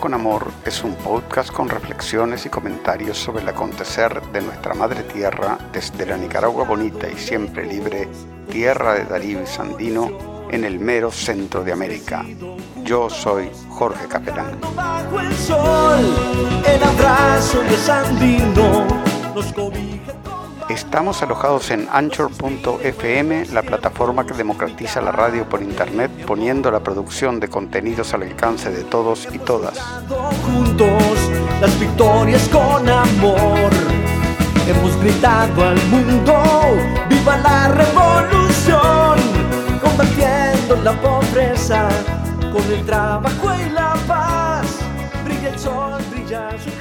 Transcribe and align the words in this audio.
Con 0.00 0.14
Amor 0.14 0.52
es 0.64 0.84
un 0.84 0.94
podcast 0.94 1.50
con 1.50 1.68
reflexiones 1.68 2.44
y 2.44 2.48
comentarios 2.48 3.16
sobre 3.16 3.42
el 3.42 3.48
acontecer 3.48 4.20
de 4.32 4.42
nuestra 4.42 4.74
madre 4.74 5.02
tierra 5.02 5.58
desde 5.72 6.04
la 6.04 6.16
Nicaragua 6.16 6.64
bonita 6.64 7.08
y 7.08 7.16
siempre 7.16 7.66
libre, 7.66 8.08
tierra 8.50 8.94
de 8.94 9.04
Darío 9.04 9.42
y 9.42 9.46
Sandino, 9.46 10.46
en 10.50 10.64
el 10.64 10.78
mero 10.78 11.10
centro 11.10 11.64
de 11.64 11.72
América. 11.72 12.24
Yo 12.84 13.08
soy 13.08 13.50
Jorge 13.70 14.06
Capelán. 14.06 14.60
Estamos 20.68 21.22
alojados 21.22 21.70
en 21.70 21.86
Anchor.fm, 21.92 23.46
la 23.52 23.62
plataforma 23.62 24.26
que 24.26 24.34
democratiza 24.34 25.00
la 25.00 25.12
radio 25.12 25.48
por 25.48 25.62
internet, 25.62 26.10
poniendo 26.26 26.72
la 26.72 26.80
producción 26.80 27.38
de 27.38 27.46
contenidos 27.46 28.12
al 28.14 28.24
alcance 28.24 28.70
de 28.70 28.82
todos 28.82 29.28
y 29.32 29.38
todas. 29.38 29.78
Juntos, 30.44 31.30
las 31.60 31.78
victorias 31.78 32.48
con 32.48 32.88
amor. 32.88 33.70
Hemos 34.66 35.00
gritado 35.00 35.68
al 35.68 35.80
mundo, 35.86 36.34
viva 37.08 37.36
la 37.36 37.68
revolución, 37.68 39.20
combatiendo 39.80 40.76
la 40.82 41.00
pobreza 41.00 41.88
con 42.52 42.64
el 42.72 42.84
trabajo 42.84 43.54
y 43.54 43.70
la 43.70 43.94
paz. 44.08 44.66
Brilla 45.24 45.50
el 45.50 45.58
sol, 45.60 46.02
brilla 46.10 46.50
su. 46.58 46.75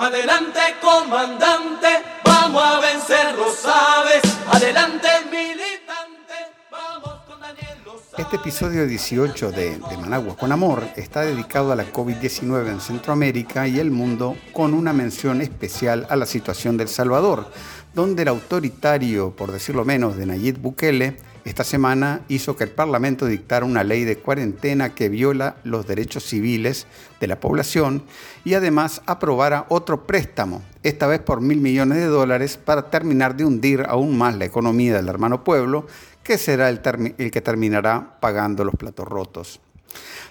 Adelante 0.00 0.60
comandante, 0.80 1.88
vamos 2.24 2.62
a 2.62 2.78
vencer 2.78 3.34
los 3.36 3.52
sabes. 3.56 4.22
Adelante 4.48 5.08
militante, 5.28 6.34
vamos 6.70 7.14
con 7.26 7.40
Daniel 7.40 7.78
Este 8.16 8.36
episodio 8.36 8.86
18 8.86 9.50
de, 9.50 9.70
de 9.76 9.96
Managua 9.96 10.36
con 10.36 10.52
Amor 10.52 10.84
está 10.94 11.22
dedicado 11.22 11.72
a 11.72 11.76
la 11.76 11.92
COVID-19 11.92 12.68
en 12.68 12.80
Centroamérica 12.80 13.66
y 13.66 13.80
el 13.80 13.90
mundo 13.90 14.36
con 14.52 14.72
una 14.72 14.92
mención 14.92 15.42
especial 15.42 16.06
a 16.08 16.14
la 16.14 16.26
situación 16.26 16.76
del 16.76 16.86
Salvador, 16.86 17.50
donde 17.92 18.22
el 18.22 18.28
autoritario, 18.28 19.34
por 19.34 19.50
decirlo 19.50 19.84
menos, 19.84 20.16
de 20.16 20.26
Nayib 20.26 20.58
Bukele 20.58 21.16
esta 21.48 21.64
semana 21.64 22.20
hizo 22.28 22.56
que 22.56 22.64
el 22.64 22.70
Parlamento 22.70 23.24
dictara 23.24 23.64
una 23.64 23.82
ley 23.82 24.04
de 24.04 24.18
cuarentena 24.18 24.94
que 24.94 25.08
viola 25.08 25.56
los 25.64 25.86
derechos 25.86 26.24
civiles 26.24 26.86
de 27.20 27.26
la 27.26 27.40
población 27.40 28.02
y 28.44 28.52
además 28.52 29.00
aprobara 29.06 29.64
otro 29.70 30.06
préstamo, 30.06 30.62
esta 30.82 31.06
vez 31.06 31.20
por 31.20 31.40
mil 31.40 31.58
millones 31.62 31.98
de 31.98 32.04
dólares, 32.04 32.58
para 32.62 32.90
terminar 32.90 33.34
de 33.34 33.46
hundir 33.46 33.86
aún 33.88 34.18
más 34.18 34.36
la 34.36 34.44
economía 34.44 34.94
del 34.94 35.08
hermano 35.08 35.42
pueblo, 35.42 35.86
que 36.22 36.36
será 36.36 36.68
el, 36.68 36.80
que 36.80 37.40
terminará 37.40 38.18
pagando 38.20 38.62
los 38.62 38.74
platos 38.74 39.08
rotos. 39.08 39.60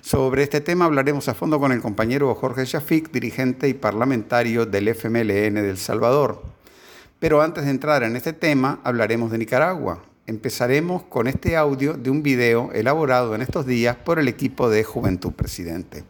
Sobre 0.02 0.44
este 0.44 0.62
tema 0.62 0.86
hablaremos 0.86 1.28
a 1.30 1.34
fondo 1.34 1.60
con 1.60 1.72
el 1.72 1.82
compañero 1.82 2.34
Jorge 2.36 2.64
Shafik, 2.64 3.12
dirigente 3.12 3.68
y 3.68 3.74
parlamentario 3.74 4.68
del 4.68 4.90
FMLN 4.90 5.56
del 5.56 5.80
Salvador. 5.80 6.44
Pero 7.20 7.42
antes 7.42 7.66
de 7.66 7.72
entrar 7.72 8.04
en 8.04 8.16
este 8.16 8.34
tema, 8.34 8.80
hablaremos 8.84 9.32
de 9.32 9.40
Nicaragua, 9.40 10.04
empezaremos 10.28 11.04
con 11.04 11.28
este 11.28 11.56
audio 11.56 11.94
de 11.94 12.10
un 12.10 12.22
video 12.22 12.72
elaborado 12.74 13.34
en 13.34 13.42
estos 13.42 13.66
días 13.66 13.96
por 13.96 14.20
el 14.20 14.28
equipo 14.28 14.70
de 14.70 14.84
Juventud 14.84 15.32
Presidente. 15.32 16.04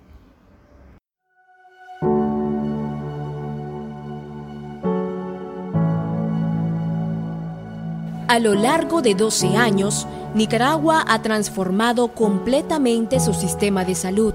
A 8.27 8.39
lo 8.39 8.55
largo 8.55 9.01
de 9.01 9.15
12 9.15 9.55
años, 9.55 10.07
Nicaragua 10.35 11.05
ha 11.07 11.21
transformado 11.21 12.09
completamente 12.09 13.19
su 13.19 13.33
sistema 13.33 13.85
de 13.85 13.95
salud. 13.95 14.33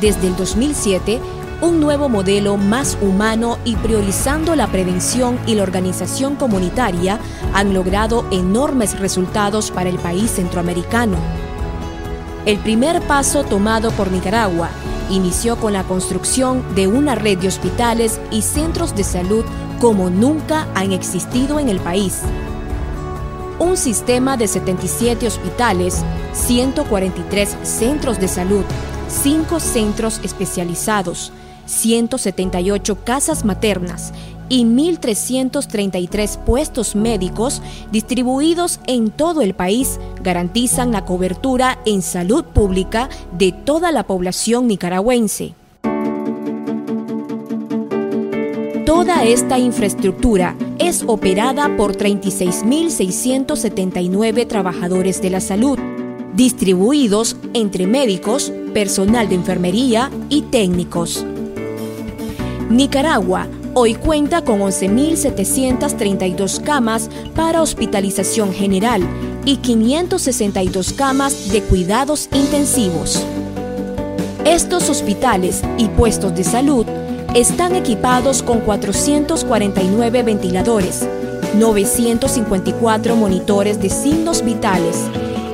Desde 0.00 0.28
el 0.28 0.36
2007, 0.36 1.20
un 1.62 1.78
nuevo 1.78 2.08
modelo 2.08 2.56
más 2.56 2.96
humano 3.02 3.58
y 3.64 3.76
priorizando 3.76 4.56
la 4.56 4.66
prevención 4.68 5.38
y 5.46 5.54
la 5.54 5.62
organización 5.62 6.36
comunitaria 6.36 7.18
han 7.52 7.74
logrado 7.74 8.24
enormes 8.30 8.98
resultados 8.98 9.70
para 9.70 9.90
el 9.90 9.98
país 9.98 10.30
centroamericano. 10.30 11.16
El 12.46 12.58
primer 12.58 13.02
paso 13.02 13.44
tomado 13.44 13.90
por 13.90 14.10
Nicaragua 14.10 14.70
inició 15.10 15.56
con 15.56 15.74
la 15.74 15.84
construcción 15.84 16.74
de 16.74 16.86
una 16.86 17.14
red 17.14 17.38
de 17.38 17.48
hospitales 17.48 18.18
y 18.30 18.42
centros 18.42 18.94
de 18.94 19.04
salud 19.04 19.44
como 19.80 20.08
nunca 20.08 20.66
han 20.74 20.92
existido 20.92 21.58
en 21.58 21.68
el 21.68 21.80
país. 21.80 22.20
Un 23.58 23.76
sistema 23.76 24.38
de 24.38 24.48
77 24.48 25.26
hospitales, 25.26 26.02
143 26.32 27.56
centros 27.62 28.18
de 28.18 28.28
salud, 28.28 28.64
5 29.08 29.60
centros 29.60 30.20
especializados, 30.22 31.32
178 31.70 33.04
casas 33.04 33.44
maternas 33.44 34.12
y 34.48 34.64
1.333 34.64 36.38
puestos 36.38 36.96
médicos 36.96 37.62
distribuidos 37.92 38.80
en 38.86 39.10
todo 39.10 39.40
el 39.40 39.54
país 39.54 40.00
garantizan 40.22 40.90
la 40.90 41.04
cobertura 41.04 41.78
en 41.86 42.02
salud 42.02 42.44
pública 42.44 43.08
de 43.38 43.52
toda 43.52 43.92
la 43.92 44.02
población 44.02 44.66
nicaragüense. 44.66 45.54
Toda 48.84 49.22
esta 49.22 49.58
infraestructura 49.58 50.56
es 50.80 51.04
operada 51.06 51.76
por 51.76 51.96
36.679 51.96 54.48
trabajadores 54.48 55.22
de 55.22 55.30
la 55.30 55.40
salud, 55.40 55.78
distribuidos 56.34 57.36
entre 57.54 57.86
médicos, 57.86 58.52
personal 58.74 59.28
de 59.28 59.36
enfermería 59.36 60.10
y 60.28 60.42
técnicos. 60.42 61.24
Nicaragua 62.70 63.48
hoy 63.74 63.96
cuenta 63.96 64.42
con 64.42 64.60
11.732 64.60 66.62
camas 66.62 67.10
para 67.34 67.62
hospitalización 67.62 68.52
general 68.52 69.02
y 69.44 69.56
562 69.56 70.92
camas 70.92 71.50
de 71.50 71.62
cuidados 71.62 72.28
intensivos. 72.32 73.26
Estos 74.44 74.88
hospitales 74.88 75.62
y 75.78 75.88
puestos 75.88 76.36
de 76.36 76.44
salud 76.44 76.86
están 77.34 77.74
equipados 77.74 78.42
con 78.42 78.60
449 78.60 80.22
ventiladores, 80.22 81.08
954 81.58 83.16
monitores 83.16 83.82
de 83.82 83.90
signos 83.90 84.44
vitales, 84.44 84.96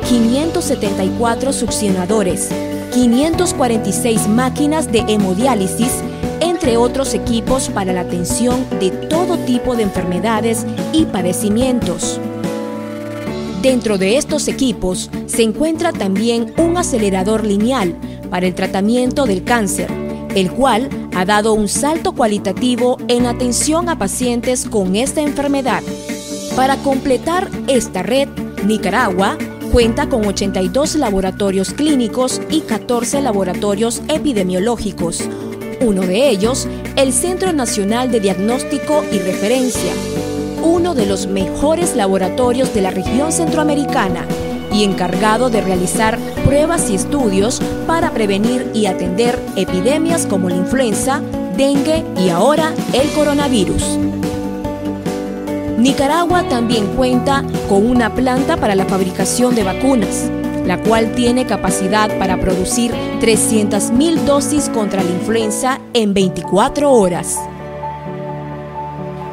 574 0.07 1.55
succionadores, 1.55 2.51
546 2.93 4.29
máquinas 4.29 4.93
de 4.93 4.99
hemodiálisis 5.09 6.03
otros 6.75 7.15
equipos 7.15 7.69
para 7.69 7.93
la 7.93 8.01
atención 8.01 8.67
de 8.81 8.91
todo 8.91 9.39
tipo 9.39 9.77
de 9.77 9.85
enfermedades 9.85 10.67
y 10.93 11.05
padecimientos. 11.05 12.19
Dentro 13.63 13.99
de 13.99 14.17
estos 14.17 14.49
equipos 14.49 15.11
se 15.27 15.43
encuentra 15.43 15.93
también 15.93 16.53
un 16.57 16.77
acelerador 16.77 17.45
lineal 17.45 17.95
para 18.31 18.47
el 18.47 18.55
tratamiento 18.55 19.27
del 19.27 19.45
cáncer, 19.45 19.89
el 20.35 20.51
cual 20.51 20.89
ha 21.15 21.25
dado 21.25 21.53
un 21.53 21.69
salto 21.69 22.13
cualitativo 22.13 22.99
en 23.07 23.27
atención 23.27 23.89
a 23.89 23.99
pacientes 23.99 24.67
con 24.67 24.97
esta 24.97 25.21
enfermedad. 25.21 25.83
Para 26.57 26.77
completar 26.79 27.49
esta 27.69 28.03
red, 28.03 28.29
Nicaragua 28.67 29.39
cuenta 29.73 30.09
con 30.09 30.27
82 30.27 30.97
laboratorios 30.97 31.73
clínicos 31.73 32.41
y 32.51 32.61
14 32.61 33.21
laboratorios 33.21 34.03
epidemiológicos, 34.09 35.29
uno 35.87 36.03
de 36.03 36.29
ellos, 36.29 36.67
el 36.97 37.13
Centro 37.13 37.53
Nacional 37.53 38.11
de 38.11 38.19
Diagnóstico 38.19 39.05
y 39.13 39.21
Referencia, 39.21 39.93
uno 40.65 40.97
de 40.97 41.07
los 41.07 41.29
mejores 41.29 41.95
laboratorios 41.95 42.75
de 42.75 42.83
la 42.83 42.91
región 42.91 43.31
centroamericana 43.31 44.27
y 44.73 44.83
encargado 44.83 45.49
de 45.49 45.61
realizar 45.61 46.19
pruebas 46.45 46.91
y 46.91 46.97
estudios 46.97 47.63
para 47.87 48.11
prevenir 48.11 48.69
y 48.75 48.87
atender 48.87 49.39
epidemias 49.55 50.27
como 50.27 50.49
la 50.49 50.57
influenza, 50.57 51.23
dengue 51.57 52.05
y 52.19 52.31
ahora 52.31 52.75
el 52.93 53.09
coronavirus. 53.13 53.99
Nicaragua 55.79 56.49
también 56.49 56.87
cuenta 56.97 57.45
con 57.69 57.87
una 57.87 58.13
planta 58.13 58.57
para 58.57 58.75
la 58.75 58.87
fabricación 58.87 59.55
de 59.55 59.63
vacunas, 59.63 60.29
la 60.67 60.83
cual 60.83 61.13
tiene 61.13 61.47
capacidad 61.47 62.11
para 62.19 62.41
producir 62.41 62.93
300.000 63.21 64.25
dosis 64.25 64.69
contra 64.69 65.03
la 65.03 65.11
influenza 65.11 65.81
en 65.95 66.13
24 66.13 66.93
horas. 66.93 67.39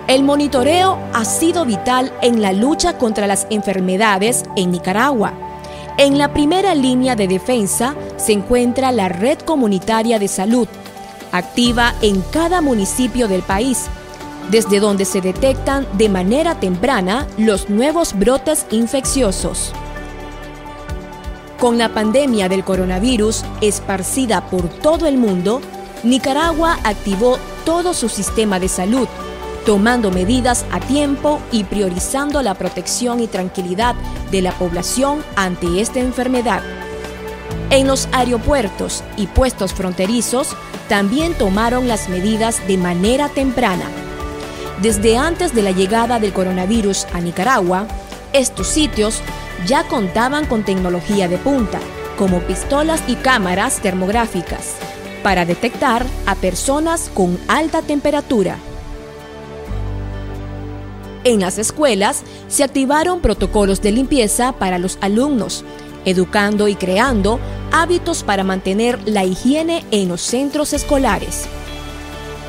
El 0.08 0.24
monitoreo 0.24 0.98
ha 1.14 1.26
sido 1.26 1.66
vital 1.66 2.12
en 2.22 2.42
la 2.42 2.54
lucha 2.54 2.98
contra 2.98 3.28
las 3.28 3.46
enfermedades 3.50 4.44
en 4.56 4.72
Nicaragua. 4.72 5.34
En 5.98 6.18
la 6.18 6.34
primera 6.34 6.76
línea 6.76 7.16
de 7.16 7.28
defensa 7.28 7.96
se 8.16 8.32
encuentra 8.32 8.92
la 8.92 9.10
Red 9.10 9.40
Comunitaria 9.40 10.18
de 10.18 10.28
Salud, 10.28 10.68
activa 11.32 11.94
en 12.02 12.22
cada 12.32 12.62
municipio 12.62 13.28
del 13.28 13.42
país, 13.44 13.88
desde 14.50 14.80
donde 14.80 15.06
se 15.06 15.22
detectan 15.22 15.88
de 15.98 16.10
manera 16.10 16.60
temprana 16.60 17.28
los 17.38 17.70
nuevos 17.70 18.18
brotes 18.18 18.66
infecciosos. 18.72 19.74
Con 21.64 21.78
la 21.78 21.88
pandemia 21.88 22.50
del 22.50 22.66
coronavirus 22.66 23.46
esparcida 23.62 24.50
por 24.50 24.68
todo 24.68 25.08
el 25.08 25.18
mundo, 25.18 25.62
Nicaragua 26.04 26.78
activó 26.84 27.38
todo 27.64 27.94
su 27.94 28.10
sistema 28.10 28.60
de 28.60 28.68
salud, 28.68 29.08
tomando 29.66 30.12
medidas 30.12 30.66
a 30.74 30.82
tiempo 30.82 31.40
y 31.54 31.64
priorizando 31.64 32.42
la 32.42 32.54
protección 32.56 33.22
y 33.22 33.28
tranquilidad 33.28 33.96
de 34.30 34.42
la 34.42 34.52
población 34.52 35.24
ante 35.38 35.80
esta 35.80 36.02
enfermedad. 36.02 36.62
En 37.70 37.88
los 37.88 38.10
aeropuertos 38.12 39.02
y 39.16 39.28
puestos 39.28 39.74
fronterizos 39.74 40.58
también 40.90 41.34
tomaron 41.34 41.88
las 41.88 42.10
medidas 42.10 42.68
de 42.68 42.78
manera 42.78 43.30
temprana. 43.30 43.86
Desde 44.82 45.18
antes 45.18 45.56
de 45.56 45.62
la 45.62 45.72
llegada 45.72 46.20
del 46.20 46.34
coronavirus 46.34 47.08
a 47.14 47.22
Nicaragua, 47.22 47.88
estos 48.34 48.68
sitios 48.68 49.22
ya 49.66 49.88
contaban 49.88 50.46
con 50.46 50.64
tecnología 50.64 51.28
de 51.28 51.38
punta, 51.38 51.80
como 52.18 52.40
pistolas 52.42 53.02
y 53.08 53.16
cámaras 53.16 53.80
termográficas, 53.82 54.76
para 55.24 55.46
detectar 55.46 56.06
a 56.26 56.36
personas 56.36 57.10
con 57.14 57.40
alta 57.48 57.82
temperatura. 57.82 58.58
En 61.24 61.40
las 61.40 61.58
escuelas 61.58 62.24
se 62.50 62.64
activaron 62.64 63.22
protocolos 63.22 63.82
de 63.82 63.94
limpieza 63.94 64.52
para 64.52 64.78
los 64.78 64.98
alumnos, 65.00 65.64
educando 66.06 66.68
y 66.68 66.76
creando 66.76 67.40
hábitos 67.72 68.24
para 68.24 68.44
mantener 68.44 69.00
la 69.08 69.24
higiene 69.24 69.86
en 69.92 70.10
los 70.10 70.22
centros 70.22 70.74
escolares. 70.74 71.48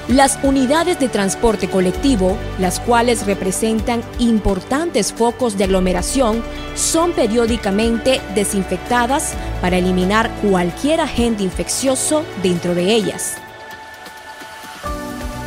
Las 0.09 0.39
unidades 0.43 0.99
de 1.01 1.09
transporte 1.09 1.71
colectivo, 1.71 2.37
las 2.59 2.79
cuales 2.79 3.25
representan 3.25 4.03
importantes 4.19 5.15
focos 5.15 5.57
de 5.57 5.65
aglomeración, 5.65 6.43
son 6.75 7.13
periódicamente 7.13 8.21
desinfectadas 8.35 9.33
para 9.63 9.79
eliminar 9.79 10.31
cualquier 10.43 11.01
agente 11.01 11.43
infeccioso 11.43 12.23
dentro 12.43 12.75
de 12.75 12.93
ellas. 12.93 13.37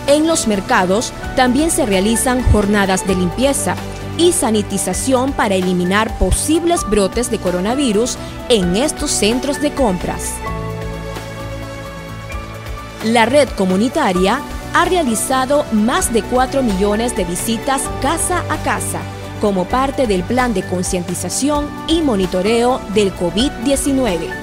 En 0.07 0.25
los 0.25 0.47
mercados 0.47 1.13
también 1.35 1.69
se 1.69 1.85
realizan 1.85 2.41
jornadas 2.51 3.05
de 3.05 3.13
limpieza 3.13 3.75
y 4.17 4.31
sanitización 4.31 5.33
para 5.33 5.53
eliminar 5.53 6.17
posibles 6.17 6.81
brotes 6.89 7.29
de 7.29 7.37
coronavirus 7.37 8.17
en 8.49 8.75
estos 8.75 9.11
centros 9.11 9.61
de 9.61 9.71
compras. 9.73 10.31
La 13.03 13.25
red 13.25 13.47
comunitaria 13.49 14.41
ha 14.73 14.85
realizado 14.85 15.65
más 15.71 16.11
de 16.11 16.23
4 16.23 16.63
millones 16.63 17.15
de 17.15 17.25
visitas 17.25 17.83
casa 18.01 18.43
a 18.49 18.57
casa 18.63 18.99
como 19.39 19.65
parte 19.65 20.07
del 20.07 20.23
plan 20.23 20.55
de 20.55 20.63
concientización 20.63 21.69
y 21.87 22.01
monitoreo 22.01 22.81
del 22.95 23.13
COVID-19. 23.13 24.33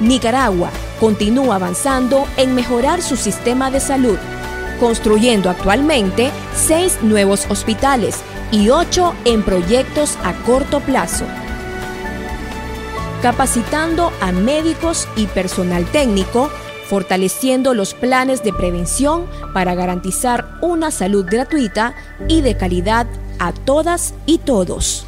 Nicaragua 0.00 0.70
continúa 0.98 1.54
avanzando 1.54 2.26
en 2.36 2.56
mejorar 2.56 3.00
su 3.00 3.16
sistema 3.16 3.70
de 3.70 3.78
salud, 3.78 4.18
construyendo 4.80 5.48
actualmente 5.48 6.32
seis 6.56 6.98
nuevos 7.02 7.46
hospitales 7.48 8.16
y 8.50 8.68
ocho 8.68 9.14
en 9.24 9.44
proyectos 9.44 10.18
a 10.24 10.32
corto 10.44 10.80
plazo 10.80 11.24
capacitando 13.24 14.12
a 14.20 14.32
médicos 14.32 15.08
y 15.16 15.26
personal 15.26 15.86
técnico, 15.86 16.50
fortaleciendo 16.90 17.72
los 17.72 17.94
planes 17.94 18.42
de 18.42 18.52
prevención 18.52 19.24
para 19.54 19.74
garantizar 19.74 20.58
una 20.60 20.90
salud 20.90 21.24
gratuita 21.24 21.94
y 22.28 22.42
de 22.42 22.54
calidad 22.58 23.06
a 23.38 23.54
todas 23.54 24.12
y 24.26 24.36
todos. 24.36 25.06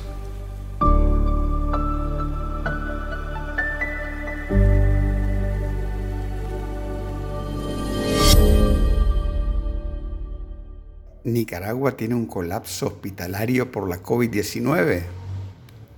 Nicaragua 11.23 11.99
tiene 11.99 12.15
un 12.15 12.25
colapso 12.25 12.87
hospitalario 12.87 13.71
por 13.71 13.91
la 13.91 14.03
COVID-19. 14.03 15.03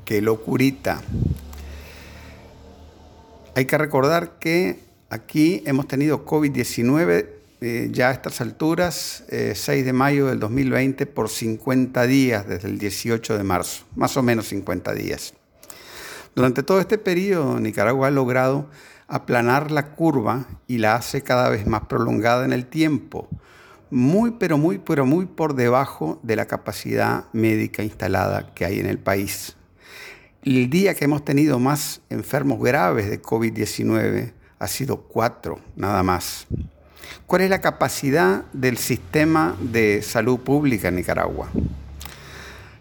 ¡Qué 0.05 0.21
locurita! 0.21 1.01
Hay 3.59 3.65
que 3.65 3.77
recordar 3.77 4.39
que 4.39 4.79
aquí 5.11 5.65
hemos 5.67 5.89
tenido 5.89 6.25
COVID-19 6.25 7.27
eh, 7.61 7.89
ya 7.91 8.11
a 8.11 8.13
estas 8.13 8.41
alturas, 8.41 9.25
6 9.29 9.69
eh, 9.69 9.83
de 9.83 9.93
mayo 9.93 10.29
del 10.29 10.39
2020, 10.39 11.07
por 11.07 11.29
50 11.29 12.07
días 12.07 12.47
desde 12.47 12.69
el 12.69 12.79
18 12.79 13.37
de 13.37 13.43
marzo, 13.43 13.85
más 13.97 14.17
o 14.17 14.23
menos 14.23 14.47
50 14.47 14.95
días. 14.95 15.35
Durante 16.37 16.63
todo 16.63 16.79
este 16.79 16.99
periodo, 16.99 17.59
Nicaragua 17.59 18.07
ha 18.07 18.11
logrado 18.13 18.71
aplanar 19.09 19.73
la 19.73 19.97
curva 19.97 20.47
y 20.69 20.79
la 20.79 20.95
hace 20.95 21.23
cada 21.23 21.49
vez 21.49 21.67
más 21.67 21.89
prolongada 21.89 22.45
en 22.45 22.53
el 22.53 22.65
tiempo, 22.65 23.29
muy, 23.91 24.37
pero 24.39 24.57
muy, 24.57 24.79
pero 24.79 25.05
muy 25.05 25.27
por 25.27 25.57
debajo 25.57 26.21
de 26.23 26.37
la 26.37 26.47
capacidad 26.47 27.25
médica 27.33 27.83
instalada 27.83 28.55
que 28.55 28.65
hay 28.65 28.79
en 28.79 28.87
el 28.87 29.01
país 29.01 29.58
el 30.57 30.71
día 30.71 30.95
que 30.95 31.05
hemos 31.05 31.25
tenido 31.25 31.59
más 31.59 32.01
enfermos 32.09 32.59
graves 32.61 33.11
de 33.11 33.21
COVID-19 33.21 34.33
ha 34.59 34.67
sido 34.67 35.03
cuatro, 35.03 35.61
nada 35.77 36.03
más. 36.03 36.47
¿Cuál 37.27 37.43
es 37.43 37.51
la 37.51 37.61
capacidad 37.61 38.45
del 38.53 38.79
sistema 38.79 39.57
de 39.61 40.01
salud 40.03 40.41
pública 40.41 40.89
en 40.89 40.97
Nicaragua? 40.97 41.51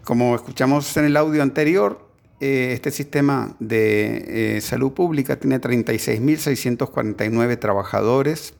Como 0.04 0.34
escuchamos 0.34 0.96
en 0.96 1.04
el 1.04 1.16
audio 1.16 1.42
anterior, 1.42 2.08
eh, 2.40 2.70
este 2.72 2.90
sistema 2.90 3.54
de 3.58 4.56
eh, 4.56 4.60
salud 4.62 4.92
pública 4.92 5.36
tiene 5.38 5.60
36.649 5.60 7.58
trabajadores 7.58 8.54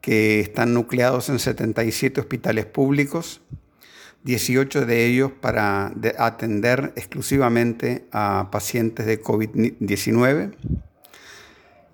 que 0.00 0.40
están 0.40 0.74
nucleados 0.74 1.28
en 1.28 1.38
77 1.38 2.20
hospitales 2.20 2.66
públicos, 2.66 3.40
18 4.24 4.86
de 4.86 5.06
ellos 5.06 5.32
para 5.32 5.92
atender 6.18 6.92
exclusivamente 6.96 8.06
a 8.12 8.48
pacientes 8.50 9.06
de 9.06 9.22
COVID-19. 9.22 10.54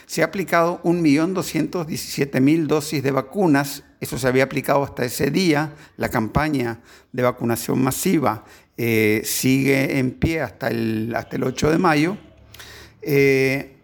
Se 0.05 0.21
ha 0.21 0.25
aplicado 0.25 0.81
1.217.000 0.83 2.67
dosis 2.67 3.01
de 3.01 3.11
vacunas, 3.11 3.85
eso 3.99 4.17
se 4.17 4.27
había 4.27 4.43
aplicado 4.43 4.83
hasta 4.83 5.05
ese 5.05 5.31
día, 5.31 5.73
la 5.97 6.09
campaña 6.09 6.81
de 7.11 7.23
vacunación 7.23 7.81
masiva 7.81 8.45
eh, 8.77 9.21
sigue 9.23 9.97
en 9.99 10.11
pie 10.11 10.41
hasta 10.41 10.69
el, 10.69 11.13
hasta 11.15 11.35
el 11.35 11.43
8 11.43 11.71
de 11.71 11.77
mayo. 11.77 12.17
Eh, 13.01 13.80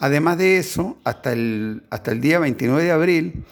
Además 0.00 0.36
de 0.36 0.58
eso, 0.58 0.98
hasta 1.04 1.32
el, 1.32 1.84
hasta 1.88 2.12
el 2.12 2.20
día 2.20 2.38
29 2.38 2.84
de 2.84 2.90
abril, 2.90 3.46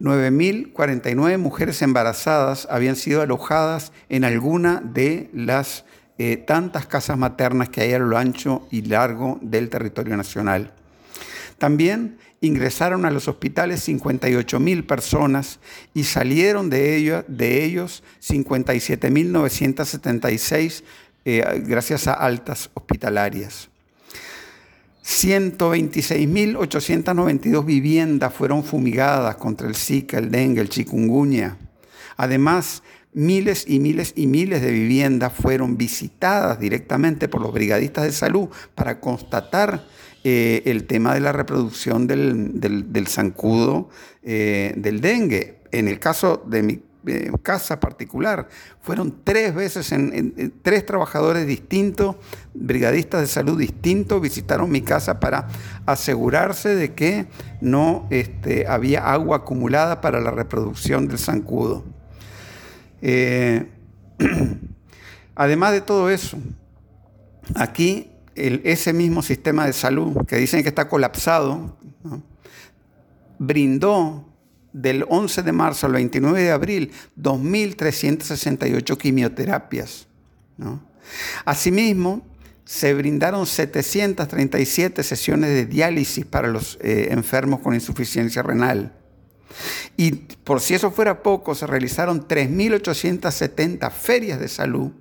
9.049 0.00 1.38
mujeres 1.38 1.80
embarazadas 1.80 2.68
habían 2.70 2.96
sido 2.96 3.22
alojadas 3.22 3.92
en 4.10 4.24
alguna 4.24 4.82
de 4.84 5.30
las 5.32 5.86
eh, 6.22 6.36
tantas 6.36 6.84
casas 6.84 7.16
maternas 7.16 7.70
que 7.70 7.80
hay 7.80 7.94
a 7.94 7.98
lo 7.98 8.18
ancho 8.18 8.68
y 8.70 8.82
largo 8.82 9.38
del 9.40 9.70
territorio 9.70 10.18
nacional. 10.18 10.70
También 11.56 12.18
ingresaron 12.42 13.06
a 13.06 13.10
los 13.10 13.26
hospitales 13.26 13.88
58.000 13.88 14.84
personas 14.84 15.60
y 15.94 16.04
salieron 16.04 16.68
de, 16.68 16.96
ellos, 16.96 17.24
de 17.26 17.64
ellos 17.64 18.02
57.976 18.22 20.82
eh, 21.24 21.62
gracias 21.66 22.06
a 22.06 22.12
altas 22.12 22.68
hospitalarias. 22.74 23.70
126.892 25.02 27.64
viviendas 27.64 28.34
fueron 28.34 28.62
fumigadas 28.62 29.36
contra 29.36 29.66
el 29.66 29.74
Zika, 29.74 30.18
el 30.18 30.30
dengue, 30.30 30.60
el 30.60 30.68
chikungunya. 30.68 31.56
Además, 32.18 32.82
miles 33.12 33.64
y 33.66 33.80
miles 33.80 34.12
y 34.16 34.26
miles 34.26 34.62
de 34.62 34.70
viviendas 34.70 35.32
fueron 35.32 35.76
visitadas 35.76 36.60
directamente 36.60 37.28
por 37.28 37.40
los 37.40 37.52
brigadistas 37.52 38.04
de 38.04 38.12
salud 38.12 38.48
para 38.74 39.00
constatar 39.00 39.84
eh, 40.22 40.62
el 40.66 40.86
tema 40.86 41.14
de 41.14 41.20
la 41.20 41.32
reproducción 41.32 42.06
del, 42.06 43.06
zancudo 43.08 43.88
eh, 44.22 44.74
del 44.76 45.00
dengue. 45.00 45.60
En 45.72 45.88
el 45.88 45.98
caso 45.98 46.42
de 46.46 46.62
mi 46.62 46.82
casa 47.42 47.80
particular. 47.80 48.48
Fueron 48.82 49.24
tres 49.24 49.54
veces, 49.54 49.92
tres 50.62 50.86
trabajadores 50.86 51.46
distintos, 51.46 52.16
brigadistas 52.54 53.22
de 53.22 53.26
salud 53.26 53.58
distintos, 53.58 54.20
visitaron 54.20 54.70
mi 54.70 54.82
casa 54.82 55.20
para 55.20 55.48
asegurarse 55.86 56.74
de 56.74 56.94
que 56.94 57.26
no 57.60 58.06
este, 58.10 58.66
había 58.66 59.10
agua 59.12 59.38
acumulada 59.38 60.00
para 60.00 60.20
la 60.20 60.30
reproducción 60.30 61.08
del 61.08 61.18
zancudo. 61.18 61.84
Eh, 63.02 63.66
además 65.34 65.72
de 65.72 65.80
todo 65.80 66.10
eso, 66.10 66.38
aquí 67.54 68.10
ese 68.34 68.92
mismo 68.92 69.22
sistema 69.22 69.66
de 69.66 69.72
salud 69.72 70.24
que 70.26 70.36
dicen 70.36 70.62
que 70.62 70.68
está 70.68 70.88
colapsado, 70.88 71.76
brindó 73.38 74.26
del 74.72 75.04
11 75.08 75.42
de 75.42 75.52
marzo 75.52 75.86
al 75.86 75.92
29 75.94 76.42
de 76.42 76.50
abril, 76.50 76.92
2.368 77.18 78.96
quimioterapias. 78.96 80.06
Asimismo, 81.44 82.24
se 82.64 82.94
brindaron 82.94 83.46
737 83.46 85.02
sesiones 85.02 85.50
de 85.50 85.66
diálisis 85.66 86.24
para 86.24 86.48
los 86.48 86.78
eh, 86.80 87.08
enfermos 87.10 87.60
con 87.60 87.74
insuficiencia 87.74 88.42
renal. 88.42 88.92
Y 89.96 90.12
por 90.12 90.60
si 90.60 90.74
eso 90.74 90.90
fuera 90.90 91.22
poco, 91.22 91.54
se 91.54 91.66
realizaron 91.66 92.26
3.870 92.26 93.90
ferias 93.90 94.40
de 94.40 94.48
salud, 94.48 94.92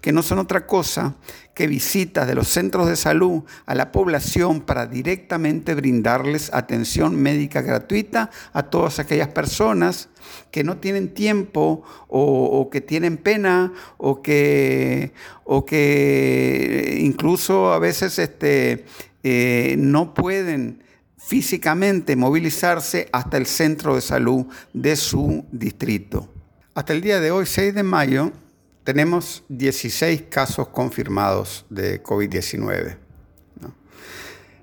que 0.00 0.12
no 0.12 0.22
son 0.22 0.38
otra 0.38 0.66
cosa 0.66 1.14
que 1.54 1.66
visitas 1.66 2.26
de 2.26 2.34
los 2.34 2.48
centros 2.48 2.88
de 2.88 2.96
salud 2.96 3.42
a 3.64 3.74
la 3.74 3.92
población 3.92 4.60
para 4.60 4.86
directamente 4.86 5.74
brindarles 5.74 6.52
atención 6.52 7.16
médica 7.16 7.62
gratuita 7.62 8.30
a 8.52 8.64
todas 8.64 8.98
aquellas 8.98 9.28
personas 9.28 10.08
que 10.50 10.64
no 10.64 10.78
tienen 10.78 11.14
tiempo 11.14 11.82
o, 12.08 12.68
que 12.70 12.80
tienen 12.80 13.16
pena 13.16 13.72
o 13.96 14.20
que, 14.20 15.12
o 15.44 15.64
que 15.64 16.98
incluso 17.00 17.72
a 17.72 17.78
veces 17.78 18.18
este, 18.18 18.84
eh, 19.22 19.76
no 19.78 20.12
pueden 20.12 20.83
físicamente 21.26 22.16
movilizarse 22.16 23.08
hasta 23.10 23.38
el 23.38 23.46
centro 23.46 23.94
de 23.94 24.02
salud 24.02 24.46
de 24.74 24.94
su 24.94 25.46
distrito. 25.50 26.28
Hasta 26.74 26.92
el 26.92 27.00
día 27.00 27.18
de 27.18 27.30
hoy, 27.30 27.46
6 27.46 27.74
de 27.74 27.82
mayo, 27.82 28.30
tenemos 28.84 29.42
16 29.48 30.24
casos 30.28 30.68
confirmados 30.68 31.64
de 31.70 32.02
COVID-19. 32.02 32.98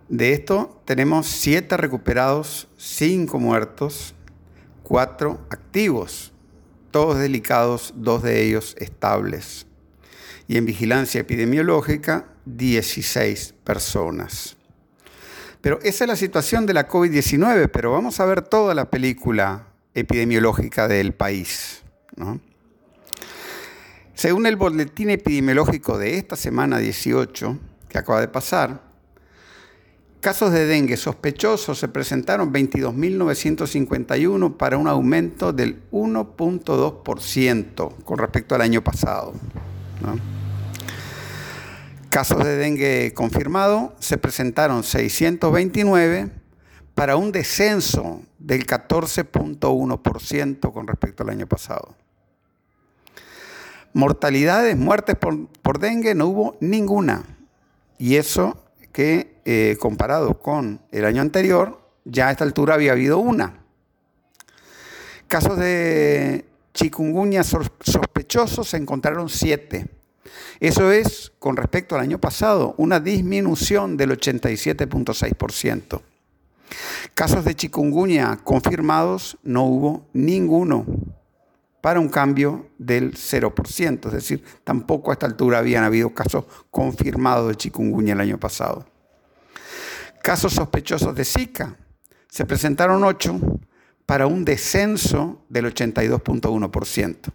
De 0.07 0.33
esto 0.33 0.81
tenemos 0.85 1.27
7 1.27 1.77
recuperados, 1.77 2.67
5 2.77 3.39
muertos, 3.39 4.13
4 4.83 5.47
activos, 5.49 6.31
todos 6.91 7.17
delicados, 7.17 7.93
2 7.95 8.21
de 8.21 8.43
ellos 8.43 8.75
estables. 8.77 9.65
Y 10.47 10.57
en 10.57 10.65
vigilancia 10.65 11.21
epidemiológica, 11.21 12.27
16 12.45 13.55
personas. 13.63 14.57
Pero 15.61 15.79
esa 15.83 16.05
es 16.05 16.07
la 16.07 16.15
situación 16.15 16.65
de 16.65 16.73
la 16.73 16.87
COVID-19, 16.87 17.69
pero 17.71 17.91
vamos 17.91 18.19
a 18.19 18.25
ver 18.25 18.41
toda 18.41 18.73
la 18.73 18.89
película 18.89 19.67
epidemiológica 19.93 20.87
del 20.87 21.13
país. 21.13 21.83
Según 24.15 24.47
el 24.47 24.55
boletín 24.55 25.11
epidemiológico 25.11 25.97
de 25.97 26.17
esta 26.17 26.35
semana 26.35 26.79
18, 26.79 27.57
que 27.89 27.97
acaba 27.97 28.21
de 28.21 28.27
pasar, 28.27 28.81
casos 30.19 30.51
de 30.51 30.65
dengue 30.65 30.97
sospechosos 30.97 31.79
se 31.79 31.87
presentaron 31.87 32.51
22.951 32.51 34.57
para 34.57 34.77
un 34.77 34.87
aumento 34.87 35.53
del 35.53 35.83
1.2% 35.91 38.03
con 38.03 38.17
respecto 38.17 38.55
al 38.55 38.61
año 38.61 38.83
pasado. 38.83 39.33
Casos 42.11 42.43
de 42.43 42.57
dengue 42.57 43.13
confirmado 43.15 43.95
se 43.99 44.17
presentaron 44.17 44.83
629 44.83 46.29
para 46.93 47.15
un 47.15 47.31
descenso 47.31 48.21
del 48.37 48.67
14.1% 48.67 50.73
con 50.73 50.87
respecto 50.87 51.23
al 51.23 51.29
año 51.29 51.47
pasado. 51.47 51.95
Mortalidades, 53.93 54.75
muertes 54.75 55.15
por, 55.15 55.79
dengue 55.79 56.13
no 56.13 56.27
hubo 56.27 56.57
ninguna. 56.59 57.23
Y 57.97 58.17
eso 58.17 58.61
que 58.91 59.37
eh, 59.45 59.77
comparado 59.79 60.39
con 60.39 60.81
el 60.91 61.05
año 61.05 61.21
anterior, 61.21 61.79
ya 62.03 62.27
a 62.27 62.31
esta 62.31 62.43
altura 62.43 62.73
había 62.73 62.91
habido 62.91 63.19
una. 63.19 63.63
Casos 65.29 65.57
de 65.57 66.43
chikungunya 66.73 67.45
sospechosos 67.45 68.67
se 68.67 68.75
encontraron 68.75 69.29
siete 69.29 70.00
eso 70.59 70.91
es, 70.91 71.31
con 71.39 71.57
respecto 71.57 71.95
al 71.95 72.01
año 72.01 72.19
pasado, 72.19 72.75
una 72.77 72.99
disminución 72.99 73.97
del 73.97 74.11
87.6%. 74.11 76.01
Casos 77.13 77.43
de 77.43 77.55
chikungunya 77.55 78.37
confirmados 78.43 79.37
no 79.43 79.65
hubo 79.65 80.05
ninguno 80.13 80.85
para 81.81 81.99
un 81.99 82.09
cambio 82.09 82.67
del 82.77 83.15
0%, 83.15 84.05
es 84.05 84.13
decir, 84.13 84.43
tampoco 84.63 85.09
a 85.09 85.13
esta 85.13 85.25
altura 85.25 85.57
habían 85.57 85.83
habido 85.83 86.13
casos 86.13 86.45
confirmados 86.69 87.49
de 87.49 87.55
chikungunya 87.55 88.13
el 88.13 88.21
año 88.21 88.39
pasado. 88.39 88.85
Casos 90.21 90.53
sospechosos 90.53 91.15
de 91.15 91.25
Zika, 91.25 91.75
se 92.29 92.45
presentaron 92.45 93.03
8 93.03 93.39
para 94.05 94.27
un 94.27 94.45
descenso 94.45 95.43
del 95.49 95.73
82.1%. 95.73 97.33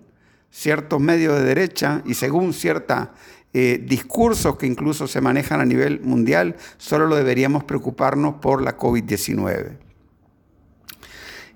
ciertos 0.50 1.00
medios 1.00 1.36
de 1.38 1.44
derecha 1.44 2.02
y 2.04 2.14
según 2.14 2.52
ciertos 2.52 3.08
eh, 3.52 3.82
discursos 3.84 4.56
que 4.56 4.66
incluso 4.66 5.06
se 5.06 5.20
manejan 5.20 5.60
a 5.60 5.64
nivel 5.64 6.00
mundial, 6.00 6.56
solo 6.76 7.06
lo 7.06 7.16
deberíamos 7.16 7.64
preocuparnos 7.64 8.36
por 8.36 8.62
la 8.62 8.76
COVID-19. 8.76 9.78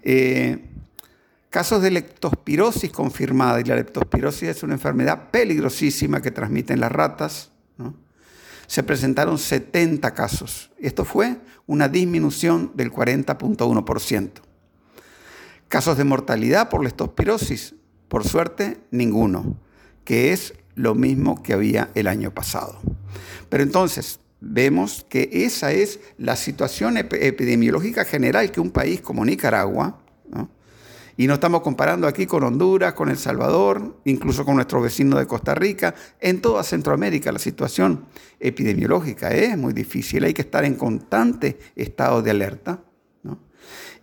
Eh, 0.02 0.71
casos 1.52 1.82
de 1.82 1.90
leptospirosis 1.90 2.90
confirmada, 2.90 3.60
y 3.60 3.64
la 3.64 3.76
leptospirosis 3.76 4.48
es 4.48 4.62
una 4.62 4.72
enfermedad 4.72 5.30
peligrosísima 5.30 6.22
que 6.22 6.30
transmiten 6.30 6.80
las 6.80 6.90
ratas, 6.90 7.50
se 8.66 8.82
presentaron 8.82 9.38
70 9.38 10.14
casos. 10.14 10.70
Esto 10.78 11.04
fue 11.04 11.36
una 11.66 11.88
disminución 11.88 12.72
del 12.74 12.90
40.1%. 12.90 14.30
Casos 15.68 15.98
de 15.98 16.04
mortalidad 16.04 16.70
por 16.70 16.82
leptospirosis, 16.82 17.74
por 18.08 18.26
suerte, 18.26 18.78
ninguno, 18.90 19.58
que 20.04 20.32
es 20.32 20.54
lo 20.74 20.94
mismo 20.94 21.42
que 21.42 21.52
había 21.52 21.90
el 21.94 22.06
año 22.06 22.32
pasado. 22.32 22.80
Pero 23.50 23.62
entonces, 23.62 24.20
vemos 24.40 25.04
que 25.06 25.28
esa 25.30 25.72
es 25.72 26.00
la 26.16 26.36
situación 26.36 26.96
epidemiológica 26.96 28.06
general 28.06 28.50
que 28.52 28.60
un 28.60 28.70
país 28.70 29.02
como 29.02 29.26
Nicaragua, 29.26 30.01
y 31.16 31.26
no 31.26 31.34
estamos 31.34 31.62
comparando 31.62 32.06
aquí 32.06 32.26
con 32.26 32.42
Honduras, 32.42 32.94
con 32.94 33.10
El 33.10 33.18
Salvador, 33.18 34.00
incluso 34.04 34.44
con 34.44 34.56
nuestro 34.56 34.80
vecino 34.80 35.18
de 35.18 35.26
Costa 35.26 35.54
Rica. 35.54 35.94
En 36.20 36.40
toda 36.40 36.62
Centroamérica 36.62 37.32
la 37.32 37.38
situación 37.38 38.06
epidemiológica 38.40 39.30
es 39.32 39.56
muy 39.56 39.72
difícil. 39.72 40.24
Hay 40.24 40.34
que 40.34 40.42
estar 40.42 40.64
en 40.64 40.74
constante 40.74 41.58
estado 41.76 42.22
de 42.22 42.30
alerta. 42.30 42.80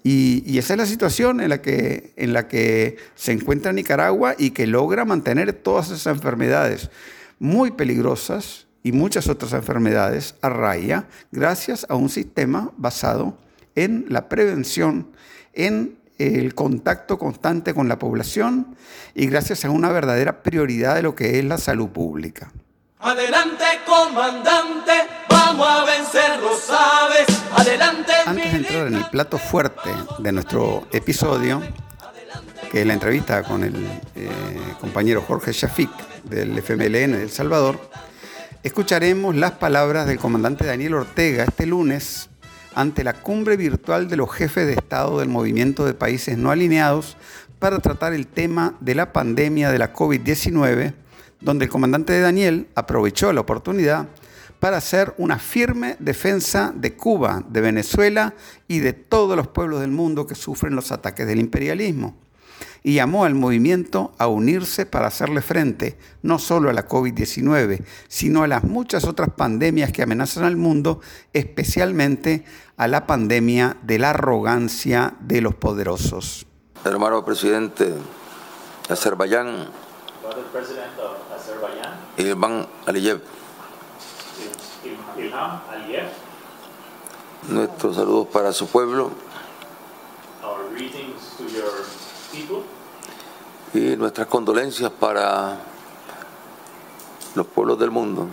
Y, 0.03 0.57
esa 0.57 0.73
es 0.73 0.77
la 0.77 0.85
situación 0.85 1.41
en 1.41 1.49
la, 1.49 1.61
que, 1.61 2.13
en 2.15 2.31
la 2.31 2.47
que 2.47 2.97
se 3.15 3.33
encuentra 3.33 3.73
Nicaragua 3.73 4.33
y 4.37 4.51
que 4.51 4.65
logra 4.65 5.03
mantener 5.03 5.51
todas 5.51 5.87
esas 5.87 6.15
enfermedades 6.15 6.89
muy 7.37 7.71
peligrosas 7.71 8.67
y 8.81 8.93
muchas 8.93 9.27
otras 9.27 9.51
enfermedades 9.53 10.35
a 10.41 10.49
raya 10.49 11.07
gracias 11.31 11.85
a 11.89 11.95
un 11.95 12.09
sistema 12.09 12.71
basado 12.77 13.37
en 13.75 14.05
la 14.07 14.29
prevención, 14.29 15.07
en 15.53 15.98
el 16.19 16.53
contacto 16.53 17.17
constante 17.17 17.73
con 17.73 17.87
la 17.87 17.97
población 17.97 18.75
y 19.15 19.27
gracias 19.27 19.65
a 19.65 19.69
una 19.69 19.89
verdadera 19.89 20.43
prioridad 20.43 20.95
de 20.95 21.01
lo 21.01 21.15
que 21.15 21.39
es 21.39 21.45
la 21.45 21.57
salud 21.57 21.89
pública. 21.89 22.51
Adelante, 22.99 23.63
comandante, 23.85 24.91
vamos 25.29 25.65
a 25.65 25.85
vencer, 25.85 26.39
lo 26.41 26.55
sabes. 26.57 27.27
Adelante. 27.55 28.11
Antes 28.25 28.51
de 28.51 28.57
entrar 28.57 28.87
en 28.87 28.95
el 28.95 29.05
plato 29.05 29.37
fuerte 29.37 29.89
de 30.19 30.31
nuestro 30.33 30.85
episodio, 30.91 31.61
que 32.69 32.81
es 32.81 32.85
la 32.85 32.93
entrevista 32.93 33.43
con 33.43 33.63
el 33.63 33.75
eh, 34.15 34.29
compañero 34.81 35.21
Jorge 35.21 35.53
Shafik 35.53 35.89
del 36.25 36.57
FMLN 36.59 37.13
de 37.13 37.23
El 37.23 37.29
Salvador, 37.29 37.79
escucharemos 38.61 39.33
las 39.33 39.53
palabras 39.53 40.05
del 40.05 40.19
comandante 40.19 40.65
Daniel 40.65 40.95
Ortega 40.95 41.45
este 41.45 41.65
lunes 41.65 42.29
ante 42.79 43.03
la 43.03 43.11
cumbre 43.11 43.57
virtual 43.57 44.07
de 44.07 44.15
los 44.15 44.31
jefes 44.31 44.65
de 44.65 44.71
Estado 44.71 45.19
del 45.19 45.27
movimiento 45.27 45.85
de 45.85 45.93
países 45.93 46.37
no 46.37 46.49
alineados 46.49 47.17
para 47.59 47.79
tratar 47.79 48.13
el 48.13 48.25
tema 48.25 48.77
de 48.79 48.95
la 48.95 49.11
pandemia 49.11 49.69
de 49.69 49.79
la 49.79 49.91
COVID-19, 49.91 50.93
donde 51.41 51.65
el 51.65 51.71
comandante 51.71 52.13
de 52.13 52.21
Daniel 52.21 52.69
aprovechó 52.75 53.33
la 53.33 53.41
oportunidad 53.41 54.07
para 54.61 54.77
hacer 54.77 55.13
una 55.17 55.39
firme 55.39 55.97
defensa 55.99 56.71
de 56.73 56.95
Cuba, 56.95 57.43
de 57.49 57.59
Venezuela 57.59 58.33
y 58.69 58.79
de 58.79 58.93
todos 58.93 59.35
los 59.35 59.49
pueblos 59.49 59.81
del 59.81 59.91
mundo 59.91 60.25
que 60.25 60.35
sufren 60.35 60.73
los 60.73 60.93
ataques 60.93 61.27
del 61.27 61.41
imperialismo 61.41 62.15
y 62.83 62.95
llamó 62.95 63.25
al 63.25 63.35
movimiento 63.35 64.13
a 64.17 64.27
unirse 64.27 64.85
para 64.85 65.07
hacerle 65.07 65.41
frente 65.41 65.97
no 66.21 66.39
solo 66.39 66.69
a 66.69 66.73
la 66.73 66.87
COVID-19, 66.87 67.83
sino 68.07 68.43
a 68.43 68.47
las 68.47 68.63
muchas 68.63 69.05
otras 69.05 69.29
pandemias 69.29 69.91
que 69.91 70.03
amenazan 70.03 70.43
al 70.43 70.55
mundo, 70.55 71.01
especialmente 71.33 72.45
a 72.77 72.87
la 72.87 73.05
pandemia 73.07 73.77
de 73.81 73.99
la 73.99 74.11
arrogancia 74.11 75.15
de 75.19 75.41
los 75.41 75.55
poderosos. 75.55 76.45
Hermano 76.85 77.25
presidente 77.25 77.85
de 77.85 78.93
Azerbaiyán, 78.93 79.67
Ilham 82.17 82.65
Aliyev. 82.85 83.21
Nuestros 87.49 87.95
saludos 87.95 88.27
para 88.27 88.53
su 88.53 88.67
pueblo 88.67 89.11
y 93.73 93.95
nuestras 93.95 94.27
condolencias 94.27 94.91
para 94.91 95.57
los 97.35 97.47
pueblos 97.47 97.79
del 97.79 97.91
mundo. 97.91 98.27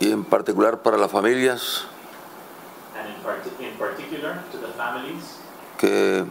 Y 0.00 0.10
en 0.10 0.24
particular 0.24 0.82
para 0.82 0.96
las 0.96 1.10
familias 1.10 1.84
que 5.78 6.24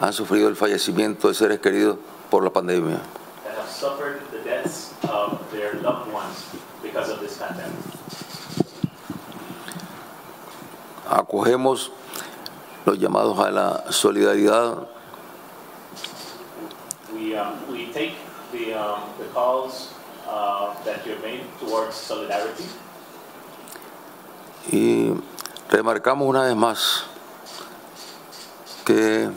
han 0.00 0.12
sufrido 0.12 0.48
el 0.48 0.56
fallecimiento 0.56 1.28
de 1.28 1.34
seres 1.34 1.60
queridos 1.60 1.98
por 2.30 2.44
la 2.44 2.50
pandemia. 2.50 3.00
Acogemos 11.08 11.92
los 12.84 12.98
llamados 12.98 13.38
a 13.38 13.50
la 13.50 13.84
solidaridad. 13.92 14.86
We, 17.12 17.36
um, 17.36 17.70
we 17.70 17.92
take 17.92 18.14
the, 18.52 18.74
um, 18.74 19.00
the 19.18 19.26
calls 19.34 19.92
uh, 20.26 20.74
that 20.84 21.06
you 21.06 21.16
made 21.22 21.42
towards 21.58 21.94
solidarity. 21.94 22.64
Y 24.70 25.12
remarcamos 25.68 26.28
una 26.28 26.44
vez 26.44 26.54
más 26.54 27.04
que 28.84 29.30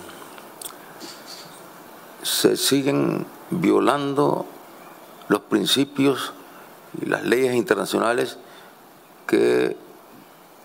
se 2.22 2.56
siguen 2.56 3.26
violando 3.50 4.46
los 5.28 5.42
principios 5.42 6.34
y 7.02 7.06
las 7.06 7.24
leyes 7.24 7.56
internacionales 7.56 8.38
que 9.28 9.76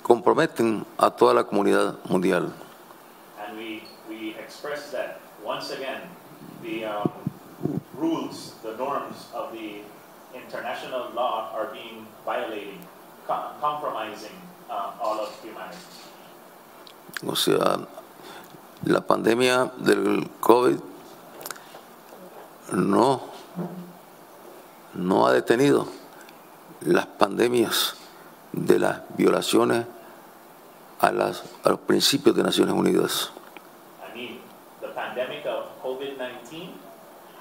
comprometen 0.03 0.85
a 0.97 1.11
toda 1.11 1.35
la 1.35 1.45
comunidad 1.45 1.97
mundial. 2.09 2.53
Once 5.59 5.75
again 5.75 6.03
the 6.63 6.85
um, 6.85 7.11
rules, 7.95 8.55
the 8.63 8.77
norms 8.77 9.27
of 9.35 9.51
the 9.51 9.83
international 10.31 11.11
law 11.19 11.51
are 11.51 11.75
being 11.75 12.07
violated, 12.25 12.79
com 13.27 13.59
compromising 13.59 14.39
uh, 14.71 15.03
all 15.03 15.19
of 15.19 15.35
humanity. 15.43 15.83
O 17.27 17.35
sea, 17.35 17.83
la 18.87 19.01
pandemia 19.01 19.73
del 19.83 20.31
COVID 20.39 20.79
no, 22.75 23.21
no 24.95 25.27
ha 25.27 25.33
detenido 25.33 25.89
las 26.83 27.07
pandemias 27.07 27.97
de 28.53 28.79
las 28.79 29.01
violaciones 29.17 29.87
a, 31.01 31.11
las, 31.11 31.43
a 31.65 31.71
los 31.71 31.81
principios 31.81 32.37
de 32.37 32.45
Naciones 32.45 32.75
Unidas. 32.75 33.33
pandemic 35.19 35.47
of 35.47 35.67
COVID-19 35.83 36.75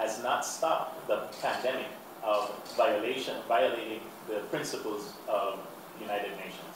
has 0.08 0.24
not 0.24 0.46
stopped 0.46 1.06
the 1.08 1.28
pandemic 1.42 1.92
of 2.24 2.50
violation, 2.78 3.36
violating 3.48 4.00
the 4.28 4.40
principles 4.50 5.14
of 5.28 5.60
United 6.00 6.32
Nations. 6.40 6.76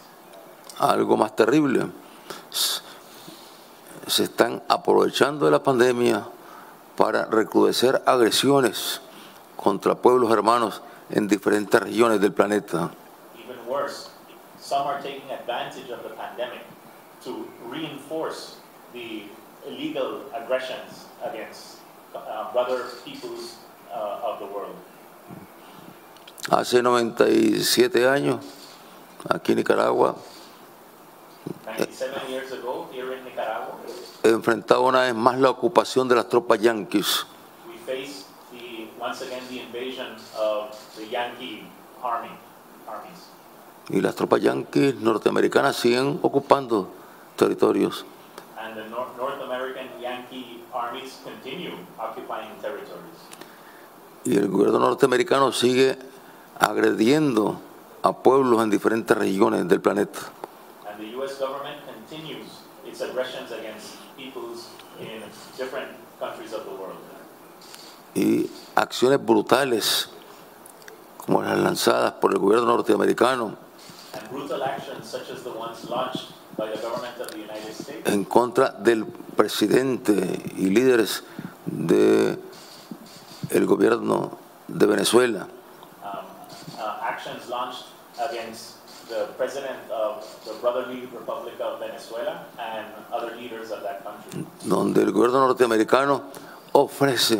Algo 0.80 1.16
más 1.18 1.36
terrible. 1.36 1.92
Se 4.08 4.24
están 4.24 4.62
aprovechando 4.68 5.46
de 5.46 5.52
la 5.52 5.64
pandemia 5.64 6.28
para 6.98 7.26
recrudecer 7.26 8.02
agresiones 8.06 9.00
contra 9.56 9.96
pueblos 9.96 10.32
hermanos 10.32 10.82
en 11.10 11.28
diferentes 11.28 11.82
regiones 11.82 12.20
del 12.20 12.34
planeta. 12.34 12.92
Even 13.38 13.58
worse, 13.68 14.10
some 14.60 14.88
are 14.88 15.02
taking 15.02 15.30
advantage 15.32 15.90
of 15.90 16.04
the 16.04 16.10
pandemic 16.16 16.64
to 17.24 17.48
reinforce 17.70 18.58
the 18.92 19.24
illegal 19.66 20.24
aggressions 20.34 21.06
against 21.24 21.81
brother 22.54 22.84
peoples 23.06 23.58
uh, 23.92 24.28
of 24.28 24.40
the 24.40 24.46
world. 24.46 24.76
Hace 26.50 26.82
97 26.82 28.08
años, 28.08 28.44
aquí 29.30 29.54
en 29.54 29.60
Nicaragua, 29.60 30.16
97 31.66 32.30
years 32.30 32.52
ago, 32.52 32.90
here 32.92 33.14
in 33.16 33.24
Nicaragua, 33.24 33.78
enfrentaba 34.24 34.82
una 34.82 35.02
vez 35.02 35.16
más 35.16 35.40
la 35.40 35.50
ocupación 35.50 36.08
de 36.08 36.16
las 36.16 36.28
tropas 36.28 36.60
yanquis. 36.60 37.26
we 37.68 37.78
faced 37.86 38.26
the, 38.52 38.88
once 39.00 39.22
again 39.22 39.44
the 39.50 39.62
invasion 39.62 40.16
of 40.38 40.76
the 40.98 41.06
Yankee 41.08 41.64
army, 42.04 42.32
armies. 42.88 43.30
Y 43.90 44.02
las 44.02 44.16
tropas 44.16 44.42
yanquis 44.42 44.96
norteamericanas 44.96 45.76
siguen 45.76 46.20
ocupando 46.22 46.90
territorios. 47.38 48.06
And 48.60 48.76
the 48.76 48.90
North, 48.90 49.16
North 49.18 49.42
American 49.42 49.88
Yankee 50.02 50.64
armies 50.74 51.20
continue. 51.24 51.74
Y 54.24 54.38
el 54.38 54.48
gobierno 54.48 54.80
norteamericano 54.80 55.52
sigue 55.52 55.98
agrediendo 56.60 57.60
a 58.04 58.14
pueblos 58.14 58.62
en 58.64 58.70
diferentes 58.70 59.18
regiones 59.18 59.68
del 59.68 59.82
planeta. 59.82 60.20
And 60.88 61.00
the 61.00 61.18
U.S. 61.18 61.40
government 61.40 61.78
continues 61.86 62.48
its 62.86 63.02
aggressions 63.02 63.52
against 63.52 63.98
peoples 64.18 64.70
in 65.00 65.24
different 65.58 65.90
countries 66.20 66.54
of 66.54 66.64
the 66.66 66.72
world. 66.72 66.98
Y 68.14 68.50
acciones 68.76 69.24
brutales, 69.24 70.10
como 71.18 71.42
las 71.42 71.58
lanzadas 71.58 72.14
por 72.14 72.34
el 72.34 72.40
gobierno 72.40 72.68
norteamericano 72.68 73.56
And 74.14 74.30
brutal 74.30 74.62
actions 74.64 75.08
such 75.08 75.30
as 75.32 75.44
the 75.44 75.52
ones 75.52 75.90
launched 75.90 76.34
by 76.58 76.68
the 76.70 76.82
government 76.82 77.18
of 77.22 77.28
the 77.32 77.38
United 77.38 77.74
States 77.74 78.10
en 78.10 78.26
contra 78.26 78.72
del 78.72 79.06
presidente 79.06 80.14
y 80.58 80.70
líderes 80.70 81.24
del 81.66 82.38
el 83.52 83.66
gobierno 83.66 84.38
de 84.68 84.86
Venezuela, 84.86 85.48
of 86.04 86.26
of 88.22 88.32
of 89.92 90.24
donde 94.64 95.02
el 95.02 95.12
gobierno 95.12 95.48
norteamericano 95.48 96.24
ofrece 96.72 97.36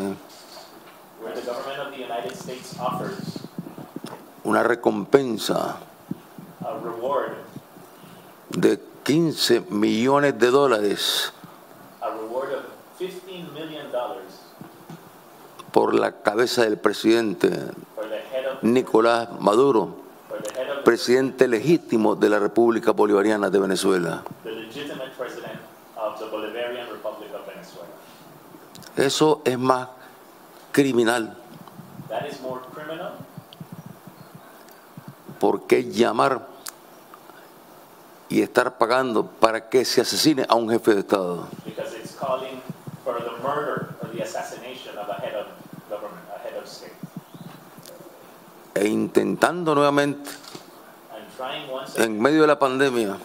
where 1.22 1.34
the 1.34 1.40
government 1.40 1.78
of 1.78 1.90
the 1.90 2.02
United 2.02 2.34
States 2.36 2.74
offers 2.78 3.40
una 4.44 4.62
recompensa 4.62 5.76
a 6.60 6.78
reward, 6.82 7.32
de 8.50 8.78
15 9.04 9.66
millones 9.70 10.38
de 10.38 10.50
dólares 10.50 11.32
a 12.02 12.10
reward 12.10 12.52
of 12.52 12.64
$15 13.00 13.52
million 13.52 13.90
por 15.72 15.94
la 15.94 16.22
cabeza 16.22 16.62
del 16.62 16.78
presidente 16.78 17.50
Nicolás 18.62 19.28
Maduro, 19.40 19.96
presidente 20.84 21.48
legítimo 21.48 22.14
de 22.14 22.28
la 22.28 22.38
República 22.38 22.92
Bolivariana 22.92 23.50
de 23.50 23.58
Venezuela. 23.58 24.22
Eso 28.96 29.42
es 29.44 29.58
más 29.58 29.88
criminal. 30.70 31.36
Criminal 32.74 33.12
porque 35.42 35.90
llamar 35.90 36.46
y 38.28 38.42
estar 38.42 38.78
pagando 38.78 39.26
para 39.26 39.68
que 39.68 39.84
se 39.84 40.00
asesine 40.00 40.46
a 40.48 40.54
un 40.54 40.70
jefe 40.70 40.94
de 40.94 41.00
Estado? 41.00 41.48
because 41.64 41.92
it's 41.96 42.14
calling 42.14 42.62
for 43.02 43.14
the 43.14 43.32
murder 43.42 43.92
or 44.00 44.08
the 44.14 44.22
assassination 44.22 44.96
of 44.96 45.08
a 45.08 45.14
head 45.14 45.34
of 45.34 45.48
government, 45.90 46.22
a 46.32 46.38
head 46.38 46.56
of 46.56 46.68
state. 46.68 46.94
E 48.82 48.88
intentando 48.88 49.76
nuevamente, 49.76 50.28
en 51.98 52.20
medio 52.20 52.40
de 52.40 52.48
la 52.48 52.58
pandemia, 52.58 53.16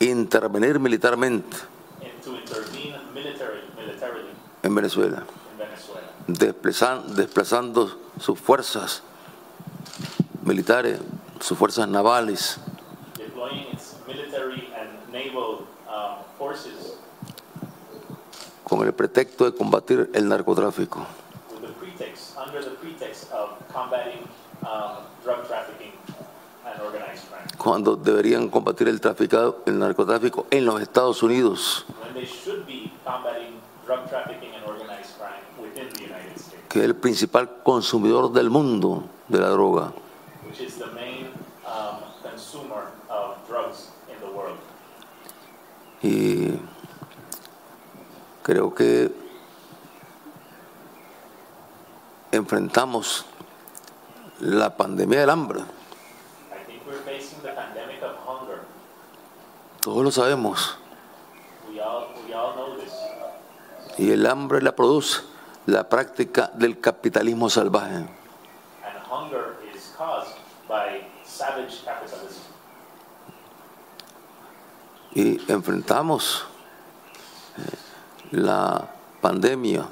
intervenir 0.00 0.78
militarmente 0.78 1.56
en 4.62 4.74
Venezuela, 4.74 5.22
desplazando 6.26 7.90
sus 8.20 8.38
fuerzas 8.38 9.02
militares, 10.42 11.00
sus 11.40 11.56
fuerzas 11.56 11.88
navales, 11.88 12.60
con 18.62 18.86
el 18.86 18.92
pretexto 18.92 19.46
de 19.46 19.56
combatir 19.56 20.10
el 20.12 20.28
narcotráfico. 20.28 21.06
Cuando 27.62 27.94
deberían 27.94 28.48
combatir 28.48 28.88
el, 28.88 29.02
traficado, 29.02 29.62
el 29.66 29.78
narcotráfico 29.78 30.46
en 30.50 30.64
los 30.64 30.80
Estados 30.80 31.22
Unidos, 31.22 31.84
que 36.68 36.78
es 36.78 36.84
el 36.86 36.94
principal 36.96 37.62
consumidor 37.62 38.32
del 38.32 38.48
mundo 38.48 39.04
de 39.28 39.38
la 39.40 39.48
droga. 39.50 39.92
um. 42.54 42.70
Y 46.02 46.48
creo 48.42 48.74
que 48.74 49.12
enfrentamos 52.32 53.26
la 54.40 54.74
pandemia 54.74 55.20
del 55.20 55.28
hambre. 55.30 55.60
Todos 59.80 60.04
lo 60.04 60.10
sabemos. 60.10 60.76
Y 63.96 64.10
el 64.10 64.26
hambre 64.26 64.60
la 64.60 64.76
produce 64.76 65.22
la 65.66 65.88
práctica 65.88 66.50
del 66.54 66.80
capitalismo 66.80 67.48
salvaje. 67.48 68.06
Y 75.12 75.50
enfrentamos 75.50 76.44
eh, 77.56 77.62
la 78.32 78.88
pandemia 79.20 79.86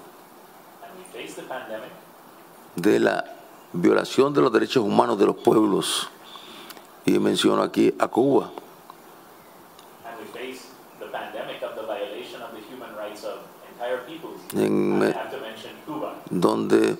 de 2.77 3.01
la 3.01 3.25
violación 3.73 4.33
de 4.33 4.43
los 4.43 4.53
derechos 4.53 4.85
humanos 4.85 5.19
de 5.19 5.27
los 5.27 5.37
pueblos. 5.37 6.09
Y 7.05 7.19
menciono 7.19 7.63
aquí 7.63 7.95
a 7.99 8.07
Cuba. 8.07 8.51
and 10.09 10.19
we 10.21 10.27
face 10.27 10.71
the 11.01 11.07
pandemic 11.07 11.63
of 11.63 11.77
the 11.77 11.83
violation 11.83 12.41
of 12.43 12.53
the 12.53 12.61
human 12.61 12.95
rights 12.97 13.25
of 13.25 13.39
entire 13.73 13.99
peoples. 13.99 14.38
En- 14.55 14.99
donde 16.31 16.97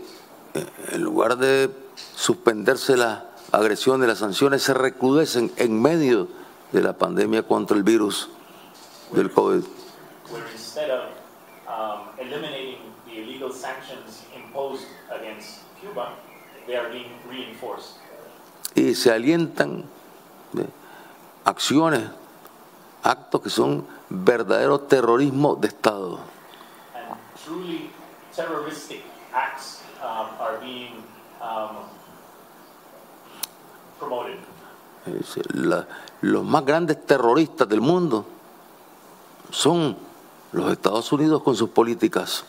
eh, 0.55 0.67
en 0.93 1.03
lugar 1.03 1.37
de 1.37 1.71
suspenderse 2.15 2.97
las 2.97 3.23
agresiones, 3.53 4.09
las 4.09 4.19
sanciones 4.19 4.63
se 4.63 4.75
recrudecen 4.75 5.53
en 5.57 5.81
medio 5.81 6.29
de 6.73 6.83
la 6.83 6.93
pandemia 6.95 7.43
contra 7.43 7.77
el 7.77 7.83
virus 7.83 8.29
del 9.13 9.31
COVID. 9.31 9.63
um. 9.63 9.65
Y 18.75 18.95
se 18.95 19.11
alientan 19.11 19.85
acciones, 21.45 22.03
actos 23.03 23.41
que 23.43 23.51
son 23.51 23.87
verdadero 24.11 24.81
terrorismo 24.81 25.57
de 25.57 25.69
Estado. 25.69 26.21
Truly 27.49 27.91
terroristic 28.37 29.01
acts 29.33 29.83
um, 30.03 30.29
are 30.39 30.59
being 30.61 31.03
um, 31.41 31.77
promoted. 33.99 34.37
La- 35.55 35.87
los 36.21 36.45
más 36.45 36.65
grandes 36.67 37.05
terroristas 37.07 37.67
del 37.69 37.81
mundo 37.81 38.27
son 39.51 39.97
los 40.53 40.71
Estados 40.71 41.11
Unidos 41.13 41.43
con 41.43 41.57
sus 41.57 41.71
políticas 41.71 42.45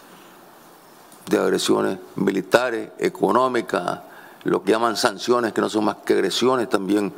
de 1.27 1.37
agresiones 1.37 1.99
militares, 2.15 2.89
económicas, 2.97 4.01
lo 4.43 4.63
que 4.63 4.71
llaman 4.71 4.97
sanciones, 4.97 5.53
que 5.53 5.61
no 5.61 5.69
son 5.69 5.85
más 5.85 5.97
que 6.05 6.13
agresiones 6.13 6.67
también, 6.69 7.13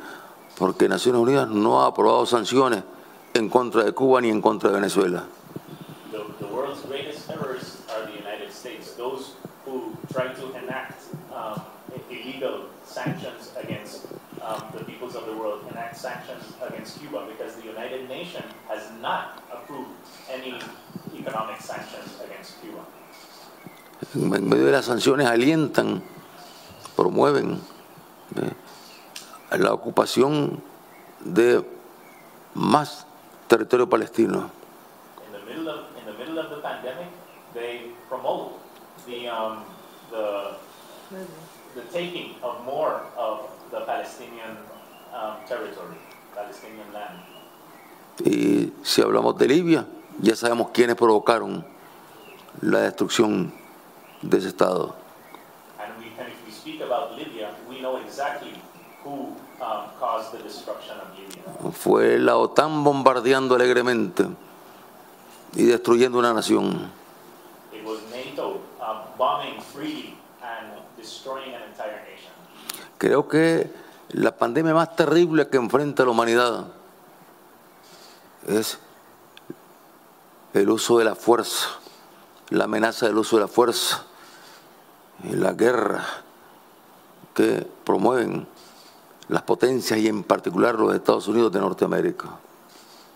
porque 0.57 0.87
Naciones 0.87 1.21
Unidas 1.21 1.47
no 1.49 1.81
ha 1.81 1.87
aprobado 1.87 2.25
sanciones 2.25 2.83
en 3.33 3.49
contra 3.49 3.83
de 3.83 3.93
Cuba 3.93 4.21
ni 4.21 4.29
en 4.29 4.41
contra 4.41 4.69
de 4.69 4.75
Venezuela. 4.75 5.23
The, 6.11 6.17
the 6.45 6.53
world's 6.53 6.81
greatest 6.85 7.25
terrorists 7.27 7.79
are 7.89 8.05
the 8.05 8.11
United 8.19 8.51
States, 8.51 8.93
those 8.97 9.33
who 9.65 9.95
try 10.11 10.33
to 10.33 10.45
enact 10.57 11.03
um, 11.33 11.61
illegal 12.09 12.67
sanctions 12.85 13.51
against 13.57 14.07
um, 14.41 14.63
the 14.73 14.83
peoples 14.83 15.15
of 15.15 15.25
the 15.25 15.33
world 15.33 15.61
enact 15.71 15.97
sanctions 15.97 16.43
against 16.61 16.99
Cuba 16.99 17.25
because 17.27 17.55
the 17.55 17.65
United 17.65 18.09
Nations 18.09 18.45
has 18.67 18.89
not 19.01 19.43
approved 19.51 19.91
any 20.29 20.59
economic 21.17 21.61
sanctions 21.61 22.19
against 22.23 22.59
Cuba. 22.61 22.83
En 24.15 24.49
medio 24.49 24.65
de 24.65 24.71
las 24.71 24.85
sanciones 24.85 25.27
alientan, 25.27 26.01
promueven 26.95 27.61
eh, 28.35 29.57
la 29.57 29.73
ocupación 29.73 30.61
de 31.19 31.63
más 32.55 33.05
territorio 33.47 33.87
palestino. 33.87 34.49
In 35.27 35.33
the 35.33 35.45
middle 35.45 35.69
of, 35.69 35.85
in 35.99 36.05
the 36.05 36.17
middle 36.17 36.39
of 36.39 36.49
the 36.49 36.61
pandemic, 36.61 37.07
they 37.53 37.91
promote 38.09 38.59
the, 39.05 39.27
um, 39.29 39.63
the, 40.11 40.57
the 41.75 41.81
taking 41.91 42.35
of 42.43 42.63
more 42.65 43.01
of 43.17 43.49
the 43.71 43.81
Palestinian 43.81 44.57
um, 45.13 45.37
territory, 45.47 45.97
Palestinian 46.35 46.91
land. 46.93 47.19
Y 48.23 48.71
si 48.83 49.01
hablamos 49.01 49.37
de 49.37 49.47
Libia, 49.47 49.85
ya 50.19 50.35
sabemos 50.35 50.69
quiénes 50.71 50.95
provocaron 50.95 51.65
la 52.61 52.81
destrucción 52.81 53.51
de 54.21 54.37
ese 54.37 54.49
Estado. 54.49 54.95
And, 55.79 55.97
we, 55.97 56.11
and 56.19 56.27
if 56.27 56.45
we 56.45 56.51
speak 56.51 56.81
about 56.81 57.17
Libya, 57.17 57.55
we 57.67 57.81
know 57.81 57.97
exactly 57.97 58.53
who 59.03 59.35
um, 59.61 59.89
caused 59.99 60.33
the 60.33 60.43
destruction 60.43 60.97
of 60.99 61.17
Libya. 61.17 61.71
Fue 61.71 62.19
la 62.19 62.37
OTAN 62.37 62.83
bombardeando 62.83 63.55
alegremente 63.55 64.27
y 65.55 65.63
destruyendo 65.63 66.19
una 66.19 66.33
nación. 66.33 66.91
Creo 72.97 73.27
que 73.27 73.67
la 74.09 74.35
pandemia 74.37 74.75
más 74.75 74.95
terrible 74.95 75.47
que 75.49 75.57
enfrenta 75.57 76.03
la 76.03 76.11
humanidad 76.11 76.67
es 78.47 78.77
el 80.53 80.69
uso 80.69 80.99
de 80.99 81.05
la 81.05 81.15
fuerza, 81.15 81.67
la 82.49 82.65
amenaza 82.65 83.07
del 83.07 83.17
uso 83.17 83.37
de 83.37 83.41
la 83.41 83.47
fuerza 83.47 84.05
y 85.23 85.35
la 85.35 85.53
guerra 85.53 86.05
que 87.33 87.65
promueven 87.83 88.47
las 89.29 89.41
potencias 89.43 89.97
y 89.99 90.07
en 90.07 90.23
particular 90.23 90.75
los 90.75 90.93
Estados 90.93 91.27
Unidos 91.27 91.51
de 91.51 91.59
Norteamérica. 91.59 92.27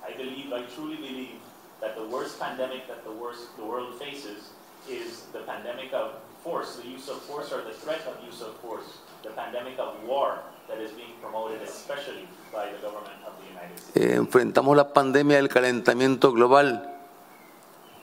I 0.07 0.17
believe, 0.17 0.51
I 0.51 0.63
truly 0.73 0.95
believe 0.95 1.37
that 1.79 1.95
the 1.95 2.07
worst 2.09 2.39
pandemic 2.39 2.87
that 2.87 3.03
the, 3.03 3.11
worst, 3.11 3.55
the 3.57 3.63
world 3.63 3.99
faces 3.99 4.49
is 4.89 5.25
the 5.31 5.41
pandemic 5.41 5.93
of 5.93 6.13
force, 6.55 6.79
the 6.81 6.87
use 6.87 7.09
of 7.11 7.17
force 7.27 7.51
or 7.51 7.63
the 7.67 7.73
threat 7.73 8.01
of 8.07 8.15
use 8.25 8.41
of 8.41 8.55
force, 8.63 8.87
the 9.23 9.29
pandemic 9.31 9.77
of 9.79 9.91
war 10.07 10.39
that 10.69 10.79
is 10.79 10.91
being 10.95 11.11
promoted 11.21 11.61
especially 11.61 12.27
by 12.53 12.71
the 12.71 12.79
government 12.79 13.19
of 13.27 13.33
the 13.41 13.47
United 13.51 13.77
States. 13.77 13.95
Eh, 13.99 14.15
enfrentamos 14.15 14.75
la 14.77 14.93
pandemia 14.93 15.35
del 15.37 15.49
calentamiento 15.49 16.31
global, 16.31 16.91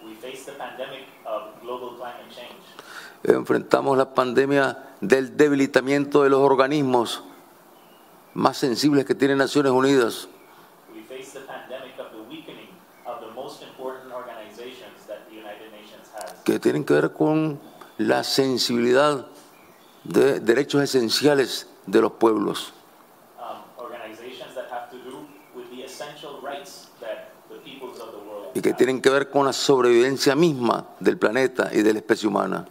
We 0.04 0.14
face 0.16 0.44
the 0.44 0.52
pandemic 0.58 1.06
of 1.24 1.60
global 1.62 1.96
climate 1.96 2.28
change. 2.28 2.60
enfrentamos 3.24 3.96
la 3.96 4.12
pandemia 4.14 4.84
del 5.00 5.36
debilitamiento 5.36 6.22
de 6.24 6.30
los 6.30 6.40
organismos 6.40 7.22
más 8.34 8.56
sensibles 8.58 9.04
que 9.06 9.14
tiene 9.14 9.34
Naciones 9.36 9.72
Unidas. 9.72 10.28
We 10.94 11.02
face 11.02 11.32
the 11.38 11.46
pandemic 11.46 11.98
of 11.98 12.10
the 12.12 12.20
weakening 12.28 12.68
of 13.06 13.20
the 13.20 13.32
most 13.34 13.62
important 13.62 14.12
organizations 14.12 15.06
that 15.06 15.24
the 15.30 15.36
United 15.36 15.70
Nations 15.72 16.06
has. 16.18 16.34
que 16.44 16.58
tienen 16.58 16.84
que 16.84 16.94
ver 16.94 17.12
con 17.12 17.60
la 18.06 18.24
sensibilidad 18.24 19.26
de 20.04 20.40
derechos 20.40 20.82
esenciales 20.82 21.66
de 21.86 22.00
los 22.00 22.12
pueblos. 22.12 22.72
Organizations 23.78 24.54
that 24.54 24.70
have 24.70 24.90
to 24.90 24.98
do 24.98 25.26
with 25.54 25.70
the 25.70 25.84
essential 25.84 26.40
rights 26.42 26.88
that 27.00 27.32
the 27.48 27.58
peoples 27.58 28.00
of 28.00 28.12
the 28.12 28.18
world 28.18 28.50
y 28.54 28.60
que 28.60 28.74
tienen 28.74 29.00
que 29.00 29.10
ver 29.10 29.30
con 29.30 29.46
la 29.46 29.52
sobrevivencia 29.52 30.34
misma 30.34 30.86
del 31.00 31.18
planeta 31.18 31.70
y 31.72 31.82
de 31.82 31.92
la 31.92 31.98
especie 32.00 32.28
humana. 32.28 32.66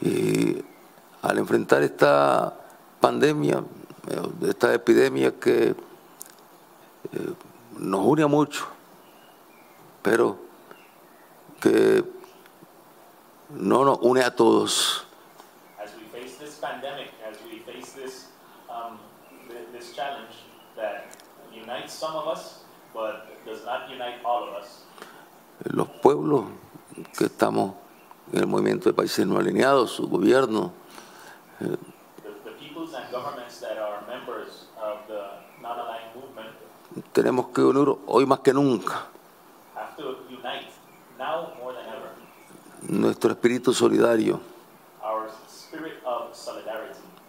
Y 0.00 0.64
al 1.22 1.38
enfrentar 1.38 1.82
esta 1.82 2.56
pandemia, 3.00 3.64
eh, 4.08 4.48
esta 4.48 4.72
epidemia 4.72 5.32
que 5.32 5.74
eh, 7.12 7.34
nos 7.78 8.04
une 8.06 8.22
a 8.22 8.28
mucho, 8.28 8.66
pero 10.02 10.36
que 11.60 12.04
no 13.50 13.84
nos 13.84 13.98
une 14.02 14.20
a 14.22 14.30
todos. 14.30 15.04
As 15.82 15.90
we 15.96 16.04
face 16.12 16.36
this 16.38 16.58
pandemic, 16.58 17.10
as 17.28 17.36
we 17.50 17.60
face 17.60 17.92
this 17.92 18.26
um, 18.68 18.98
th- 19.48 19.68
this 19.72 19.94
challenge 19.94 20.34
that 20.76 21.06
unites 21.52 21.92
some 21.94 22.14
of 22.16 22.26
us, 22.28 22.64
but 22.94 23.26
does 23.44 23.64
not 23.64 23.88
unite 23.90 24.20
all 24.24 24.44
of 24.48 24.54
us. 24.54 24.84
los 25.64 25.88
pueblos 26.02 26.44
que 27.16 27.26
estamos 27.26 27.74
en 28.32 28.40
el 28.40 28.46
movimiento 28.46 28.88
de 28.88 28.92
países 28.94 29.26
no 29.26 29.38
alineados, 29.38 29.90
su 29.92 30.06
gobierno, 30.08 30.72
The, 31.58 31.76
the 32.44 32.52
peoples 32.60 32.94
and 32.94 33.10
governments 33.10 33.58
that 33.60 33.76
are 33.78 34.06
members 34.06 34.66
of 34.80 34.98
the 35.08 35.30
non-aligned 35.60 36.14
movement 36.14 36.50
tenemos 37.12 37.48
que 37.48 37.62
unir 37.62 37.96
hoy 38.06 38.26
más 38.26 38.40
que 38.40 38.52
nunca. 38.52 39.06
Nuestro 42.82 43.32
espíritu 43.32 43.72
solidario, 43.72 44.40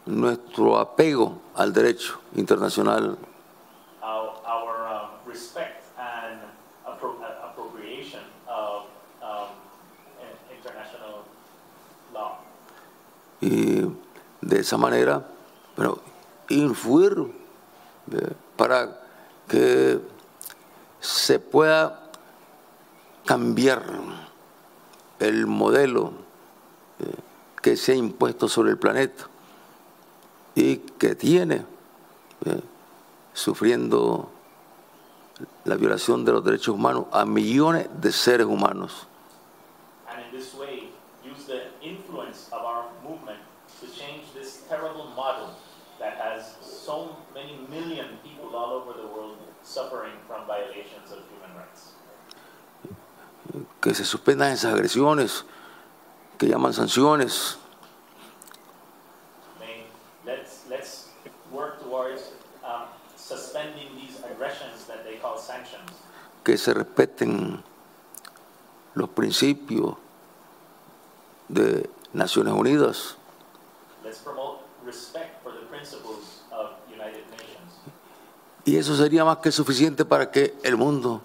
nuestro 0.06 0.78
apego 0.78 1.40
al 1.56 1.74
derecho 1.74 2.20
internacional, 2.36 3.18
um, 4.02 4.30
um, 9.22 9.50
y 13.42 13.82
de 14.42 14.60
esa 14.60 14.78
manera, 14.78 15.26
pero 15.76 16.00
influir 16.50 17.32
eh, 18.12 18.34
para 18.56 18.99
que 19.50 20.00
se 21.02 21.40
pueda 21.40 22.10
cambiar 23.26 23.84
el 25.20 25.48
modelo 25.48 26.14
eh, 27.00 27.14
que 27.62 27.76
se 27.76 27.92
ha 27.92 27.96
impuesto 27.96 28.48
sobre 28.48 28.72
el 28.72 28.78
planeta 28.78 29.28
y 30.56 30.78
que 30.78 31.16
tiene 31.16 31.66
eh, 32.46 32.62
sufriendo 33.34 34.30
la 35.66 35.76
violación 35.76 36.24
de 36.26 36.32
los 36.32 36.44
derechos 36.44 36.76
humanos 36.76 37.06
a 37.12 37.26
millones 37.26 37.90
de 38.00 38.12
seres 38.12 38.46
humanos. 38.48 39.08
Terrible 44.70 45.69
that 46.00 46.16
has 46.18 46.56
so 46.62 47.18
many 47.34 47.60
million 47.70 48.18
people 48.24 48.56
all 48.56 48.72
over 48.74 48.94
the 48.94 49.08
world 49.08 49.38
suffering 49.64 50.14
from 50.28 50.48
violations 50.48 51.12
of 51.12 51.20
human 51.30 51.56
rights. 51.56 51.94
que 53.82 53.94
se 53.94 54.06
suspendan 54.06 54.52
esas 54.52 54.74
agresiones 54.74 55.46
que 56.38 56.48
llaman 56.48 56.74
sanciones, 56.74 57.58
May, 59.60 59.86
let's, 60.26 60.66
let's 60.70 61.10
work 61.52 61.82
towards 61.84 62.32
um, 62.64 62.84
suspending 63.16 63.96
these 63.96 64.20
aggressions 64.24 64.86
that 64.86 65.04
they 65.04 65.18
call 65.18 65.38
sanctions. 65.38 65.90
que 66.44 66.58
se 66.58 66.74
respeten 66.74 67.64
los 68.96 69.10
principios 69.10 69.98
de 71.50 71.90
Naciones 72.14 72.54
Unidas 72.54 73.16
Let's 74.04 74.20
promote 74.20 74.62
respect 74.84 75.44
for 75.44 75.52
the 75.52 75.66
principles 75.68 76.42
of 76.52 76.72
United 76.90 77.30
Nations. 77.32 77.72
Y 78.70 78.78
eso 78.78 78.96
sería 78.96 79.26
más 79.26 79.38
que 79.38 79.52
suficiente 79.52 80.06
para 80.06 80.30
que 80.30 80.54
el 80.62 80.78
mundo 80.78 81.22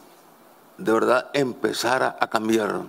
de 0.79 0.91
verdad 0.91 1.29
empezara 1.35 2.17
a 2.19 2.27
cambiar. 2.27 2.85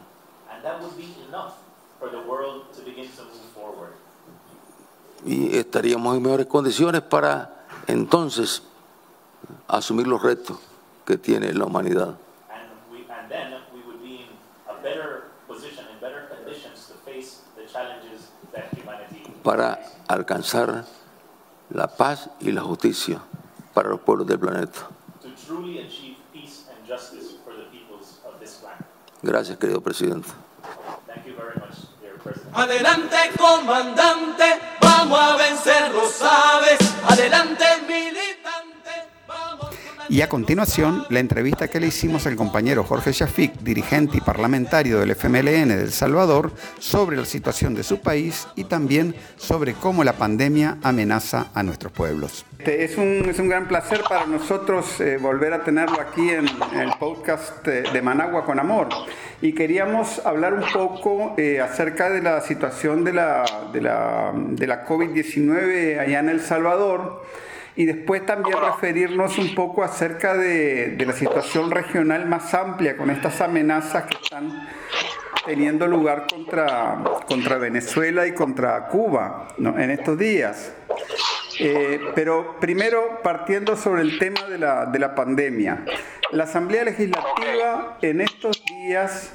Y 5.26 5.58
estaríamos 5.58 6.16
en 6.16 6.24
mejores 6.24 6.46
condiciones 6.46 7.02
para 7.02 7.66
entonces 7.88 8.64
asumir 9.68 10.08
los 10.08 10.24
retos 10.24 10.58
que 11.06 11.18
tiene 11.18 11.54
la 11.54 11.66
humanidad. 11.66 12.16
And, 12.48 12.72
we, 12.90 13.00
and 13.12 13.30
then 13.30 13.60
we 13.74 13.82
would 13.86 14.02
be 14.02 14.22
in 14.22 14.30
a 14.70 14.82
better 14.82 15.24
position, 15.50 15.84
in 15.94 16.00
better 16.00 16.30
conditions 16.34 16.88
to 16.88 16.94
face 17.04 17.42
the 17.58 17.66
challenges 17.70 18.32
that 18.54 18.72
humanity 18.72 19.22
para 19.44 19.82
alcanzar 20.08 20.86
la 21.72 21.88
paz 21.88 22.30
y 22.40 22.54
la 22.54 22.62
justicia 22.62 23.22
para 23.76 23.90
los 23.90 24.00
pueblos 24.00 24.26
del 24.26 24.40
planeta. 24.40 24.88
To 25.22 25.28
truly 25.46 25.80
achieve 25.80 26.16
peace 26.34 26.64
and 26.72 26.88
justice 26.88 27.36
for 27.44 27.54
the 27.54 27.66
peoples 27.70 28.20
of 28.26 28.40
this 28.40 28.56
planet. 28.56 28.86
Gracias, 29.22 29.58
querido 29.60 29.82
presidente. 29.82 30.30
Adelante, 32.54 33.18
comandante, 33.38 34.46
vamos 34.82 35.20
a 35.20 35.36
vencer, 35.36 35.92
lo 35.94 36.08
sabes. 36.08 36.80
Adelante, 37.08 37.66
la- 37.88 38.45
Y 40.08 40.22
a 40.22 40.30
continuación, 40.30 41.04
la 41.10 41.20
entrevista 41.20 41.68
que 41.68 41.80
le 41.80 41.88
hicimos 41.88 42.28
al 42.28 42.36
compañero 42.36 42.84
Jorge 42.84 43.12
Shafik, 43.12 43.54
dirigente 43.62 44.18
y 44.18 44.22
parlamentario 44.22 45.00
del 45.00 45.12
FMLN 45.12 45.70
de 45.70 45.82
El 45.82 45.92
Salvador, 45.92 46.52
sobre 46.78 47.18
la 47.18 47.26
situación 47.26 47.74
de 47.74 47.82
su 47.82 48.00
país 48.02 48.48
y 48.56 48.66
también 48.66 49.16
sobre 49.36 49.74
cómo 49.74 50.04
la 50.04 50.14
pandemia 50.14 50.78
amenaza 50.84 51.48
a 51.56 51.64
nuestros 51.64 51.92
pueblos. 51.92 52.46
Es 52.60 52.98
un, 52.98 53.26
es 53.28 53.40
un 53.40 53.50
gran 53.50 53.68
placer 53.68 54.02
para 54.08 54.28
nosotros 54.28 55.02
eh, 55.02 55.18
volver 55.18 55.54
a 55.54 55.64
tenerlo 55.64 56.00
aquí 56.00 56.30
en, 56.30 56.48
en 56.74 56.80
el 56.82 56.92
podcast 57.00 57.68
eh, 57.68 57.84
de 57.92 58.02
Managua 58.02 58.46
con 58.46 58.60
Amor. 58.60 58.90
Y 59.42 59.54
queríamos 59.54 60.24
hablar 60.26 60.54
un 60.54 60.66
poco 60.72 61.34
eh, 61.38 61.60
acerca 61.62 62.12
de 62.12 62.22
la 62.22 62.42
situación 62.42 63.04
de 63.04 63.14
la, 63.14 63.44
de 63.74 63.82
la, 63.82 64.32
de 64.36 64.68
la 64.68 64.86
COVID-19 64.86 66.00
allá 66.00 66.20
en 66.20 66.30
El 66.30 66.42
Salvador. 66.42 67.24
Y 67.76 67.86
después 67.86 68.26
también 68.26 68.58
referirnos 68.60 69.38
un 69.38 69.54
poco 69.54 69.84
acerca 69.84 70.36
de, 70.36 70.96
de 70.96 71.06
la 71.06 71.14
situación 71.14 71.72
regional 71.72 72.26
más 72.26 72.54
amplia 72.54 72.96
con 72.96 73.10
estas 73.10 73.42
amenazas 73.42 74.06
que 74.06 74.16
están 74.16 74.68
teniendo 75.46 75.88
lugar 75.88 76.26
contra, 76.30 77.04
contra 77.28 77.58
Venezuela 77.58 78.26
y 78.26 78.34
contra 78.34 78.88
Cuba 78.88 79.50
¿no? 79.58 79.78
en 79.78 79.92
estos 79.92 80.18
días. 80.18 80.74
Eh, 81.60 82.02
pero 82.16 82.60
primero, 82.60 83.22
partiendo 83.24 83.78
sobre 83.78 84.02
el 84.02 84.18
tema 84.20 84.42
de 84.44 84.58
la, 84.58 84.86
de 84.88 85.00
la 85.00 85.16
pandemia. 85.16 85.86
La 86.32 86.46
Asamblea 86.46 86.84
Legislativa 86.84 87.98
en 88.02 88.22
estos 88.22 88.64
días 88.66 89.34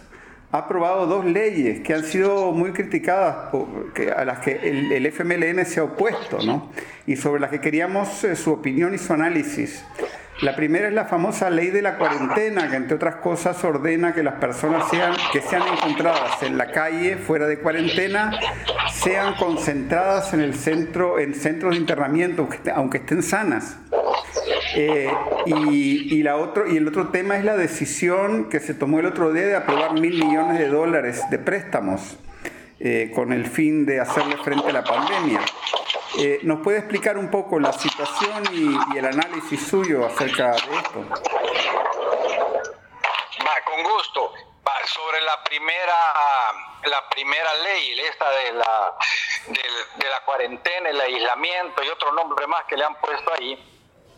ha 0.52 0.58
aprobado 0.58 1.06
dos 1.06 1.24
leyes 1.24 1.80
que 1.80 1.94
han 1.94 2.02
sido 2.02 2.50
muy 2.52 2.72
criticadas, 2.72 3.50
por- 3.50 3.92
que- 3.92 4.10
a 4.10 4.24
las 4.24 4.40
que 4.40 4.52
el, 4.62 4.90
el 4.92 5.06
FMLN 5.06 5.64
se 5.64 5.80
ha 5.80 5.84
opuesto, 5.84 6.38
¿no? 6.44 6.70
Y 7.06 7.16
sobre 7.16 7.40
las 7.40 7.50
que 7.50 7.60
queríamos 7.60 8.24
eh, 8.24 8.34
su 8.36 8.52
opinión 8.52 8.92
y 8.94 8.98
su 8.98 9.12
análisis. 9.12 9.84
La 10.42 10.56
primera 10.56 10.88
es 10.88 10.94
la 10.94 11.04
famosa 11.04 11.50
ley 11.50 11.68
de 11.70 11.82
la 11.82 11.98
cuarentena, 11.98 12.70
que 12.70 12.76
entre 12.76 12.96
otras 12.96 13.16
cosas 13.16 13.62
ordena 13.62 14.14
que 14.14 14.22
las 14.22 14.34
personas 14.34 14.88
sean, 14.88 15.12
que 15.32 15.42
sean 15.42 15.62
encontradas 15.70 16.42
en 16.42 16.56
la 16.56 16.70
calle, 16.70 17.16
fuera 17.16 17.46
de 17.46 17.58
cuarentena, 17.58 18.32
sean 18.90 19.34
concentradas 19.34 20.32
en 20.32 20.40
el 20.40 20.54
centro, 20.54 21.18
en 21.18 21.34
centros 21.34 21.74
de 21.74 21.80
internamiento, 21.80 22.42
aunque 22.42 22.56
est- 22.56 22.68
aunque 22.68 22.98
estén 22.98 23.22
sanas. 23.22 23.76
Eh, 24.76 25.10
y, 25.44 26.14
y 26.14 26.22
la 26.22 26.36
otro, 26.36 26.66
y 26.66 26.76
el 26.78 26.88
otro 26.88 27.08
tema 27.08 27.36
es 27.36 27.44
la 27.44 27.56
decisión 27.56 28.48
que 28.48 28.60
se 28.60 28.72
tomó 28.72 29.00
el 29.00 29.06
otro 29.06 29.32
día 29.32 29.46
de 29.46 29.56
aprobar 29.56 29.92
mil 29.92 30.24
millones 30.24 30.58
de 30.58 30.68
dólares 30.68 31.20
de 31.30 31.38
préstamos 31.38 32.16
eh, 32.80 33.12
con 33.14 33.32
el 33.32 33.46
fin 33.46 33.84
de 33.86 34.00
hacerle 34.00 34.36
frente 34.38 34.68
a 34.70 34.72
la 34.72 34.82
pandemia. 34.84 35.40
Eh, 36.18 36.40
¿Nos 36.42 36.60
puede 36.60 36.78
explicar 36.78 37.16
un 37.18 37.30
poco 37.30 37.60
la 37.60 37.72
situación 37.72 38.42
y, 38.52 38.76
y 38.94 38.98
el 38.98 39.06
análisis 39.06 39.64
suyo 39.68 40.04
acerca 40.06 40.52
de 40.52 40.56
esto? 40.56 41.04
Va, 43.46 43.54
con 43.64 43.82
gusto. 43.82 44.32
Va, 44.66 44.72
sobre 44.86 45.20
la 45.22 45.42
primera, 45.44 45.94
la 46.84 47.08
primera 47.10 47.54
ley, 47.62 48.00
esta 48.00 48.28
de 48.30 48.52
la, 48.52 48.94
del- 49.46 50.00
de 50.02 50.08
la 50.08 50.20
cuarentena, 50.24 50.88
el 50.90 51.00
aislamiento 51.00 51.82
y 51.84 51.88
otro 51.88 52.12
nombre 52.12 52.46
más 52.46 52.64
que 52.64 52.76
le 52.76 52.84
han 52.84 52.94
puesto 52.96 53.32
ahí, 53.38 53.56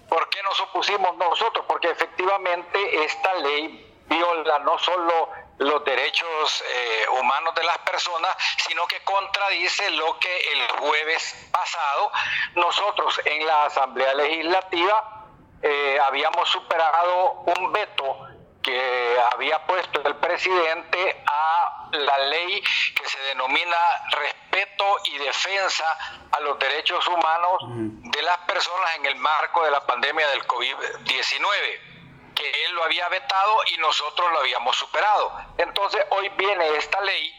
¿por 0.09 0.29
qué 0.31 0.43
nos 0.43 0.61
opusimos 0.61 1.17
nosotros? 1.17 1.65
Porque 1.69 1.91
efectivamente 1.91 3.05
esta 3.05 3.35
ley 3.35 3.89
viola 4.09 4.59
no 4.61 4.79
solo 4.79 5.29
los 5.65 5.85
derechos 5.85 6.65
eh, 6.67 7.07
humanos 7.21 7.55
de 7.55 7.65
las 7.65 7.79
personas, 7.79 8.37
sino 8.67 8.87
que 8.87 9.01
contradice 9.03 9.91
lo 9.91 10.19
que 10.19 10.53
el 10.53 10.69
jueves 10.79 11.49
pasado 11.51 12.13
nosotros 12.55 13.21
en 13.25 13.47
la 13.47 13.67
Asamblea 13.67 14.15
Legislativa 14.15 15.27
eh, 15.63 15.99
habíamos 16.07 16.49
superado 16.49 17.45
un 17.57 17.73
veto 17.73 18.27
que 18.63 19.21
había 19.33 19.65
puesto 19.67 20.01
el 20.05 20.17
presidente 20.17 21.23
a 21.27 21.89
la 21.93 22.19
ley 22.19 22.63
que 22.95 23.09
se 23.09 23.19
denomina 23.23 23.77
respeto 24.11 24.85
y 25.05 25.19
defensa 25.19 25.85
a 26.31 26.41
los 26.41 26.59
derechos 26.59 27.07
humanos 27.09 27.59
de 27.67 28.23
las 28.23 28.39
personas 28.39 28.97
en 28.97 29.07
el 29.07 29.17
marco 29.17 29.65
de 29.65 29.71
la 29.71 29.85
pandemia 29.85 30.29
del 30.29 30.47
COVID-19, 30.47 31.92
que 32.35 32.65
él 32.65 32.73
lo 32.73 32.85
había 32.85 33.09
vetado 33.09 33.57
y 33.75 33.79
nosotros 33.79 34.31
lo 34.33 34.39
habíamos 34.41 34.77
superado. 34.77 35.33
Entonces 35.59 36.05
hoy 36.11 36.29
viene 36.31 36.77
esta 36.77 37.01
ley 37.03 37.33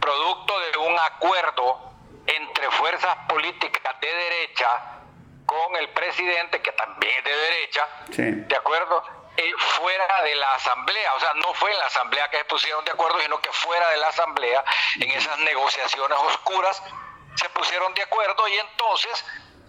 producto 0.00 0.58
de 0.60 0.76
un 0.78 0.98
acuerdo 0.98 1.92
entre 2.26 2.70
fuerzas 2.72 3.16
políticas 3.28 4.00
de 4.00 4.14
derecha 4.14 4.68
con 5.46 5.76
el 5.76 5.88
presidente, 5.90 6.60
que 6.60 6.72
también 6.72 7.16
es 7.18 7.24
de 7.24 7.36
derecha, 7.36 7.88
Sí. 8.12 8.22
¿de 8.26 8.56
acuerdo? 8.56 9.02
Eh, 9.36 9.52
fuera 9.56 10.22
de 10.24 10.34
la 10.34 10.52
asamblea, 10.54 11.14
o 11.14 11.20
sea, 11.20 11.32
no 11.34 11.54
fue 11.54 11.70
en 11.72 11.78
la 11.78 11.86
asamblea 11.86 12.28
que 12.28 12.38
se 12.38 12.44
pusieron 12.44 12.84
de 12.84 12.90
acuerdo, 12.90 13.18
sino 13.20 13.40
que 13.40 13.50
fuera 13.52 13.88
de 13.90 13.96
la 13.98 14.08
asamblea, 14.08 14.64
en 15.00 15.10
esas 15.12 15.38
negociaciones 15.38 16.18
oscuras, 16.18 16.82
se 17.36 17.48
pusieron 17.50 17.94
de 17.94 18.02
acuerdo 18.02 18.46
y 18.48 18.58
entonces 18.58 19.24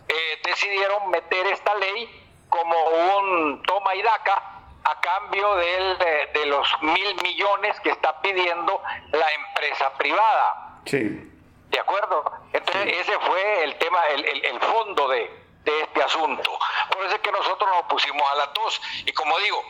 eh, 0.08 0.42
decidieron 0.44 1.10
meter 1.12 1.46
esta 1.48 1.74
ley 1.76 2.29
como 2.50 2.76
un 3.18 3.62
toma 3.64 3.96
y 3.96 4.02
daca 4.02 4.44
a 4.84 5.00
cambio 5.02 5.56
del, 5.56 5.98
de, 6.00 6.26
de 6.34 6.46
los 6.48 6.68
mil 6.82 7.16
millones 7.22 7.80
que 7.82 7.90
está 7.92 8.20
pidiendo 8.22 8.82
la 9.12 9.32
empresa 9.34 9.92
privada. 9.98 10.80
Sí. 10.86 11.26
¿De 11.70 11.80
acuerdo? 11.80 12.24
Entonces 12.54 12.94
ese 12.98 13.20
fue 13.20 13.64
el 13.64 13.78
tema, 13.78 14.04
el, 14.08 14.26
el- 14.26 14.46
el 14.46 14.60
fondo 14.62 15.08
de, 15.10 15.20
de 15.64 15.82
este 15.82 16.02
asunto. 16.04 16.58
Por 16.92 17.06
eso 17.06 17.16
es 17.16 17.22
que 17.22 17.32
nosotros 17.32 17.70
nos 17.70 17.84
pusimos 17.84 18.24
a 18.32 18.36
las 18.36 18.54
dos. 18.54 18.82
Y 19.06 19.12
como 19.14 19.38
digo, 19.40 19.64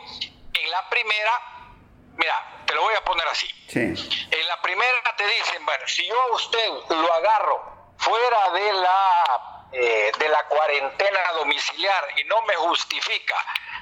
en 0.54 0.70
la 0.70 0.88
primera, 0.88 1.32
mira, 2.16 2.62
te 2.64 2.74
lo 2.74 2.82
voy 2.82 2.94
a 2.94 3.04
poner 3.04 3.26
así. 3.28 3.48
Sí. 3.68 3.80
En 4.30 4.48
la 4.48 4.62
primera 4.62 5.14
te 5.16 5.26
dicen, 5.26 5.66
bueno, 5.66 5.82
si 5.86 6.06
yo 6.06 6.18
a 6.22 6.32
usted 6.36 6.68
lo 6.88 7.12
agarro 7.12 7.62
fuera 7.98 8.50
de 8.52 8.72
la, 8.72 9.59
eh, 9.72 10.12
de 10.18 10.28
la 10.28 10.44
cuarentena 10.44 11.32
domiciliar 11.38 12.08
y 12.18 12.24
no 12.24 12.42
me 12.42 12.54
justifica 12.54 13.36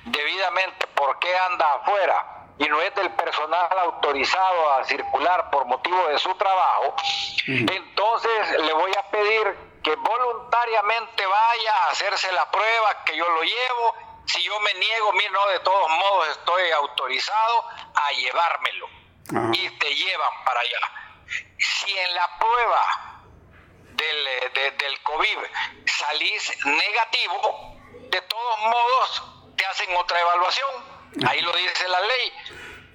debidamente 0.05 0.87
por 0.88 1.18
qué 1.18 1.37
anda 1.37 1.74
afuera 1.74 2.38
y 2.59 2.64
no 2.68 2.81
es 2.83 2.94
del 2.94 3.11
personal 3.12 3.79
autorizado 3.79 4.72
a 4.74 4.85
circular 4.85 5.48
por 5.51 5.64
motivo 5.66 6.09
de 6.09 6.18
su 6.18 6.35
trabajo, 6.35 6.94
entonces 7.46 8.61
le 8.61 8.72
voy 8.72 8.92
a 8.98 9.11
pedir 9.11 9.57
que 9.83 9.94
voluntariamente 9.94 11.24
vaya 11.24 11.72
a 11.77 11.90
hacerse 11.90 12.31
la 12.33 12.51
prueba, 12.51 13.05
que 13.05 13.16
yo 13.16 13.29
lo 13.29 13.42
llevo. 13.42 13.94
Si 14.27 14.42
yo 14.42 14.59
me 14.61 14.74
niego, 14.74 15.12
mire, 15.12 15.31
no, 15.31 15.46
de 15.48 15.61
todos 15.61 15.88
modos 15.88 16.29
estoy 16.29 16.70
autorizado 16.72 17.64
a 17.94 18.12
llevármelo 18.12 18.87
Ajá. 19.31 19.51
y 19.55 19.70
te 19.79 19.94
llevan 19.94 20.44
para 20.44 20.61
allá. 20.61 21.27
Si 21.59 21.96
en 21.96 22.14
la 22.14 22.38
prueba 22.38 23.18
del, 23.99 24.27
eh, 24.27 24.51
de- 24.55 24.71
del 24.73 25.01
COVID 25.03 25.39
salís 25.87 26.65
negativo, 26.65 27.77
de 28.11 28.21
todos 28.23 28.59
modos 28.61 29.23
te 29.57 29.67
hacen 29.67 29.95
otra 29.97 30.21
evaluación. 30.21 30.71
Ahí 31.29 31.41
lo 31.41 31.53
dice 31.53 31.89
la 31.89 32.01
ley, 32.01 32.33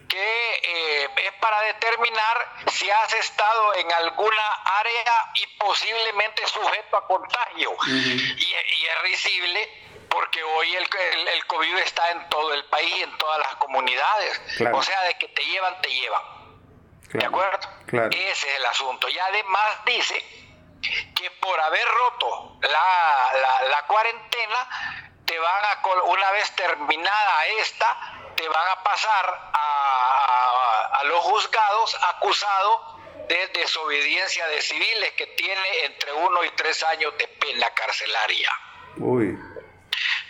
que 0.10 0.60
eh, 0.63 1.10
es 1.26 1.34
para 1.42 1.62
determinar 1.62 2.56
si 2.72 2.90
has 2.90 3.13
estado 3.13 3.75
en 3.75 3.92
alguna 3.94 4.48
área 4.80 5.32
y 5.36 5.48
posiblemente 5.58 6.46
sujeto 6.48 6.98
a 6.98 7.08
contagio. 7.08 7.75
y, 7.88 8.44
y 8.44 8.86
es 8.86 9.02
risible 9.02 9.80
porque 10.10 10.44
hoy 10.44 10.75
el, 10.75 10.88
el, 11.13 11.27
el 11.27 11.46
COVID 11.48 11.77
está 11.80 12.12
en 12.12 12.30
todo 12.30 12.54
el 12.54 12.63
país, 12.65 13.04
en 13.04 13.17
todas 13.17 13.40
las 13.40 13.56
comunidades. 13.56 14.40
Claro. 14.58 14.77
O 14.77 14.84
sea, 14.84 15.02
de 15.04 15.15
que 15.17 15.27
te 15.30 15.44
llevan, 15.46 15.82
te 15.82 15.90
llevan. 15.90 16.21
¿De 17.13 17.25
acuerdo? 17.25 17.60
Claro. 17.88 18.10
Ese 18.12 18.50
es 18.50 18.56
el 18.58 18.65
asunto. 18.67 19.10
Y 19.10 19.17
además 19.19 19.86
dice 19.86 20.23
que 21.15 21.31
por 21.42 21.60
haber 21.60 21.88
roto 21.88 22.58
la, 22.62 23.31
la- 23.42 23.63
la 23.69 23.86
cuarentena, 23.88 24.69
te 25.25 25.38
van 25.40 25.63
a, 25.65 25.81
una 26.06 26.31
vez 26.31 26.52
terminada 26.56 27.48
esta, 27.60 28.13
te 28.36 28.48
van 28.48 28.67
a 28.69 28.84
pasar 28.84 29.52
a, 29.54 30.88
a- 30.94 31.00
a 31.00 31.04
los 31.06 31.19
juzgados 31.21 31.96
acusado 32.10 33.00
de 33.27 33.48
desobediencia 33.48 34.46
de 34.48 34.62
civiles 34.62 35.13
que 35.13 35.27
tiene 35.27 35.86
entre 35.86 36.12
uno 36.13 36.44
y 36.44 36.50
tres 36.52 36.84
años 36.84 37.17
de 37.17 37.27
pena 37.27 37.69
carcelaria. 37.73 38.52
Uy. 38.98 39.38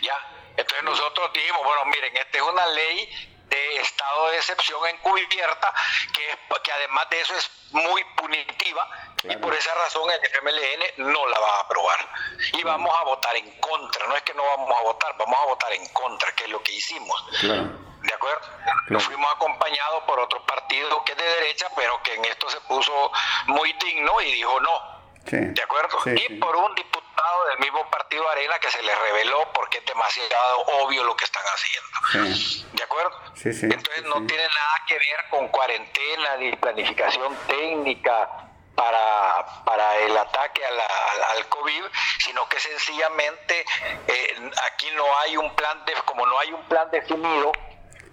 ¿ya? 0.00 0.16
Entonces 0.56 0.84
nosotros 0.84 1.32
dijimos, 1.32 1.62
bueno, 1.64 1.84
miren, 1.86 2.16
esta 2.16 2.38
es 2.38 2.42
una 2.44 2.66
ley 2.66 3.30
de 3.48 3.76
estado 3.80 4.30
de 4.30 4.36
excepción 4.36 4.86
encubierta, 4.88 5.74
que, 6.12 6.38
que 6.62 6.72
además 6.72 7.08
de 7.10 7.20
eso 7.20 7.34
es 7.36 7.50
muy 7.72 8.02
punitiva, 8.16 8.88
y 9.28 9.36
por 9.36 9.54
esa 9.54 9.74
razón 9.74 10.10
el 10.10 10.20
FMLN 10.20 11.12
no 11.12 11.26
la 11.26 11.38
va 11.38 11.56
a 11.56 11.60
aprobar. 11.60 12.08
Y 12.52 12.62
vamos 12.62 12.94
a 13.00 13.04
votar 13.04 13.36
en 13.36 13.50
contra, 13.58 14.06
no 14.06 14.16
es 14.16 14.22
que 14.22 14.34
no 14.34 14.44
vamos 14.44 14.78
a 14.78 14.82
votar, 14.82 15.14
vamos 15.18 15.38
a 15.40 15.44
votar 15.46 15.72
en 15.72 15.86
contra, 15.88 16.32
que 16.32 16.44
es 16.44 16.50
lo 16.50 16.62
que 16.62 16.72
hicimos. 16.72 17.24
Claro. 17.40 17.84
¿De 18.02 18.12
acuerdo? 18.12 18.46
Nos 18.88 19.02
fuimos 19.04 19.32
acompañados 19.34 20.02
por 20.04 20.20
otro 20.20 20.44
partido 20.44 21.02
que 21.04 21.12
es 21.12 21.18
de 21.18 21.24
derecha, 21.24 21.68
pero 21.74 22.02
que 22.02 22.14
en 22.14 22.24
esto 22.26 22.50
se 22.50 22.60
puso 22.62 23.10
muy 23.46 23.72
digno 23.74 24.20
y 24.20 24.32
dijo 24.32 24.60
no. 24.60 24.94
¿De 25.24 25.62
acuerdo? 25.62 25.98
y 26.04 26.34
por 26.34 26.54
un 26.54 26.74
diputado 26.74 27.46
del 27.48 27.58
mismo 27.60 27.88
partido 27.90 28.28
Arena 28.28 28.58
que 28.58 28.70
se 28.70 28.82
le 28.82 28.94
reveló 28.94 29.50
porque 29.54 29.78
es 29.78 29.86
demasiado 29.86 30.58
obvio 30.82 31.02
lo 31.02 31.16
que 31.16 31.24
están 31.24 31.42
haciendo. 31.46 32.60
¿De 32.72 32.82
acuerdo? 32.82 33.18
Entonces 33.42 34.04
no 34.04 34.26
tiene 34.26 34.44
nada 34.44 34.82
que 34.86 34.98
ver 34.98 35.28
con 35.30 35.48
cuarentena 35.48 36.36
ni 36.36 36.54
planificación 36.56 37.34
técnica 37.46 38.50
para, 38.74 39.44
para 39.64 39.96
el 39.98 40.16
ataque 40.16 40.62
al 40.64 41.48
COVID, 41.48 41.84
sino 42.18 42.48
que 42.48 42.58
sencillamente 42.60 43.64
eh, 44.08 44.50
aquí 44.66 44.90
no 44.94 45.04
hay 45.18 45.36
un 45.36 45.54
plan, 45.54 45.84
de, 45.84 45.94
como 46.04 46.26
no 46.26 46.38
hay 46.38 46.52
un 46.52 46.62
plan 46.64 46.90
definido, 46.90 47.52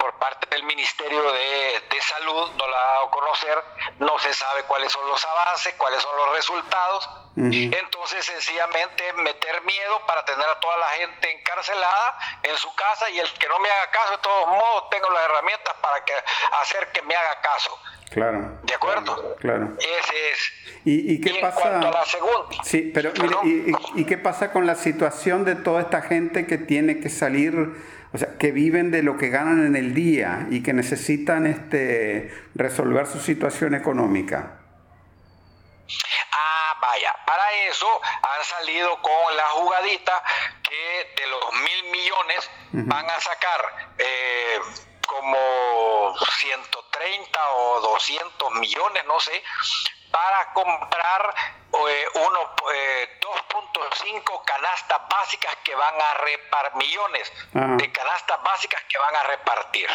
por 0.02 0.14
parte 0.16 0.48
del 0.50 0.64
Ministerio 0.64 1.32
de, 1.32 2.02
Salud, 2.02 2.50
no 2.58 2.68
la 2.68 2.78
ha 2.78 2.94
dado 2.94 3.06
a 3.06 3.12
conocer, 3.12 3.64
no 4.00 4.18
se 4.18 4.34
sabe 4.34 4.64
cuáles 4.64 4.92
son 4.92 5.08
los 5.08 5.24
avances, 5.24 5.76
cuáles 5.78 6.02
son 6.02 6.18
los 6.18 6.36
resultados. 6.36 7.10
Entonces, 7.38 8.26
sencillamente 8.26 9.14
meter 9.14 9.62
miedo 9.62 10.02
para 10.08 10.26
tener 10.26 10.46
a 10.50 10.60
toda 10.60 10.78
la 10.78 10.88
gente 10.88 11.32
encarcelada 11.32 12.18
en 12.42 12.58
su 12.58 12.74
casa 12.74 13.10
y 13.12 13.20
el 13.20 13.32
que 13.34 13.48
no 13.48 13.60
me 13.60 13.70
haga 13.70 13.92
caso, 13.92 14.12
de 14.14 14.18
todos 14.18 14.48
modos, 14.48 14.90
tengo 14.90 15.10
las 15.12 15.24
herramientas 15.26 15.76
para 15.80 16.04
que, 16.04 16.14
hacer 16.62 16.92
que 16.92 17.04
me 17.04 17.16
haga 17.16 17.40
caso. 17.42 17.80
Claro. 18.10 18.60
¿De 18.64 18.74
acuerdo? 18.74 19.36
Claro. 19.40 19.78
Ese 19.78 20.32
es. 20.32 20.54
¿Y, 20.84 21.22
qué 21.22 21.40
pasa? 21.40 21.78
En 21.78 21.84
a 21.84 21.92
la 21.92 22.06
segunda. 22.06 22.64
Sí, 22.64 22.92
pero 22.94 23.14
y, 23.44 23.72
y, 23.96 24.06
qué 24.06 24.18
pasa 24.18 24.52
con 24.52 24.66
la 24.66 24.76
situación 24.76 25.46
de 25.46 25.56
toda 25.56 25.82
esta 25.82 26.02
gente 26.02 26.48
que 26.48 26.58
tiene 26.58 27.00
que 27.00 27.10
salir 27.10 27.56
o 28.14 28.18
sea, 28.18 28.38
que 28.38 28.52
viven 28.52 28.92
de 28.92 29.04
lo 29.04 29.18
que 29.18 29.30
ganan 29.30 29.66
en 29.66 29.76
el 29.76 29.94
día 29.94 30.48
y 30.50 30.62
que 30.64 30.74
necesitan 30.74 31.48
este, 31.48 32.34
resolver 32.56 33.08
su 33.08 33.20
situación 33.20 33.74
económica. 33.74 34.60
Ah, 36.32 36.78
vaya, 36.82 37.16
para 37.26 37.52
eso 37.70 37.88
han 38.04 38.44
salido 38.44 39.02
con 39.02 39.38
la 39.38 39.48
jugadita 39.50 40.24
que 40.62 41.22
de 41.22 41.28
los 41.28 41.54
mil 41.54 41.92
millones 41.92 42.50
van 42.74 43.10
a 43.10 43.20
sacar 43.20 43.94
eh, 43.98 44.60
como 45.08 46.16
130 46.40 47.40
o 47.56 47.82
200 47.82 48.54
millones, 48.56 49.04
no 49.08 49.20
sé, 49.20 49.44
para 50.12 50.54
comprar 50.54 51.34
eh, 51.74 52.06
uno, 52.16 52.56
eh, 52.74 53.20
2.5 53.22 54.44
canastas 54.46 55.02
básicas 55.10 55.56
que 55.64 55.74
van 55.74 55.96
a 55.96 56.14
repartir, 56.16 56.78
millones 56.78 57.32
de 57.54 57.92
canastas 57.92 58.44
básicas 58.44 58.82
que 58.90 58.98
van 58.98 59.16
a 59.16 59.24
repartir. 59.24 59.90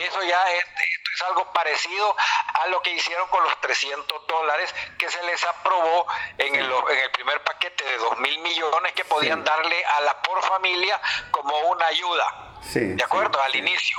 Eso 0.00 0.22
ya 0.22 0.50
es, 0.52 0.64
es, 0.64 1.22
algo 1.28 1.52
parecido 1.52 2.16
a 2.54 2.66
lo 2.68 2.80
que 2.82 2.90
hicieron 2.90 3.28
con 3.28 3.44
los 3.44 3.60
300 3.60 4.26
dólares 4.26 4.74
que 4.98 5.08
se 5.10 5.22
les 5.24 5.44
aprobó 5.44 6.06
en, 6.38 6.54
el, 6.54 6.64
en 6.64 6.98
el 6.98 7.10
primer 7.12 7.44
paquete 7.44 7.84
de 7.84 7.98
2 7.98 8.18
mil 8.18 8.38
millones 8.40 8.92
que 8.92 9.04
podían 9.04 9.44
darle 9.44 9.84
a 9.84 10.00
la 10.00 10.22
por 10.22 10.42
familia 10.42 11.00
como 11.30 11.56
una 11.70 11.86
ayuda. 11.86 12.54
¿De 12.74 13.04
acuerdo? 13.04 13.40
Al 13.42 13.54
inicio. 13.54 13.98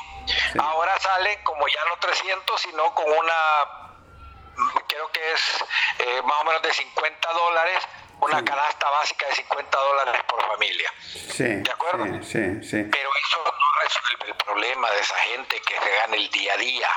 Ahora 0.59 0.99
salen 0.99 1.43
como 1.43 1.67
ya 1.67 1.85
no 1.85 1.97
300, 1.97 2.61
sino 2.61 2.93
con 2.95 3.09
una 3.11 3.92
creo 4.87 5.11
que 5.11 5.31
es 5.31 5.65
eh, 5.99 6.21
más 6.23 6.41
o 6.41 6.43
menos 6.45 6.61
de 6.61 6.73
50 6.73 7.33
dólares 7.33 7.77
una 8.21 8.43
canasta 8.43 8.89
básica 8.89 9.27
de 9.27 9.35
50 9.35 9.77
dólares 9.77 10.21
por 10.27 10.41
familia. 10.47 10.93
Sí, 11.03 11.43
¿De 11.43 11.71
acuerdo? 11.71 12.05
Sí, 12.23 12.63
sí, 12.63 12.83
Pero 12.89 13.09
eso 13.09 13.53
resuelve 13.83 14.27
el 14.27 14.35
problema 14.35 14.89
de 14.91 14.99
esa 14.99 15.15
gente 15.15 15.61
que 15.61 15.79
se 15.79 15.95
gana 15.95 16.15
el 16.15 16.29
día 16.29 16.53
a 16.53 16.57
día. 16.57 16.87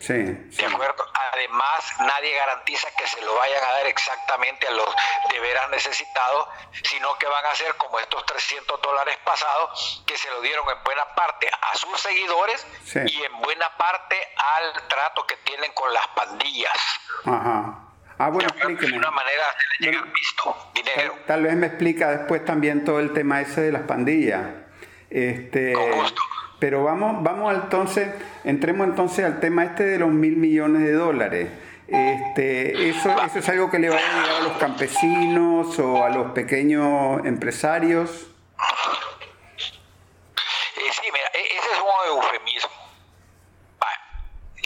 Sí, 0.00 0.14
¿De 0.14 0.66
acuerdo? 0.66 1.04
Además, 1.32 1.92
nadie 2.00 2.34
garantiza 2.34 2.88
que 2.96 3.06
se 3.06 3.20
lo 3.22 3.34
vayan 3.34 3.62
a 3.62 3.72
dar 3.72 3.86
exactamente 3.86 4.66
a 4.66 4.70
los 4.70 4.94
de 5.30 5.40
veras 5.40 5.68
necesitados, 5.70 6.48
sino 6.84 7.16
que 7.18 7.26
van 7.26 7.44
a 7.46 7.54
ser 7.54 7.74
como 7.76 7.98
estos 7.98 8.24
300 8.26 8.80
dólares 8.80 9.18
pasados, 9.24 10.02
que 10.06 10.16
se 10.16 10.30
lo 10.30 10.40
dieron 10.40 10.66
en 10.70 10.82
buena 10.84 11.04
parte 11.14 11.50
a 11.50 11.76
sus 11.76 12.00
seguidores 12.00 12.66
y 13.06 13.22
en 13.22 13.40
buena 13.40 13.76
parte 13.76 14.16
al 14.36 14.88
trato 14.88 15.26
que 15.26 15.36
tienen 15.38 15.72
con 15.72 15.92
las 15.92 16.06
pandillas. 16.08 17.00
Ajá. 17.26 17.86
Ah, 18.18 18.28
bueno, 18.28 18.48
explíqueme. 18.50 18.92
De 18.92 18.98
una 18.98 19.10
manera 19.10 19.44
se 19.56 19.84
le 19.84 19.92
llega 19.92 20.04
visto, 20.12 20.70
dinero. 20.74 21.14
Tal, 21.26 21.42
vez 21.42 21.54
me 21.54 21.68
explica 21.68 22.10
después 22.10 22.44
también 22.44 22.84
todo 22.84 23.00
el 23.00 23.14
tema 23.14 23.40
ese 23.40 23.62
de 23.62 23.72
las 23.72 23.82
pandillas. 23.82 24.46
Este, 25.10 25.72
Con 25.72 25.92
gusto. 25.92 26.22
Pero 26.60 26.84
vamos, 26.84 27.22
vamos 27.22 27.54
entonces, 27.54 28.08
entremos 28.44 28.86
entonces 28.86 29.24
al 29.24 29.40
tema 29.40 29.64
este 29.64 29.84
de 29.84 29.98
los 29.98 30.10
mil 30.10 30.36
millones 30.36 30.82
de 30.82 30.92
dólares. 30.92 31.48
Este, 31.88 32.90
eso, 32.90 33.10
¿Eso 33.10 33.38
es 33.40 33.48
algo 33.48 33.70
que 33.70 33.78
le 33.78 33.88
va 33.88 33.96
a 33.96 33.98
llegar 33.98 34.30
a 34.30 34.40
los 34.42 34.52
campesinos 34.58 35.78
o 35.78 36.04
a 36.04 36.10
los 36.10 36.32
pequeños 36.32 37.24
empresarios? 37.24 38.28
Eh, 40.76 40.90
sí, 40.92 41.02
mira, 41.12 41.26
e-, 41.34 41.56
ese 41.56 41.72
es 41.72 41.80
un 41.80 42.16
eufemismo 42.16 42.79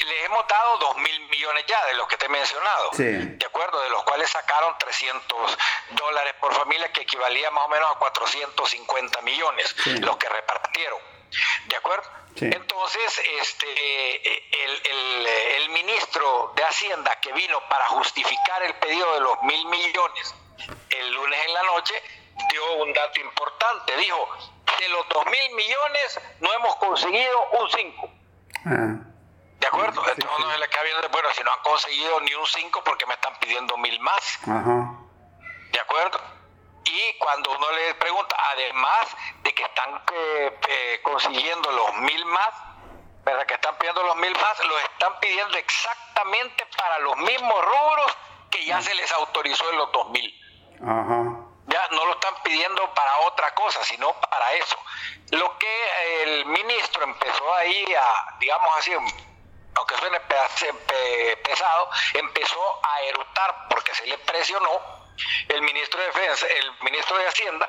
les 0.04 0.24
hemos 0.24 0.46
dado 0.46 0.78
2 0.78 0.96
mil 0.98 1.28
millones 1.28 1.64
ya 1.66 1.84
de 1.86 1.94
los 1.94 2.06
que 2.08 2.16
te 2.16 2.26
he 2.26 2.28
mencionado, 2.28 2.90
¿de 2.92 3.46
acuerdo? 3.46 3.80
De 3.82 3.90
los 3.90 4.02
cuales 4.04 4.30
sacaron 4.30 4.76
300 4.78 5.58
dólares 5.90 6.34
por 6.40 6.54
familia, 6.54 6.92
que 6.92 7.02
equivalía 7.02 7.50
más 7.50 7.64
o 7.64 7.68
menos 7.68 7.90
a 7.90 7.94
450 7.98 9.20
millones, 9.22 9.74
los 10.00 10.16
que 10.16 10.28
repartieron, 10.28 11.00
¿de 11.66 11.76
acuerdo? 11.76 12.10
Entonces, 12.36 13.22
este, 13.40 14.64
el, 14.64 15.26
el, 15.26 15.68
ministro 15.70 16.52
de 16.56 16.64
Hacienda 16.64 17.20
que 17.20 17.32
vino 17.32 17.60
para 17.68 17.86
justificar 17.88 18.62
el 18.64 18.74
pedido 18.74 19.14
de 19.14 19.20
los 19.20 19.40
mil 19.42 19.66
millones 19.66 20.34
el 20.90 21.12
lunes 21.12 21.38
en 21.46 21.54
la 21.54 21.62
noche, 21.62 21.94
dio 22.50 22.74
un 22.82 22.92
dato 22.92 23.20
importante. 23.20 23.96
Dijo, 23.96 24.28
de 24.78 24.88
los 24.88 25.08
2 25.08 25.26
mil 25.26 25.54
millones 25.54 26.20
no 26.40 26.52
hemos 26.52 26.76
conseguido 26.76 27.50
un 27.60 27.70
5. 27.70 28.10
¿De 29.64 29.68
acuerdo? 29.68 30.06
Entonces 30.06 30.30
uno 30.38 30.52
se 30.52 30.58
le 30.58 30.68
queda 30.68 30.82
viendo, 30.82 31.08
bueno, 31.08 31.28
si 31.32 31.42
no 31.42 31.50
han 31.50 31.60
conseguido 31.60 32.20
ni 32.20 32.34
un 32.34 32.46
5, 32.46 32.82
porque 32.84 33.06
me 33.06 33.14
están 33.14 33.34
pidiendo 33.36 33.78
mil 33.78 33.98
más? 34.00 34.38
¿De 34.44 35.80
acuerdo? 35.80 36.20
Y 36.84 37.18
cuando 37.18 37.50
uno 37.50 37.72
le 37.72 37.94
pregunta, 37.94 38.36
además 38.50 39.16
de 39.42 39.54
que 39.54 39.62
están 39.62 40.02
eh, 40.12 40.60
eh, 40.68 41.00
consiguiendo 41.02 41.72
los 41.72 41.94
mil 41.94 42.26
más, 42.26 42.54
¿verdad? 43.24 43.46
Que 43.46 43.54
están 43.54 43.74
pidiendo 43.78 44.02
los 44.02 44.16
mil 44.16 44.34
más, 44.34 44.64
los 44.66 44.82
están 44.82 45.18
pidiendo 45.18 45.56
exactamente 45.56 46.66
para 46.76 46.98
los 46.98 47.16
mismos 47.16 47.64
rubros 47.64 48.18
que 48.50 48.66
ya 48.66 48.82
se 48.82 48.94
les 48.94 49.10
autorizó 49.12 49.70
en 49.70 49.78
los 49.78 49.90
dos 49.92 50.10
mil. 50.10 50.30
Ya 51.68 51.88
no 51.90 52.04
lo 52.04 52.12
están 52.12 52.34
pidiendo 52.42 52.92
para 52.92 53.16
otra 53.20 53.54
cosa, 53.54 53.82
sino 53.82 54.12
para 54.12 54.52
eso. 54.52 54.76
Lo 55.30 55.56
que 55.56 56.22
el 56.22 56.44
ministro 56.44 57.04
empezó 57.04 57.54
ahí 57.54 57.94
a, 57.94 58.36
digamos 58.38 58.68
así, 58.76 58.92
aunque 59.76 59.96
suene 59.96 60.20
pesado, 60.20 61.90
empezó 62.14 62.80
a 62.82 63.00
erutar 63.02 63.68
porque 63.68 63.94
se 63.94 64.06
le 64.06 64.18
presionó. 64.18 65.04
El 65.48 65.62
ministro 65.62 66.00
de 66.00 66.06
Defensa, 66.06 66.46
el 66.46 66.72
ministro 66.82 67.16
de 67.16 67.26
Hacienda, 67.28 67.68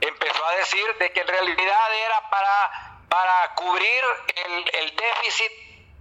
empezó 0.00 0.46
a 0.46 0.52
decir 0.52 0.98
de 0.98 1.12
que 1.12 1.20
en 1.20 1.28
realidad 1.28 1.94
era 1.94 2.30
para, 2.30 3.00
para 3.08 3.54
cubrir 3.54 4.04
el, 4.46 4.70
el 4.74 4.96
déficit 4.96 5.52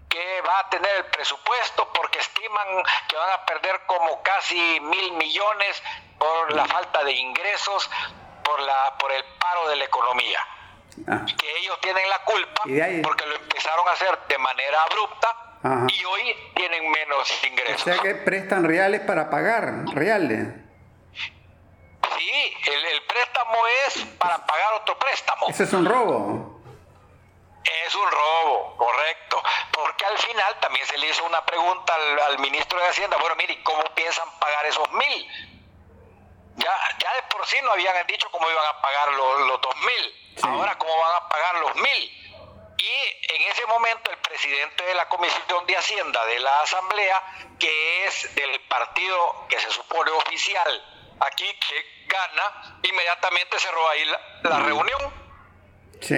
que 0.09 0.41
va 0.41 0.59
a 0.59 0.69
tener 0.69 0.95
el 0.95 1.05
presupuesto 1.05 1.91
porque 1.93 2.19
estiman 2.19 2.83
que 3.07 3.15
van 3.15 3.31
a 3.31 3.45
perder 3.45 3.81
como 3.85 4.21
casi 4.23 4.79
mil 4.79 5.11
millones 5.13 5.83
por 6.17 6.53
la 6.53 6.65
falta 6.65 7.03
de 7.03 7.11
ingresos, 7.11 7.89
por, 8.43 8.59
la, 8.61 8.95
por 8.97 9.11
el 9.11 9.23
paro 9.39 9.67
de 9.69 9.75
la 9.75 9.85
economía. 9.85 10.39
Que 11.05 11.57
ellos 11.59 11.79
tienen 11.81 12.09
la 12.09 12.19
culpa 12.23 12.61
porque 13.03 13.25
lo 13.25 13.35
empezaron 13.35 13.87
a 13.87 13.91
hacer 13.91 14.19
de 14.27 14.37
manera 14.37 14.83
abrupta 14.83 15.47
y 15.87 16.05
hoy 16.05 16.35
tienen 16.55 16.89
menos 16.89 17.43
ingresos. 17.43 17.81
O 17.81 17.85
sea 17.85 17.99
que 17.99 18.15
prestan 18.15 18.63
reales 18.63 19.01
para 19.01 19.29
pagar, 19.29 19.85
reales. 19.93 20.47
Sí, 22.17 22.53
el, 22.65 23.01
préstamo 23.03 23.57
es 23.87 24.05
para 24.17 24.45
pagar 24.45 24.73
otro 24.81 24.97
préstamo. 24.97 25.47
Ese 25.49 25.63
es 25.63 25.73
un 25.73 25.85
robo. 25.85 26.61
Es 27.63 27.95
un 27.95 28.11
robo, 28.11 28.75
correcto. 28.77 29.41
Porque 29.71 30.05
al 30.05 30.17
final 30.17 30.59
también 30.59 30.85
se 30.87 30.97
le 30.97 31.09
hizo 31.09 31.25
una 31.25 31.45
pregunta 31.45 31.93
al, 32.27 32.39
ministro 32.39 32.79
de 32.79 32.87
Hacienda. 32.87 33.17
Bueno, 33.17 33.35
mire, 33.35 33.61
¿cómo 33.63 33.83
piensan 33.93 34.27
pagar 34.39 34.65
esos 34.65 34.91
mil? 34.93 35.56
Ya, 36.57 36.75
ya 36.99 37.13
de 37.13 37.23
por 37.23 37.45
sí 37.45 37.57
no 37.63 37.71
habían 37.71 38.05
dicho 38.07 38.29
cómo 38.31 38.49
iban 38.49 38.65
a 38.65 38.81
pagar 38.81 39.13
los, 39.13 39.47
los 39.47 39.61
dos 39.61 39.75
mil. 39.77 40.35
Ahora, 40.43 40.77
¿cómo 40.77 40.97
van 40.97 41.15
a 41.15 41.29
pagar 41.29 41.55
los 41.59 41.75
mil? 41.75 42.17
Y 42.77 43.33
en 43.33 43.51
ese 43.51 43.65
momento 43.65 44.11
el 44.11 44.17
presidente 44.17 44.83
de 44.83 44.93
la 44.93 45.09
Comisión 45.09 45.65
de 45.65 45.77
Hacienda 45.77 46.25
de 46.25 46.39
la 46.39 46.61
Asamblea, 46.61 47.23
que 47.59 48.05
es 48.05 48.35
del 48.35 48.59
partido 48.61 49.45
que 49.49 49.59
se 49.59 49.69
supone 49.71 50.11
oficial 50.11 50.83
aquí, 51.19 51.45
que 51.59 52.05
gana, 52.07 52.79
inmediatamente 52.83 53.59
cerró 53.59 53.89
ahí 53.89 54.05
la, 54.43 54.59
reunión. 54.59 55.13
Sí. 56.01 56.15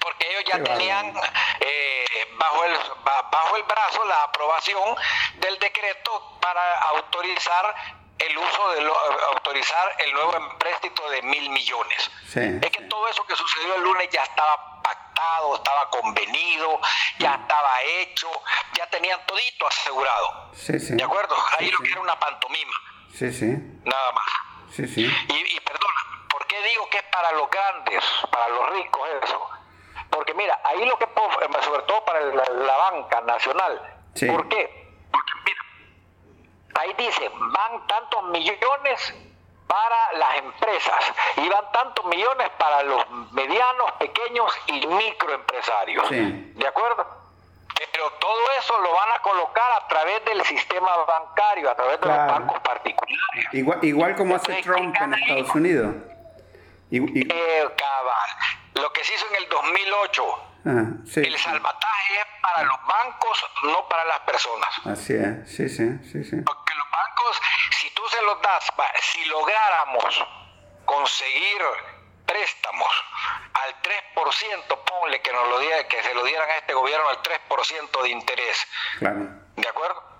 Porque 0.00 0.30
ellos 0.30 0.44
ya 0.46 0.62
tenían 0.62 1.14
eh, 1.60 2.28
bajo, 2.38 2.64
el, 2.64 2.78
bajo 3.04 3.56
el 3.56 3.62
brazo 3.62 4.04
la 4.04 4.22
aprobación 4.24 4.96
del 5.36 5.58
decreto 5.58 6.38
para 6.40 6.80
autorizar 6.80 8.05
el 8.26 8.38
uso 8.38 8.70
de 8.70 8.92
autorizar 9.34 9.96
el 10.04 10.12
nuevo 10.12 10.36
empréstito 10.36 11.08
de 11.10 11.22
mil 11.22 11.50
millones. 11.50 12.10
es 12.34 12.70
que 12.70 12.82
todo 12.88 13.08
eso 13.08 13.24
que 13.24 13.34
sucedió 13.34 13.74
el 13.74 13.82
lunes 13.82 14.08
ya 14.10 14.22
estaba 14.22 14.82
pactado, 14.82 15.56
estaba 15.56 15.90
convenido, 15.90 16.80
ya 17.18 17.34
estaba 17.34 17.82
hecho, 17.82 18.28
ya 18.74 18.86
tenían 18.88 19.24
todito 19.26 19.66
asegurado. 19.66 20.50
¿De 20.66 21.04
acuerdo? 21.04 21.36
Ahí 21.58 21.70
lo 21.70 21.78
que 21.78 21.90
era 21.90 22.00
una 22.00 22.18
pantomima. 22.18 22.72
Sí, 23.12 23.32
sí. 23.32 23.46
Nada 23.84 24.12
más. 24.12 24.26
Sí, 24.74 24.86
sí. 24.86 25.02
Y, 25.02 25.56
y 25.56 25.60
perdona, 25.60 26.28
¿por 26.28 26.46
qué 26.46 26.62
digo 26.62 26.88
que 26.90 26.98
es 26.98 27.04
para 27.04 27.32
los 27.32 27.48
grandes, 27.50 28.04
para 28.30 28.48
los 28.48 28.70
ricos 28.70 29.08
eso? 29.22 29.50
Porque 30.10 30.34
mira, 30.34 30.60
ahí 30.64 30.84
lo 30.84 30.98
que, 30.98 31.04
eh, 31.04 31.62
sobre 31.62 31.82
todo 31.82 32.04
para 32.04 32.20
la, 32.20 32.76
banca 32.76 33.20
nacional, 33.22 34.00
¿por 34.28 34.48
qué? 34.48 34.88
Porque 35.10 35.52
ahí 36.78 36.94
dice, 36.98 37.30
van 37.30 37.86
tantos 37.86 38.22
millones 38.24 39.14
para 39.66 40.12
las 40.12 40.36
empresas 40.38 41.12
y 41.36 41.48
van 41.48 41.72
tantos 41.72 42.04
millones 42.06 42.50
para 42.58 42.82
los 42.84 43.10
medianos, 43.32 43.92
pequeños 43.98 44.52
y 44.66 44.86
microempresarios. 44.86 46.08
¿De 46.10 46.66
acuerdo? 46.66 47.06
Pero 47.92 48.10
todo 48.20 48.40
eso 48.58 48.80
lo 48.80 48.92
van 48.92 49.12
a 49.12 49.18
colocar 49.20 49.82
a 49.82 49.88
través 49.88 50.24
del 50.24 50.42
sistema 50.44 50.96
bancario, 51.06 51.70
a 51.70 51.74
través 51.74 52.00
de 52.00 52.06
los 52.06 52.16
bancos 52.16 52.60
particulares. 52.60 53.46
Igual, 53.52 53.84
igual 53.84 54.16
como 54.16 54.36
hace 54.36 54.62
Trump 54.62 54.96
en 55.00 55.14
Estados 55.14 55.54
Unidos. 55.54 55.94
Eh, 56.90 57.68
cabal. 57.76 58.30
Lo 58.74 58.92
que 58.92 59.04
se 59.04 59.14
hizo 59.14 59.26
en 59.28 59.42
el 59.42 59.48
2008, 59.48 60.45
el 60.66 61.38
salvataje 61.38 62.14
es 62.20 62.26
para 62.42 62.62
los 62.64 62.86
bancos, 62.86 63.44
no 63.64 63.88
para 63.88 64.04
las 64.04 64.20
personas. 64.20 64.68
Así 64.84 65.14
es, 65.14 65.48
sí, 65.48 65.68
sí, 65.68 65.98
sí, 66.10 66.24
sí. 66.24 66.36
Porque 66.44 66.74
los 66.74 66.90
bancos, 66.90 67.40
si 67.80 67.90
tú 67.90 68.02
se 68.08 68.22
los 68.22 68.40
das, 68.42 68.72
si 69.00 69.24
lográramos 69.26 70.26
conseguir 70.84 71.62
préstamos 72.26 72.90
al 73.54 73.74
3%, 73.82 74.84
ponle 74.84 75.22
que, 75.22 75.32
nos 75.32 75.48
lo 75.48 75.58
diera, 75.60 75.86
que 75.86 76.02
se 76.02 76.14
lo 76.14 76.24
dieran 76.24 76.50
a 76.50 76.56
este 76.56 76.74
gobierno 76.74 77.08
al 77.08 77.22
3% 77.22 78.02
de 78.02 78.08
interés. 78.08 78.66
Claro. 78.98 79.28
¿De 79.56 79.68
acuerdo? 79.68 80.16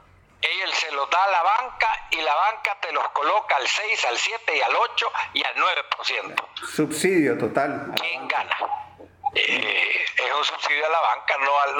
él 0.62 0.72
se 0.72 0.90
los 0.92 1.08
da 1.10 1.24
a 1.24 1.30
la 1.30 1.42
banca 1.42 1.88
y 2.10 2.20
la 2.20 2.34
banca 2.34 2.76
te 2.80 2.92
los 2.92 3.08
coloca 3.08 3.56
al 3.56 3.66
6, 3.66 4.04
al 4.04 4.16
7 4.16 4.56
y 4.56 4.60
al 4.60 4.74
8 4.74 5.12
y 5.34 5.44
al 5.44 5.54
9%. 5.54 6.44
Subsidio 6.74 7.38
total. 7.38 7.92
¿Quién 7.96 8.28
gana? 8.28 8.56
Eh, 9.36 10.04
es 10.16 10.34
un 10.34 10.44
subsidio 10.44 10.86
a 10.86 10.88
la 10.88 11.00
banca, 11.00 11.34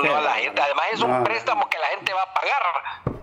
no 0.05 0.15
a, 0.15 0.21
la 0.21 0.35
gente. 0.35 0.61
Además 0.61 0.87
es 0.93 1.01
un 1.01 1.25
préstamo 1.25 1.69
que 1.71 1.79
la 1.79 1.87
gente 1.87 2.13
va 2.13 2.23
a 2.23 2.35
pagar. 2.35 3.21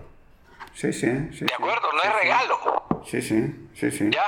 Sí, 0.74 0.92
sí, 0.92 1.08
sí. 1.32 1.44
¿De 1.44 1.54
acuerdo? 1.54 1.92
No 1.92 2.02
es 2.02 2.12
regalo. 2.14 3.04
Sí, 3.06 3.22
sí, 3.22 3.68
sí, 3.74 3.90
sí. 3.92 4.10
¿Ya? 4.10 4.26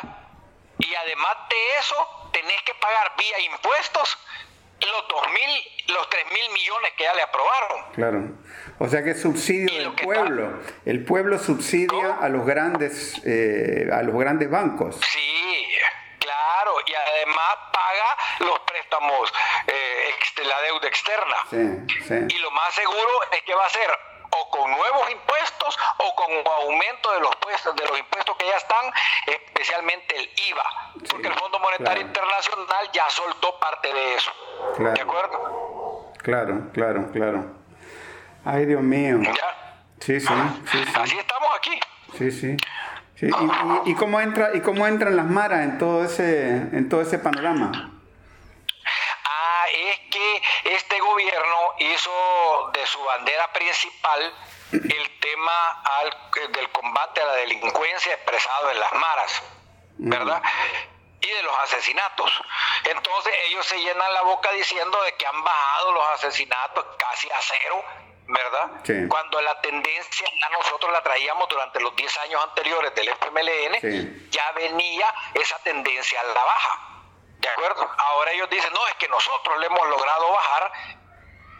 Y 0.79 0.95
además 0.95 1.37
de 1.51 1.57
eso, 1.81 2.31
tenés 2.33 2.63
que 2.63 2.75
pagar 2.75 3.13
vía 3.19 3.41
impuestos 3.41 4.19
los 4.81 5.09
dos 5.09 5.23
mil, 5.33 5.95
los 5.95 6.09
tres 6.11 6.25
mil 6.27 6.53
millones 6.53 6.93
que 6.97 7.05
ya 7.05 7.15
le 7.15 7.23
aprobaron. 7.23 7.93
Claro. 7.95 8.37
O 8.79 8.89
sea 8.89 9.03
que 9.03 9.11
es 9.11 9.23
subsidio 9.23 9.73
del 9.73 9.93
pueblo. 9.95 10.61
El 10.85 11.05
pueblo 11.05 11.39
subsidia 11.39 12.19
a 12.21 12.29
los 12.29 12.47
grandes, 12.47 13.21
eh, 13.25 13.89
a 13.93 14.03
los 14.03 14.15
grandes 14.15 14.51
bancos. 14.51 15.01
Sí. 15.01 15.26
Y 16.87 16.95
además 16.95 17.57
paga 17.73 18.17
los 18.41 18.59
préstamos, 18.61 19.33
eh, 19.67 20.15
la 20.45 20.61
deuda 20.63 20.89
externa. 20.89 21.37
Sí, 21.51 22.05
sí. 22.07 22.35
Y 22.37 22.39
lo 22.39 22.51
más 22.53 22.75
seguro 22.75 23.11
es 23.33 23.43
que 23.43 23.55
va 23.55 23.67
a 23.67 23.71
ser 23.71 23.91
o 24.31 24.51
con 24.51 24.71
nuevos 24.71 25.11
impuestos 25.11 25.79
o 25.99 26.15
con 26.15 26.31
aumento 26.65 27.13
de 27.13 27.21
los 27.21 27.37
de 27.75 27.87
los 27.87 27.99
impuestos 27.99 28.37
que 28.37 28.47
ya 28.47 28.57
están, 28.57 28.93
especialmente 29.27 30.17
el 30.17 30.31
IVA, 30.49 30.93
porque 31.11 31.29
el 31.29 31.35
Fondo 31.35 31.59
Monetario 31.59 32.03
Internacional 32.03 32.91
ya 32.93 33.09
soltó 33.09 33.59
parte 33.59 33.93
de 33.93 34.15
eso. 34.15 34.31
¿De 34.79 35.01
acuerdo? 35.01 36.13
Claro, 36.23 36.71
claro, 36.73 37.11
claro. 37.13 37.45
Ay, 38.45 38.67
Dios 38.67 38.83
mío. 38.83 39.19
¿Ya? 39.23 39.83
Sí, 40.01 40.21
sí, 40.21 40.27
sí, 40.71 40.85
Así 40.95 41.19
estamos 41.19 41.49
aquí. 41.57 41.81
Sí, 42.19 42.31
sí. 42.31 42.57
¿Y, 43.21 43.95
cómo 43.95 44.21
entra 44.21 44.51
y 44.55 44.61
cómo 44.61 44.87
entran 44.87 45.17
las 45.17 45.25
maras 45.25 45.61
en 45.61 45.79
todo 45.79 46.05
ese 46.05 46.49
en 46.49 46.89
todo 46.89 47.01
ese 47.01 47.19
panorama? 47.19 47.93
es 49.73 49.99
que 50.11 50.43
este 50.65 51.01
gobierno 51.01 51.75
hizo 51.79 52.71
de 52.73 52.87
su 52.87 53.03
bandera 53.03 53.53
principal 53.53 54.35
el 54.73 55.21
tema 55.21 55.83
del 56.53 56.71
combate 56.71 57.23
a 57.23 57.27
la 57.27 57.37
delincuencia 57.37 58.15
expresado 58.15 58.71
en 58.71 58.81
las 58.81 58.93
maras, 58.93 59.43
¿verdad? 59.99 60.43
Y 61.21 61.29
de 61.29 61.43
los 61.43 61.57
asesinatos. 61.65 62.31
Entonces 62.85 63.33
ellos 63.49 63.67
se 63.67 63.79
llenan 63.79 64.13
la 64.15 64.23
boca 64.23 64.51
diciendo 64.53 65.03
de 65.03 65.15
que 65.15 65.27
han 65.27 65.43
bajado 65.43 65.93
los 65.93 66.09
asesinatos 66.11 66.85
casi 66.99 67.31
a 67.31 67.41
cero, 67.41 67.85
¿verdad? 68.29 69.09
Cuando 69.09 69.41
la 69.41 69.61
tendencia 69.61 70.29
ya 70.41 70.49
nosotros 70.51 70.93
la 70.93 71.03
traíamos 71.03 71.49
durante 71.49 71.81
los 71.81 71.95
10 71.95 72.19
años 72.19 72.43
anteriores 72.43 72.95
del 72.95 73.09
FMLN, 73.09 74.31
ya 74.31 74.53
venía 74.53 75.15
esa 75.35 75.59
tendencia 75.63 76.21
a 76.21 76.25
la 76.25 76.45
baja. 76.45 76.97
¿De 77.39 77.49
acuerdo? 77.49 77.89
Ahora 77.99 78.33
ellos 78.33 78.51
dicen, 78.51 78.73
no, 78.73 78.87
es 78.89 78.95
que 78.95 79.09
nosotros 79.09 79.59
le 79.61 79.67
hemos 79.67 79.89
logrado 79.89 80.33
bajar 80.33 80.73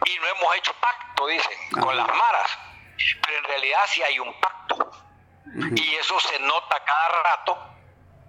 y 0.05 0.19
no 0.19 0.27
hemos 0.27 0.55
hecho 0.57 0.73
pacto, 0.81 1.27
dicen, 1.27 1.57
con 1.81 1.95
las 1.95 2.07
maras. 2.07 2.59
Pero 3.25 3.37
en 3.37 3.43
realidad 3.45 3.79
sí 3.87 4.03
hay 4.03 4.19
un 4.19 4.33
pacto. 4.39 4.91
Y 5.75 5.95
eso 5.95 6.19
se 6.19 6.39
nota 6.39 6.83
cada 6.83 7.23
rato 7.23 7.57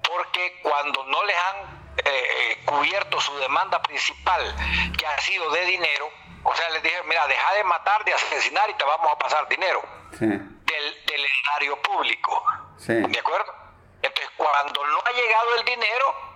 porque 0.08 0.60
cuando 0.62 1.04
no 1.04 1.24
les 1.24 1.36
han 1.36 1.56
eh, 2.04 2.10
eh, 2.10 2.64
cubierto 2.64 3.20
su 3.20 3.36
demanda 3.38 3.82
principal, 3.82 4.54
que 4.96 5.06
ha 5.06 5.18
sido 5.20 5.50
de 5.50 5.64
dinero, 5.66 6.10
o 6.42 6.54
sea, 6.54 6.70
les 6.70 6.82
dije, 6.82 7.02
mira, 7.06 7.26
deja 7.26 7.54
de 7.54 7.64
matar, 7.64 8.04
de 8.04 8.14
asesinar 8.14 8.68
y 8.70 8.74
te 8.74 8.84
vamos 8.84 9.10
a 9.12 9.18
pasar 9.18 9.48
dinero. 9.48 9.82
Del, 10.18 11.04
del 11.06 11.26
erario 11.44 11.80
público. 11.82 12.44
¿De 12.86 13.18
acuerdo? 13.18 13.54
Entonces, 14.02 14.30
cuando 14.36 14.86
no 14.86 14.98
ha 15.04 15.12
llegado 15.12 15.54
el 15.56 15.64
dinero, 15.64 16.28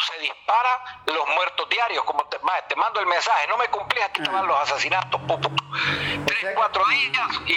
se 0.00 0.18
dispara 0.20 1.02
los 1.06 1.34
muertos 1.34 1.68
diarios, 1.68 2.04
como 2.04 2.24
te, 2.26 2.38
te 2.68 2.76
mando 2.76 3.00
el 3.00 3.06
mensaje, 3.06 3.46
no 3.48 3.56
me 3.56 3.68
cumplís, 3.68 4.04
aquí 4.04 4.22
te 4.22 4.30
van 4.30 4.46
los 4.46 4.58
asesinatos, 4.60 5.20
tres, 6.26 6.54
cuatro 6.54 6.82
días 6.88 7.28
y... 7.46 7.56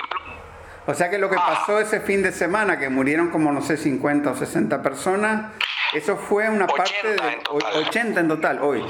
O 0.88 0.95
sea 0.95 1.12
que 1.12 1.20
lo 1.20 1.30
que 1.30 1.36
ah. 1.36 1.45
pasó 1.45 1.80
ese 1.80 2.02
fin 2.02 2.24
de 2.24 2.32
semana, 2.32 2.80
que 2.80 2.89
murieron 2.89 3.30
como, 3.30 3.52
no 3.52 3.62
sé, 3.62 3.78
50 3.78 4.32
o 4.32 4.36
60 4.36 4.82
personas, 4.82 5.52
eso 5.94 6.18
fue 6.18 6.50
una 6.50 6.68
parte 6.68 7.08
de 7.08 7.42
80 7.50 8.20
en 8.20 8.28
total 8.28 8.62
hoy. 8.62 8.86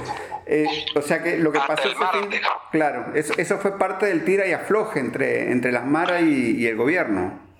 Eh, 0.45 0.85
o 0.95 1.01
sea 1.01 1.21
que 1.21 1.37
lo 1.37 1.51
que 1.51 1.59
pasó 1.59 1.87
ese 1.87 2.07
fin, 2.11 2.41
claro, 2.71 3.11
eso, 3.15 3.33
eso 3.37 3.57
fue 3.59 3.77
parte 3.77 4.07
del 4.07 4.25
tira 4.25 4.45
y 4.47 4.53
afloje 4.53 4.99
entre, 4.99 5.51
entre 5.51 5.71
las 5.71 5.85
maras 5.85 6.21
y 6.21 6.67
el 6.67 6.75
gobierno. 6.75 7.51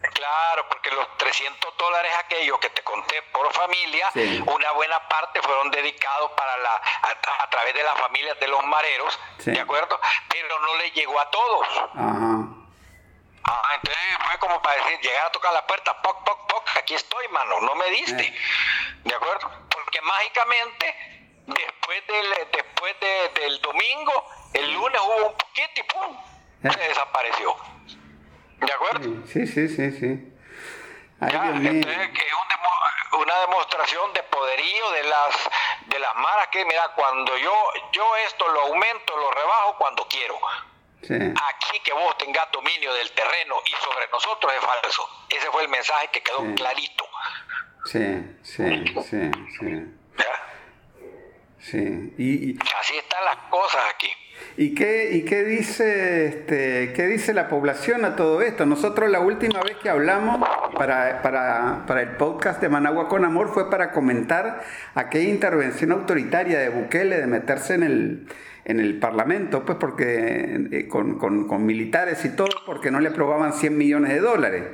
Claro, 0.00 0.64
porque 0.68 0.90
los 0.90 1.06
300 1.18 1.76
dólares 1.76 2.10
aquellos 2.24 2.58
que 2.58 2.70
te 2.70 2.82
conté 2.82 3.16
por 3.32 3.52
familia, 3.52 4.08
una 4.46 4.72
buena 4.72 4.98
parte 5.08 5.42
fueron 5.42 5.70
dedicados 5.70 6.30
para 6.32 6.56
la 6.58 6.74
a, 6.74 7.50
través 7.50 7.74
de 7.74 7.82
las 7.82 8.00
familias 8.00 8.38
de 8.40 8.48
los 8.48 8.64
mareros, 8.64 9.18
¿de 9.44 9.60
acuerdo? 9.60 10.00
Pero 10.28 10.58
no 10.60 10.76
le 10.78 10.90
llegó 10.92 11.20
a 11.20 11.30
todos. 11.30 11.66
Ah, 13.52 13.74
entonces 13.74 14.02
fue 14.26 14.38
como 14.38 14.62
para 14.62 14.76
decir, 14.76 15.00
llegar 15.00 15.26
a 15.26 15.32
tocar 15.32 15.52
la 15.52 15.66
puerta, 15.66 16.00
poc, 16.02 16.22
poc, 16.24 16.46
poc, 16.46 16.76
aquí 16.76 16.94
estoy, 16.94 17.26
mano, 17.28 17.60
no 17.62 17.74
me 17.74 17.90
diste. 17.90 18.22
Eh. 18.22 18.34
¿De 19.02 19.14
acuerdo? 19.14 19.50
Porque 19.68 20.00
mágicamente, 20.02 20.94
después 21.46 22.06
del, 22.06 22.26
después 22.52 22.94
del 23.34 23.60
domingo, 23.60 24.28
el 24.52 24.72
lunes 24.72 25.00
hubo 25.00 25.26
un 25.30 25.36
poquito 25.36 25.72
y 25.74 25.82
¡pum! 25.82 26.16
Se 26.62 26.84
eh. 26.84 26.88
desapareció. 26.88 27.56
¿De 28.58 28.72
acuerdo? 28.72 29.26
Sí, 29.26 29.46
sí, 29.48 29.68
sí, 29.68 29.90
sí. 29.98 30.32
Ay, 31.20 31.32
que 31.32 31.80
es 31.80 32.32
una 33.12 33.40
demostración 33.40 34.12
de 34.12 34.22
poderío 34.22 34.90
de 34.92 35.02
las 35.04 35.50
de 35.86 35.98
las 35.98 36.14
maras 36.14 36.48
que 36.48 36.64
mira 36.64 36.88
cuando 36.94 37.36
yo 37.36 37.52
yo 37.92 38.16
esto 38.26 38.48
lo 38.48 38.60
aumento 38.62 39.16
lo 39.16 39.30
rebajo 39.32 39.76
cuando 39.76 40.06
quiero 40.08 40.38
sí. 41.02 41.14
aquí 41.14 41.80
que 41.84 41.92
vos 41.92 42.16
tengas 42.18 42.50
dominio 42.52 42.92
del 42.94 43.10
terreno 43.12 43.56
y 43.64 43.70
sobre 43.82 44.06
nosotros 44.12 44.52
es 44.52 44.60
falso. 44.60 45.26
Ese 45.28 45.50
fue 45.50 45.62
el 45.62 45.68
mensaje 45.68 46.08
que 46.12 46.22
quedó 46.22 46.54
clarito. 46.54 47.04
Sí 47.84 48.36
sí 48.42 48.84
sí 49.08 49.30
sí. 49.58 49.84
Sí 51.58 52.14
y, 52.16 52.58
así 52.80 52.96
están 52.96 53.24
las 53.24 53.36
cosas 53.50 53.82
aquí. 53.94 54.08
¿Y 54.56 54.74
qué, 54.74 55.10
y 55.12 55.24
qué, 55.24 55.44
dice, 55.44 56.26
este, 56.26 56.92
qué 56.94 57.06
dice 57.06 57.32
la 57.34 57.48
población 57.48 58.04
a 58.04 58.16
todo 58.16 58.40
esto? 58.42 58.66
Nosotros 58.66 59.10
la 59.10 59.20
última 59.20 59.60
vez 59.62 59.76
que 59.76 59.88
hablamos 59.88 60.46
para, 60.74 61.22
para, 61.22 61.84
para, 61.86 62.02
el 62.02 62.16
podcast 62.16 62.60
de 62.60 62.68
Managua 62.68 63.08
con 63.08 63.24
Amor 63.24 63.52
fue 63.52 63.70
para 63.70 63.92
comentar 63.92 64.64
aquella 64.94 65.28
intervención 65.28 65.92
autoritaria 65.92 66.58
de 66.58 66.68
Bukele 66.68 67.18
de 67.18 67.26
meterse 67.26 67.74
en 67.74 67.82
el, 67.82 68.28
en 68.70 68.80
el 68.80 68.98
Parlamento, 68.98 69.64
pues 69.64 69.78
porque 69.78 70.68
eh, 70.70 70.88
con, 70.88 71.66
militares 71.66 72.24
y 72.24 72.30
todo, 72.30 72.48
porque 72.64 72.90
no 72.90 73.00
le 73.00 73.08
aprobaban 73.08 73.52
100 73.52 73.76
millones 73.76 74.12
de 74.12 74.20
dólares. 74.20 74.64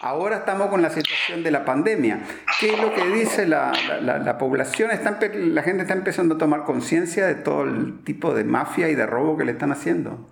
Ahora 0.00 0.38
estamos 0.38 0.68
con 0.68 0.82
la 0.82 0.90
situación 0.90 1.42
de 1.42 1.50
la 1.50 1.64
pandemia. 1.64 2.20
¿Qué 2.60 2.74
es 2.74 2.80
lo 2.80 2.92
que 2.92 3.06
dice 3.06 3.46
la, 3.46 3.72
la, 4.02 4.38
población? 4.38 4.90
Está, 4.90 5.18
la 5.32 5.62
gente 5.62 5.82
está 5.82 5.94
empezando 5.94 6.34
a 6.34 6.38
tomar 6.38 6.64
conciencia 6.64 7.26
de 7.26 7.36
todo 7.36 7.62
el 7.62 8.02
tipo 8.04 8.34
de 8.34 8.44
mafia 8.44 8.88
y 8.88 8.94
de 8.94 9.06
robo 9.06 9.38
que 9.38 9.44
le 9.44 9.52
están 9.52 9.72
haciendo. 9.72 10.28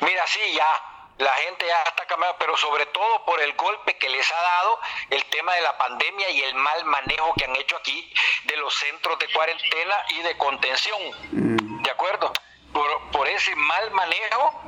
Mira, 0.00 0.22
sí, 0.26 0.40
ya 0.54 0.93
la 1.24 1.32
gente 1.36 1.66
ya 1.66 1.82
está 1.82 2.06
cambiando, 2.06 2.36
pero 2.38 2.56
sobre 2.56 2.86
todo 2.86 3.24
por 3.24 3.40
el 3.40 3.54
golpe 3.54 3.96
que 3.96 4.08
les 4.10 4.30
ha 4.30 4.42
dado 4.42 4.78
el 5.10 5.24
tema 5.26 5.54
de 5.54 5.62
la 5.62 5.76
pandemia 5.78 6.30
y 6.30 6.42
el 6.42 6.54
mal 6.54 6.84
manejo 6.84 7.32
que 7.34 7.44
han 7.44 7.56
hecho 7.56 7.76
aquí 7.76 8.12
de 8.44 8.56
los 8.58 8.74
centros 8.74 9.18
de 9.18 9.32
cuarentena 9.32 9.96
y 10.10 10.22
de 10.22 10.36
contención. 10.36 11.00
Mm. 11.32 11.82
¿De 11.82 11.90
acuerdo? 11.90 12.32
Por, 12.72 13.10
por, 13.10 13.28
ese 13.28 13.54
mal 13.54 13.90
manejo 13.92 14.62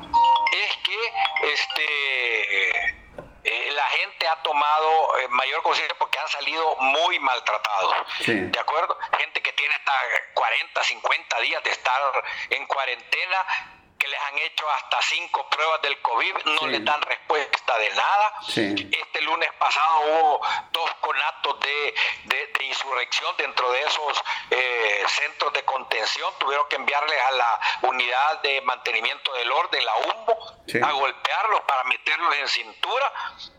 es 0.52 0.76
que 0.78 1.12
este 1.52 2.96
eh, 3.44 3.70
la 3.72 3.84
gente 3.84 4.26
ha 4.26 4.36
tomado 4.42 5.18
eh, 5.18 5.28
mayor 5.28 5.62
conciencia 5.62 5.94
porque 5.98 6.18
han 6.18 6.28
salido 6.28 6.76
muy 6.76 7.18
maltratados. 7.18 7.94
¿De 8.26 8.58
acuerdo? 8.58 8.96
Gente 9.18 9.42
que 9.42 9.52
tiene 9.52 9.74
hasta 9.74 9.92
40, 10.34 10.84
50 10.84 11.40
días 11.40 11.62
de 11.64 11.70
estar 11.70 12.24
en 12.50 12.66
cuarentena 12.66 13.75
que 14.06 14.10
les 14.10 14.20
han 14.20 14.38
hecho 14.38 14.70
hasta 14.70 15.02
cinco 15.02 15.48
pruebas 15.50 15.82
del 15.82 16.00
COVID, 16.00 16.34
no 16.44 16.66
les 16.68 16.84
dan 16.84 17.00
respuesta 17.02 17.78
de 17.78 17.90
nada. 17.90 18.34
Este 18.48 19.20
lunes 19.22 19.52
pasado 19.58 20.00
hubo 20.00 20.40
dos 20.70 20.90
conatos 21.00 21.58
de, 21.60 21.94
de, 22.24 22.64
insurrección 22.66 23.34
dentro 23.36 23.70
de 23.70 23.80
esos 23.80 24.24
eh, 24.50 25.04
centros 25.06 25.52
de 25.52 25.64
contención, 25.64 26.32
tuvieron 26.38 26.66
que 26.68 26.76
enviarles 26.76 27.18
a 27.20 27.30
la 27.32 27.60
unidad 27.82 28.42
de 28.42 28.60
mantenimiento 28.62 29.32
del 29.34 29.50
orden, 29.50 29.84
la 29.84 29.96
UMBO, 29.96 30.36
a 30.82 30.92
golpearlos 30.92 31.60
para 31.62 31.84
meterlos 31.84 32.34
en 32.36 32.48
cintura. 32.48 33.12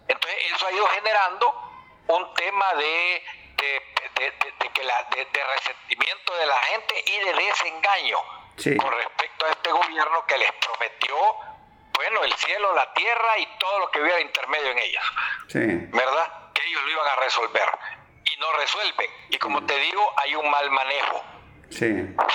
Entonces 0.07 0.39
eso 0.53 0.67
ha 0.67 0.71
ido 0.71 0.87
generando 0.87 1.71
un 2.07 2.33
tema 2.35 2.73
de, 2.75 3.23
de, 3.57 3.81
de 5.33 5.43
resentimiento 5.55 6.35
de 6.35 6.45
la 6.45 6.59
gente 6.59 7.03
y 7.05 7.19
de 7.19 7.33
desengaño 7.33 8.36
con 8.77 8.91
respecto 8.91 9.45
a 9.45 9.49
este 9.51 9.71
gobierno 9.71 10.25
que 10.25 10.37
les 10.37 10.51
prometió, 10.53 11.15
bueno, 11.93 12.23
el 12.23 12.33
cielo, 12.33 12.73
la 12.73 12.91
tierra 12.93 13.37
y 13.37 13.45
todo 13.59 13.79
lo 13.79 13.91
que 13.91 14.01
hubiera 14.01 14.19
intermedio 14.19 14.71
en 14.71 14.79
ellas. 14.79 15.03
¿Verdad? 15.53 16.51
Que 16.53 16.63
ellos 16.65 16.81
lo 16.83 16.89
iban 16.91 17.07
a 17.07 17.15
resolver. 17.17 17.69
Y 18.25 18.39
no 18.39 18.51
resuelven. 18.53 19.09
Y 19.29 19.37
como 19.37 19.65
te 19.65 19.77
digo, 19.77 20.13
hay 20.17 20.35
un 20.35 20.49
mal 20.49 20.69
manejo. 20.71 21.23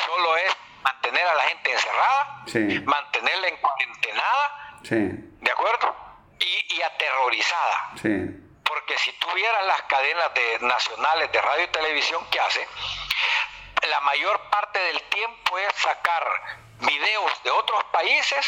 Solo 0.07 0.37
es 0.37 0.57
mantener 0.83 1.27
a 1.27 1.35
la 1.35 1.43
gente 1.45 1.73
encerrada, 1.73 2.45
mantenerla 2.85 3.49
en 3.49 3.57
cuarentenada, 3.59 4.79
¿de 4.83 5.51
acuerdo? 5.51 5.95
Y, 6.39 6.75
y 6.75 6.83
aterrorizada. 6.83 7.93
Porque 8.65 8.97
si 8.99 9.13
tuvieras 9.13 9.67
las 9.67 9.83
cadenas 9.83 10.35
de, 10.35 10.67
nacionales 10.67 11.31
de 11.31 11.41
radio 11.41 11.65
y 11.65 11.69
televisión 11.69 12.25
que 12.31 12.41
hace, 12.41 12.67
la 13.89 14.01
mayor 14.01 14.41
parte 14.51 14.79
del 14.79 15.03
tiempo 15.03 15.59
es 15.59 15.75
sacar 15.75 16.25
videos 16.81 17.43
de 17.43 17.51
otros 17.51 17.85
países, 17.85 18.47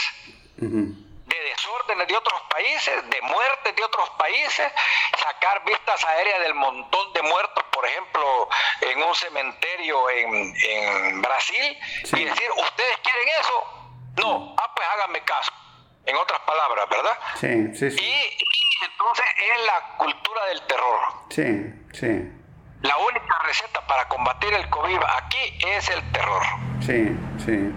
de 0.56 1.40
desórdenes 1.40 2.08
de 2.08 2.16
otros 2.16 2.40
países, 2.50 3.10
de 3.10 3.22
muertes 3.22 3.74
de 3.74 3.84
otros 3.84 4.10
países, 4.10 4.72
sacar 5.18 5.64
vistas 5.64 6.04
aéreas 6.04 6.40
del 6.40 6.54
montón 6.54 7.12
de 7.12 7.22
muertos, 7.22 7.64
por 7.72 7.86
ejemplo, 7.86 8.48
en 8.80 9.02
un 9.02 9.14
cementerio 9.14 10.10
en, 10.10 11.22
Brasil, 11.22 11.78
y 12.16 12.24
decir, 12.24 12.50
¿ustedes 12.56 12.98
quieren 13.02 13.28
eso? 13.40 13.90
No, 14.16 14.54
ah, 14.58 14.72
pues 14.74 14.86
háganme 14.88 15.20
caso. 15.24 15.52
En 16.06 16.16
otras 16.16 16.40
palabras, 16.40 16.86
¿verdad? 16.90 17.18
Sí, 17.40 17.74
sí, 17.74 17.90
sí. 17.90 18.04
y 18.04 18.84
entonces 18.84 19.24
es 19.38 19.66
la 19.66 19.96
cultura 19.96 20.46
del 20.46 20.66
terror. 20.66 21.00
Sí, 21.30 21.44
sí. 21.92 22.43
La 22.84 22.98
única 22.98 23.34
receta 23.46 23.80
para 23.88 24.06
combatir 24.08 24.52
el 24.52 24.68
COVID 24.68 24.98
aquí 25.16 25.58
es 25.74 25.88
el 25.88 26.12
terror. 26.12 26.42
Sí, 26.80 27.16
sí. 27.42 27.72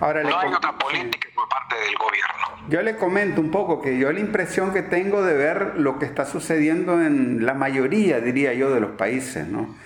Ahora 0.00 0.22
no 0.22 0.38
hay 0.38 0.50
otra 0.50 0.72
política 0.72 1.28
por 1.34 1.46
parte 1.46 1.74
del 1.74 1.94
gobierno. 1.96 2.66
Yo 2.70 2.80
le 2.80 2.96
comento 2.96 3.42
un 3.42 3.50
poco 3.50 3.82
que 3.82 3.98
yo 3.98 4.10
la 4.12 4.18
impresión 4.18 4.72
que 4.72 4.80
tengo 4.80 5.22
de 5.22 5.34
ver 5.34 5.74
lo 5.76 5.98
que 5.98 6.06
está 6.06 6.24
sucediendo 6.24 7.02
en 7.02 7.44
la 7.44 7.52
mayoría, 7.52 8.20
diría 8.20 8.54
yo, 8.54 8.70
de 8.70 8.80
los 8.80 8.92
países, 8.92 9.46
¿no? 9.46 9.76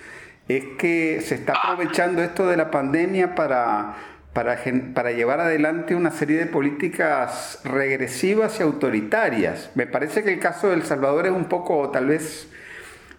Es 0.47 0.63
que 0.79 1.19
se 1.19 1.35
está 1.35 1.51
aprovechando 1.51 2.23
esto 2.23 2.47
de 2.47 2.55
la 2.55 2.71
pandemia 2.71 3.35
para, 3.35 3.95
para, 4.31 4.57
para 4.93 5.11
llevar 5.11 5.41
adelante 5.41 5.95
una 5.95 6.11
serie 6.11 6.37
de 6.37 6.45
políticas 6.45 7.59
regresivas 7.65 8.57
y 8.61 8.63
autoritarias. 8.63 9.69
Me 9.75 9.85
parece 9.85 10.23
que 10.23 10.31
el 10.31 10.39
caso 10.39 10.69
de 10.69 10.75
El 10.75 10.83
Salvador 10.83 11.25
es 11.25 11.33
un 11.33 11.45
poco, 11.45 11.89
tal 11.89 12.07
vez, 12.07 12.49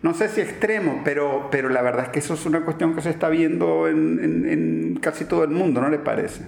no 0.03 0.15
sé 0.15 0.29
si 0.29 0.41
extremo, 0.41 1.03
pero, 1.05 1.49
pero 1.51 1.69
la 1.69 1.81
verdad 1.81 2.07
es 2.07 2.11
que 2.11 2.19
eso 2.19 2.35
es 2.35 2.45
una 2.45 2.65
cuestión 2.65 2.95
que 2.95 3.03
se 3.03 3.11
está 3.11 3.29
viendo 3.29 3.87
en, 3.87 4.99
casi 5.01 5.27
todo 5.27 5.45
el 5.45 5.51
mundo, 5.51 5.81
¿no 5.81 5.89
le 5.89 5.99
parece? 5.99 6.43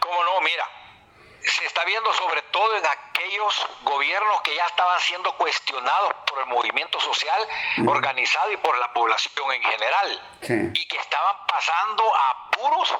¿Cómo 0.00 0.24
no? 0.24 0.40
Mira, 0.40 0.68
se 1.40 1.64
está 1.64 1.84
viendo 1.84 2.12
sobre 2.14 2.42
todo 2.50 2.76
en 2.76 2.84
aquellos 2.84 3.66
gobiernos 3.84 4.42
que 4.42 4.56
ya 4.56 4.66
estaban 4.66 4.98
siendo 5.00 5.36
cuestionados 5.36 6.14
por 6.28 6.40
el 6.40 6.46
movimiento 6.46 6.98
social 6.98 7.40
organizado 7.86 8.50
y 8.50 8.56
por 8.56 8.76
la 8.78 8.92
población 8.92 9.52
en 9.52 9.62
general, 9.62 10.22
y 10.74 10.88
que 10.88 10.96
estaban 10.96 11.36
pasando 11.46 12.02
a 12.12 12.30
apuros 12.48 12.98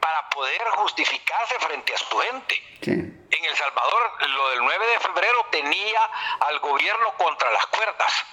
para 0.00 0.28
poder 0.30 0.62
justificarse 0.76 1.56
frente 1.58 1.94
a 1.94 1.98
su 1.98 2.16
gente. 2.18 2.62
En 2.82 3.44
El 3.44 3.56
Salvador, 3.56 4.28
lo 4.28 4.50
del 4.50 4.60
9 4.60 4.86
de 4.86 5.00
febrero 5.00 5.46
tenía 5.50 6.10
al 6.40 6.60
gobierno 6.60 7.12
contra 7.18 7.50
las 7.50 7.66
cuerdas. 7.66 8.24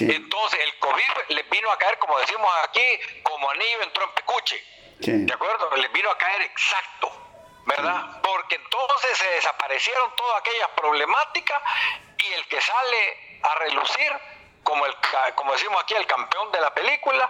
Entonces 0.00 0.60
el 0.60 0.78
COVID 0.78 1.10
les 1.28 1.48
vino 1.50 1.70
a 1.70 1.78
caer, 1.78 1.98
como 1.98 2.18
decimos 2.18 2.50
aquí, 2.64 3.00
como 3.22 3.50
anillo 3.50 3.82
en 3.82 3.92
trompecuche. 3.92 4.62
¿De 4.98 5.32
acuerdo? 5.32 5.76
Les 5.76 5.92
vino 5.92 6.10
a 6.10 6.18
caer 6.18 6.42
exacto, 6.42 7.10
¿verdad? 7.66 8.20
Porque 8.22 8.56
entonces 8.56 9.18
se 9.18 9.28
desaparecieron 9.30 10.14
todas 10.16 10.40
aquellas 10.40 10.68
problemáticas 10.70 11.62
y 12.18 12.32
el 12.32 12.46
que 12.46 12.60
sale 12.60 13.38
a 13.42 13.54
relucir 13.56 14.12
como, 14.62 14.86
el, 14.86 14.94
como 15.34 15.52
decimos 15.52 15.82
aquí, 15.82 15.94
el 15.94 16.06
campeón 16.06 16.50
de 16.50 16.60
la 16.60 16.72
película 16.72 17.28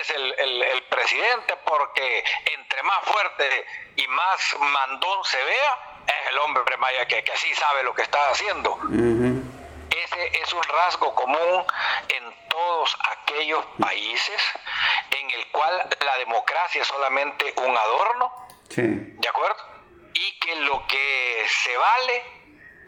es 0.00 0.10
el, 0.10 0.34
el, 0.38 0.82
presidente, 0.84 1.56
porque 1.64 2.24
entre 2.58 2.82
más 2.82 3.04
fuerte 3.04 3.66
y 3.96 4.06
más 4.08 4.56
mandón 4.58 5.22
se 5.24 5.44
vea, 5.44 6.02
es 6.06 6.30
el 6.30 6.38
hombre 6.38 6.76
maya 6.78 7.06
que, 7.06 7.22
que 7.22 7.32
así 7.32 7.54
sabe 7.54 7.82
lo 7.82 7.94
que 7.94 8.02
está 8.02 8.30
haciendo. 8.30 8.78
Ese 10.10 10.42
es 10.42 10.52
un 10.52 10.62
rasgo 10.62 11.14
común 11.14 11.64
en 12.08 12.48
todos 12.48 12.96
aquellos 13.12 13.64
países 13.78 14.42
en 15.10 15.30
el 15.30 15.46
cual 15.48 15.88
la 16.04 16.18
democracia 16.18 16.82
es 16.82 16.88
solamente 16.88 17.54
un 17.56 17.76
adorno, 17.76 18.48
¿de 18.74 19.28
acuerdo? 19.28 19.56
Y 20.14 20.38
que 20.40 20.56
lo 20.56 20.84
que 20.86 21.46
se 21.48 21.76
vale 21.76 22.24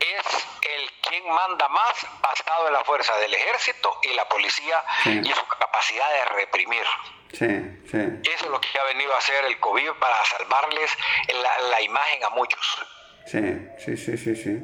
es 0.01 0.49
el 0.63 0.91
quien 1.03 1.29
manda 1.29 1.69
más 1.69 2.07
basado 2.21 2.67
en 2.67 2.73
la 2.73 2.85
fuerza 2.85 3.17
del 3.19 3.33
ejército 3.35 3.99
y 4.03 4.09
la 4.15 4.29
policía 4.29 4.85
y 5.05 5.33
su 5.33 5.47
capacidad 5.47 6.11
de 6.11 6.25
reprimir. 6.25 6.85
Sí, 7.33 7.47
sí. 7.91 8.31
Eso 8.31 8.45
es 8.45 8.51
lo 8.51 8.61
que 8.61 8.79
ha 8.79 8.85
venido 8.85 9.15
a 9.15 9.19
hacer 9.19 9.45
el 9.45 9.59
COVID 9.61 9.93
para 10.01 10.25
salvarles 10.25 10.91
la, 11.71 11.81
imagen 11.81 12.25
a 12.25 12.31
muchos. 12.31 12.87
Sí, 13.25 13.41
sí, 13.79 13.97
sí, 13.97 14.17
sí, 14.17 14.37
sí. 14.37 14.63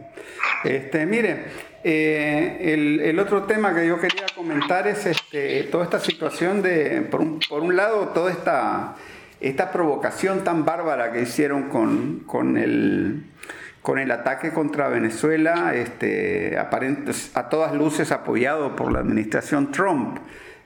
Este, 0.64 1.06
mire, 1.06 1.44
eh, 1.84 3.00
el, 3.04 3.18
otro 3.18 3.44
tema 3.44 3.74
que 3.74 3.86
yo 3.86 4.00
quería 4.00 4.26
comentar 4.34 4.86
es 4.86 5.06
este, 5.06 5.64
toda 5.64 5.84
esta 5.84 6.00
situación 6.00 6.62
de, 6.62 7.02
por 7.02 7.20
un, 7.20 7.40
por 7.48 7.62
un 7.62 7.76
lado, 7.76 8.08
toda 8.08 8.30
esta, 8.30 8.96
esta 9.40 9.70
provocación 9.70 10.44
tan 10.44 10.64
bárbara 10.64 11.12
que 11.12 11.22
hicieron 11.22 11.68
con, 11.68 12.20
con 12.26 12.56
el 12.56 13.24
con 13.80 13.98
el 13.98 14.10
ataque 14.10 14.50
contra 14.50 14.88
Venezuela, 14.88 15.72
este, 15.74 16.58
a 16.58 17.48
todas 17.48 17.74
luces 17.74 18.12
apoyado 18.12 18.76
por 18.76 18.92
la 18.92 18.98
administración 18.98 19.72
Trump. 19.72 20.18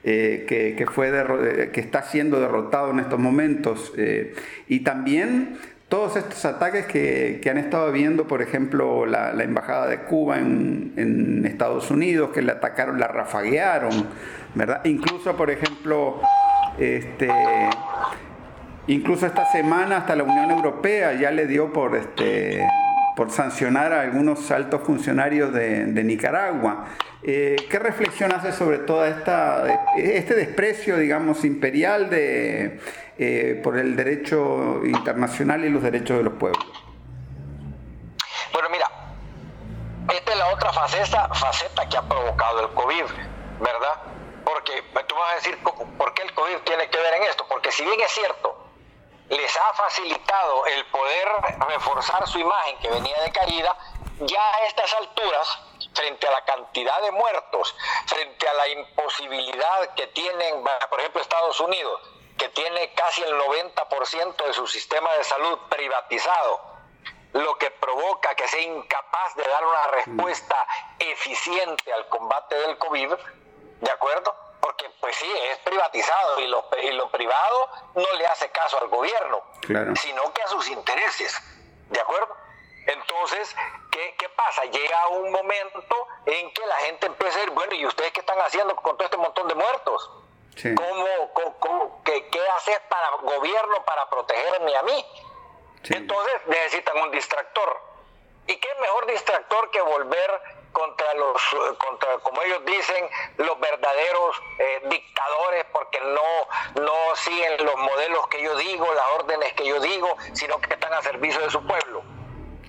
Eh, 0.05 0.47
que, 0.77 0.85
fue 0.87 1.13
eh, 1.15 1.71
que 1.73 1.81
está 1.81 2.03
siendo 2.03 2.41
derrotado 2.41 2.91
en 2.91 2.99
estos 2.99 3.21
momentos. 3.21 3.93
Eh, 3.97 4.35
y 4.67 4.81
también 4.81 5.57
todos 5.93 6.17
estos 6.17 6.43
ataques 6.47 6.87
que, 6.87 7.47
han 7.51 7.59
estado 7.59 7.93
viendo, 7.93 8.27
por 8.27 8.41
ejemplo, 8.41 9.05
la, 9.05 9.33
embajada 9.43 9.87
de 9.89 9.99
Cuba 9.99 10.39
en, 10.39 11.45
Estados 11.45 11.91
Unidos, 11.91 12.31
que 12.33 12.41
la 12.41 12.53
atacaron, 12.53 12.99
la 12.99 13.09
rafaguearon, 13.09 14.09
¿verdad? 14.55 14.81
Incluso, 14.87 15.37
por 15.37 15.51
ejemplo, 15.51 16.19
este, 16.79 17.29
incluso 18.87 19.27
esta 19.27 19.45
semana 19.53 19.99
hasta 19.99 20.17
la 20.17 20.23
Unión 20.23 20.51
Europea 20.51 21.13
ya 21.13 21.31
le 21.31 21.47
dio 21.47 21.75
por 21.75 21.95
este 21.95 22.67
sancionar 23.29 23.93
a 23.93 24.01
algunos 24.01 24.51
altos 24.51 24.81
funcionarios 24.85 25.53
de, 25.53 26.03
Nicaragua. 26.05 26.87
Eh, 27.23 27.57
¿Qué 27.69 27.79
reflexión 27.79 28.33
hace 28.33 28.53
sobre 28.53 28.79
todo 28.79 29.05
este 29.05 30.35
desprecio, 30.35 30.97
digamos, 30.97 31.45
imperial 31.45 32.09
de, 32.09 32.81
eh, 33.19 33.61
por 33.63 33.79
el 33.79 33.97
derecho 33.97 34.81
internacional 34.85 35.65
y 35.65 35.69
los 35.69 35.83
derechos 35.83 36.17
de 36.17 36.23
los 36.25 36.35
pueblos. 36.35 36.65
Bueno, 38.53 38.69
mira, 38.71 38.91
esta 40.13 40.33
es 40.33 40.39
la 40.39 40.49
otra 40.49 40.73
faceta, 40.73 41.29
faceta 41.35 41.89
que 41.89 41.97
ha 41.97 42.03
provocado 42.03 42.61
el 42.61 42.75
COVID, 42.75 43.05
¿verdad? 43.61 44.03
Porque 44.45 44.83
tú 45.07 45.15
vas 45.15 45.33
a 45.33 45.35
decir, 45.37 45.59
¿por 45.63 46.15
qué 46.15 46.23
el 46.23 46.35
COVID 46.35 46.59
tiene 46.65 46.89
que 46.89 46.99
ver 46.99 47.15
en 47.15 47.23
esto? 47.25 47.47
Porque 47.49 47.71
si 47.71 47.85
bien 47.85 48.01
es 48.01 48.11
cierto, 48.11 48.63
les 49.29 49.57
ha 49.57 49.75
facilitado 49.75 50.67
el 50.67 50.85
poder 50.87 51.29
reforzar 51.69 52.27
su 52.29 52.39
imagen 52.39 52.79
que 52.79 52.91
venía 52.91 53.19
de 53.23 53.33
caída, 53.33 53.77
ya 54.21 54.55
a 54.55 54.67
estas 54.67 54.93
alturas, 54.95 55.59
frente 55.95 56.27
a 56.27 56.33
la 56.33 56.45
cantidad 56.45 57.01
de 57.03 57.11
muertos, 57.13 57.75
frente 58.07 58.49
a 58.49 58.55
la 58.55 58.69
imposibilidad 58.69 59.95
que 59.95 60.07
tienen, 60.09 60.63
por 60.91 61.01
ejemplo, 61.01 61.21
Estados 61.21 61.61
Unidos, 61.61 62.01
que 62.43 62.49
tiene 62.49 62.93
casi 62.95 63.23
el 63.23 63.39
90% 63.39 64.47
de 64.47 64.53
su 64.53 64.67
sistema 64.67 65.13
de 65.13 65.23
salud 65.23 65.61
privatizado, 65.69 66.61
lo 67.35 67.57
que 67.57 67.71
provoca 67.71 68.35
que 68.35 68.49
sea 68.49 68.63
incapaz 68.63 69.37
de 69.37 69.45
dar 69.45 69.65
una 69.65 69.87
respuesta 69.87 70.67
eficiente 70.99 71.93
al 71.93 72.09
combate 72.09 72.57
del 72.57 72.79
COVID, 72.79 73.13
¿de 73.81 73.91
acuerdo? 73.93 74.35
Porque 74.61 74.91
pues 75.01 75.15
sí, 75.15 75.33
es 75.53 75.59
privatizado 75.59 76.41
y 76.41 76.49
lo, 76.49 76.69
y 76.83 76.91
lo 76.91 77.09
privado 77.13 77.69
no 77.95 78.13
le 78.19 78.27
hace 78.27 78.51
caso 78.51 78.77
al 78.81 78.89
gobierno, 78.89 79.41
sino 79.95 80.33
que 80.33 80.43
a 80.43 80.49
sus 80.49 80.69
intereses, 80.69 81.41
¿de 81.91 82.01
acuerdo? 82.01 82.37
Entonces, 82.89 83.55
¿qué, 83.93 84.17
¿qué, 84.19 84.29
pasa? 84.31 84.65
Llega 84.65 85.07
un 85.11 85.31
momento 85.31 86.09
en 86.27 86.53
que 86.53 86.67
la 86.67 86.77
gente 86.79 87.07
empieza 87.07 87.37
a 87.37 87.39
decir, 87.39 87.55
bueno, 87.55 87.73
¿y 87.75 87.87
ustedes 87.87 88.11
qué 88.11 88.19
están 88.19 88.41
haciendo 88.41 88.75
con 88.75 88.97
todo 88.97 89.05
este 89.05 89.17
montón 89.17 89.47
de 89.47 89.55
muertos? 89.55 90.11
¿Cómo, 90.77 92.03
qué, 92.05 92.29
qué, 92.31 92.41
haces 92.57 92.81
para 92.89 93.11
gobierno 93.23 93.85
para 93.85 94.09
protegerme 94.09 94.77
a 94.77 94.83
mí? 94.83 95.07
Entonces 95.85 96.35
necesitan 96.47 96.99
un 96.99 97.11
distractor. 97.11 97.81
¿Y 98.47 98.57
qué 98.57 98.69
mejor 98.81 99.07
distractor 99.07 99.71
que 99.71 99.81
volver 99.81 100.41
contra 100.73 101.15
los, 101.15 101.41
contra, 101.79 102.19
como 102.19 102.43
ellos 102.43 102.65
dicen, 102.65 103.09
los 103.39 103.59
verdaderos 103.61 104.43
eh, 104.59 104.83
dictadores, 104.89 105.67
porque 105.73 106.01
no, 106.01 106.83
no 106.83 107.17
siguen 107.17 107.65
los 107.65 107.77
modelos 107.77 108.27
que 108.29 108.43
yo 108.43 108.57
digo, 108.57 108.87
las 108.95 109.07
órdenes 109.21 109.53
que 109.55 109.67
yo 109.67 109.81
digo, 109.81 110.17
sino 110.33 110.61
que 110.61 110.75
están 110.75 110.93
a 110.93 111.03
servicio 111.03 111.41
de 111.41 111.51
su 111.51 111.65
pueblo? 111.67 112.03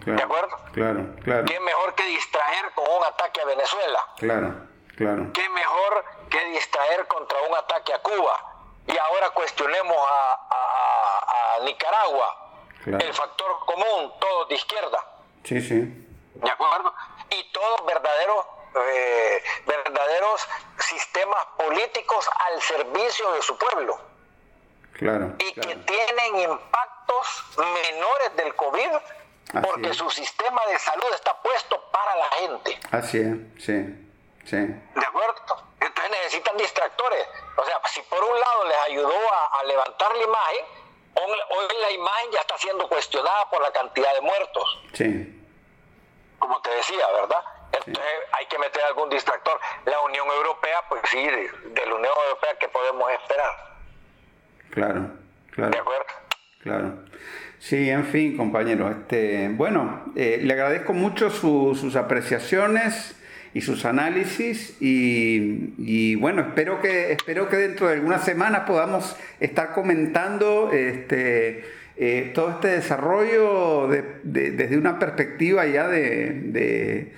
¿De 0.05 0.21
acuerdo? 0.21 0.57
Claro, 0.73 1.05
claro. 1.23 1.45
¿Qué 1.45 1.59
mejor 1.61 1.95
que 1.95 2.03
distraer 2.03 2.71
con 2.75 2.85
un 2.89 3.03
ataque 3.05 3.41
a 3.41 3.45
Venezuela? 3.45 4.05
Claro, 4.17 4.53
claro. 4.95 5.31
¿Qué 5.33 5.47
mejor 5.49 6.05
que 6.29 6.45
distraer 6.45 7.07
contra 7.07 7.37
un 7.49 7.55
ataque 7.55 7.93
a 7.93 7.99
Cuba? 7.99 8.53
Y 8.87 8.97
ahora 8.97 9.29
cuestionemos 9.31 9.97
a, 9.97 10.39
Nicaragua. 11.63 12.59
El 12.85 13.13
factor 13.13 13.59
común, 13.65 14.11
todos 14.19 14.49
de 14.49 14.55
izquierda. 14.55 15.05
Sí, 15.43 15.61
sí. 15.61 16.07
¿De 16.33 16.49
acuerdo? 16.49 16.93
Y 17.29 17.51
todos 17.53 17.85
verdaderos, 17.85 18.45
eh, 18.75 19.43
verdaderos 19.65 20.45
sistemas 20.79 21.45
políticos 21.57 22.29
al 22.49 22.61
servicio 22.61 23.31
de 23.33 23.41
su 23.41 23.57
pueblo. 23.57 23.97
Claro. 24.93 25.35
Y 25.39 25.53
que 25.53 25.75
tienen 25.75 26.51
impactos 26.51 27.43
menores 27.57 28.35
del 28.35 28.55
COVID 28.55 28.89
porque 29.61 29.93
su 29.93 30.09
sistema 30.09 30.65
de 30.67 30.79
salud 30.79 31.13
está 31.13 31.39
puesto 31.41 31.81
para 31.91 32.15
la 32.15 32.29
gente. 32.37 32.79
Así 32.91 33.19
es, 33.19 33.63
sí, 33.63 34.09
sí. 34.45 34.57
¿De 34.57 35.05
acuerdo? 35.05 35.33
Entonces 35.79 36.11
necesitan 36.11 36.57
distractores. 36.57 37.27
O 37.57 37.65
sea, 37.65 37.79
si 37.91 38.01
por 38.03 38.23
un 38.23 38.39
lado 38.39 38.65
les 38.67 38.77
ayudó 38.89 39.15
a, 39.33 39.63
levantar 39.63 40.15
la 40.15 40.23
imagen, 40.23 40.65
hoy, 41.15 41.67
la 41.81 41.91
imagen 41.91 42.31
ya 42.31 42.39
está 42.41 42.57
siendo 42.57 42.87
cuestionada 42.87 43.49
por 43.49 43.61
la 43.61 43.71
cantidad 43.71 44.13
de 44.13 44.21
muertos. 44.21 44.81
Sí. 44.93 45.41
Como 46.39 46.61
te 46.61 46.69
decía, 46.71 47.05
¿verdad? 47.13 47.43
Entonces 47.71 48.13
hay 48.31 48.45
que 48.47 48.57
meter 48.59 48.83
algún 48.83 49.09
distractor. 49.09 49.59
La 49.85 49.99
Unión 50.01 50.27
Europea, 50.27 50.83
pues 50.89 51.01
sí, 51.09 51.23
de, 51.23 51.49
de 51.49 51.85
la 51.85 51.95
Unión 51.95 52.13
Europea, 52.25 52.55
¿qué 52.59 52.67
podemos 52.67 53.11
esperar? 53.11 53.51
Claro, 54.71 55.07
claro. 55.51 55.71
¿De 55.71 55.79
acuerdo? 55.79 56.05
Claro. 56.61 56.93
Sí, 57.59 57.89
en 57.89 58.05
fin, 58.05 58.35
compañero. 58.35 58.89
Este, 58.89 59.49
bueno, 59.49 60.05
eh, 60.15 60.39
le 60.41 60.53
agradezco 60.53 60.93
mucho 60.93 61.29
sus 61.29 61.95
apreciaciones 61.95 63.15
y 63.53 63.61
sus 63.61 63.85
análisis 63.85 64.75
y, 64.79 66.15
bueno, 66.15 66.41
espero 66.41 66.81
que, 66.81 67.11
espero 67.11 67.49
que 67.49 67.57
dentro 67.57 67.87
de 67.87 67.93
algunas 67.93 68.23
semanas 68.23 68.61
podamos 68.67 69.15
estar 69.39 69.73
comentando 69.73 70.71
este, 70.71 71.63
eh, 71.95 72.31
todo 72.33 72.49
este 72.51 72.69
desarrollo 72.69 73.87
desde 74.23 74.77
una 74.77 74.97
perspectiva 74.97 75.65
ya 75.67 75.87
de, 75.87 77.11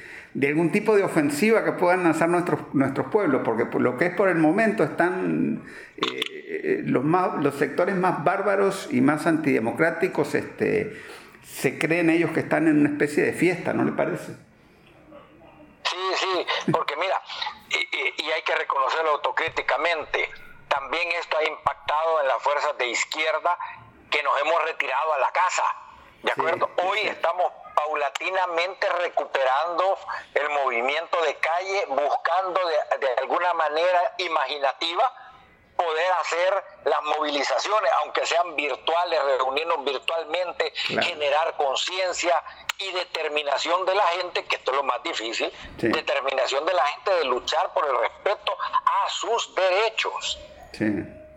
algún 0.43 0.71
tipo 0.71 0.95
de 0.95 1.03
ofensiva 1.03 1.63
que 1.63 1.71
puedan 1.71 2.03
lanzar 2.03 2.29
nuestros, 2.29 2.73
nuestros 2.73 3.07
pueblos, 3.07 3.41
porque 3.45 3.65
por 3.65 3.81
lo 3.81 3.97
que 3.97 4.07
es 4.07 4.13
por 4.13 4.29
el 4.29 4.38
momento 4.38 4.83
están... 4.83 5.61
Eh, 5.97 6.36
eh, 6.47 6.83
los, 6.86 7.03
más, 7.03 7.43
los 7.43 7.55
sectores 7.55 7.95
más 7.95 8.23
bárbaros 8.23 8.88
y 8.91 9.01
más 9.01 9.27
antidemocráticos 9.27 10.36
este, 10.36 10.93
se 11.43 11.77
creen 11.77 12.09
ellos 12.09 12.31
que 12.31 12.39
están 12.39 12.67
en 12.67 12.79
una 12.79 12.89
especie 12.89 13.23
de 13.23 13.33
fiesta, 13.33 13.73
¿no 13.73 13.83
le 13.83 13.91
parece? 13.91 14.45
Porque 16.72 16.96
mira, 16.96 17.22
y, 17.70 18.32
hay 18.32 18.41
que 18.43 18.56
reconocerlo 18.56 19.12
autocríticamente, 19.12 20.30
también 20.68 21.12
esto 21.14 21.38
ha 21.38 21.43
impactado 21.43 22.22
en 22.22 22.28
las 22.28 22.41
fuerzas 22.41 22.78
de 22.78 22.88
izquierda 22.88 23.58
que 24.10 24.22
nos 24.24 24.39
hemos 24.41 24.64
retirado 24.64 25.14
a 25.14 25.18
la 25.20 25.32
casa, 25.32 25.64
¿de 26.24 26.32
acuerdo? 26.32 26.70
Hoy 26.84 27.00
estamos 27.02 27.52
paulatinamente 27.76 28.89
recuperando 28.89 29.98
el 30.34 30.50
movimiento 30.50 31.22
de 31.22 31.36
calle, 31.36 31.86
buscando 31.88 32.60
de, 32.68 32.98
de 33.00 33.14
alguna 33.20 33.54
manera 33.54 34.16
imaginativa 34.18 35.24
poder 35.76 36.11
hacer 36.21 36.63
las 36.86 37.01
movilizaciones, 37.03 37.91
aunque 38.03 38.26
sean 38.26 38.55
virtuales, 38.55 39.23
reunirnos 39.23 39.84
virtualmente, 39.84 40.71
generar 40.76 41.55
conciencia 41.57 42.41
y 42.78 42.91
determinación 42.91 43.86
de 43.86 43.95
la 43.95 44.07
gente, 44.07 44.45
que 44.45 44.55
esto 44.55 44.71
es 44.71 44.78
lo 44.78 44.84
más 44.84 45.01
difícil, 45.03 45.51
determinación 45.78 46.65
de 46.65 46.73
la 46.73 46.86
gente 46.86 47.13
de 47.15 47.26
luchar 47.26 47.73
por 47.73 47.86
el 47.86 47.97
respeto 47.97 48.57
a 48.59 49.09
sus 49.09 49.53
derechos. 49.55 50.39
Sí, 50.73 50.88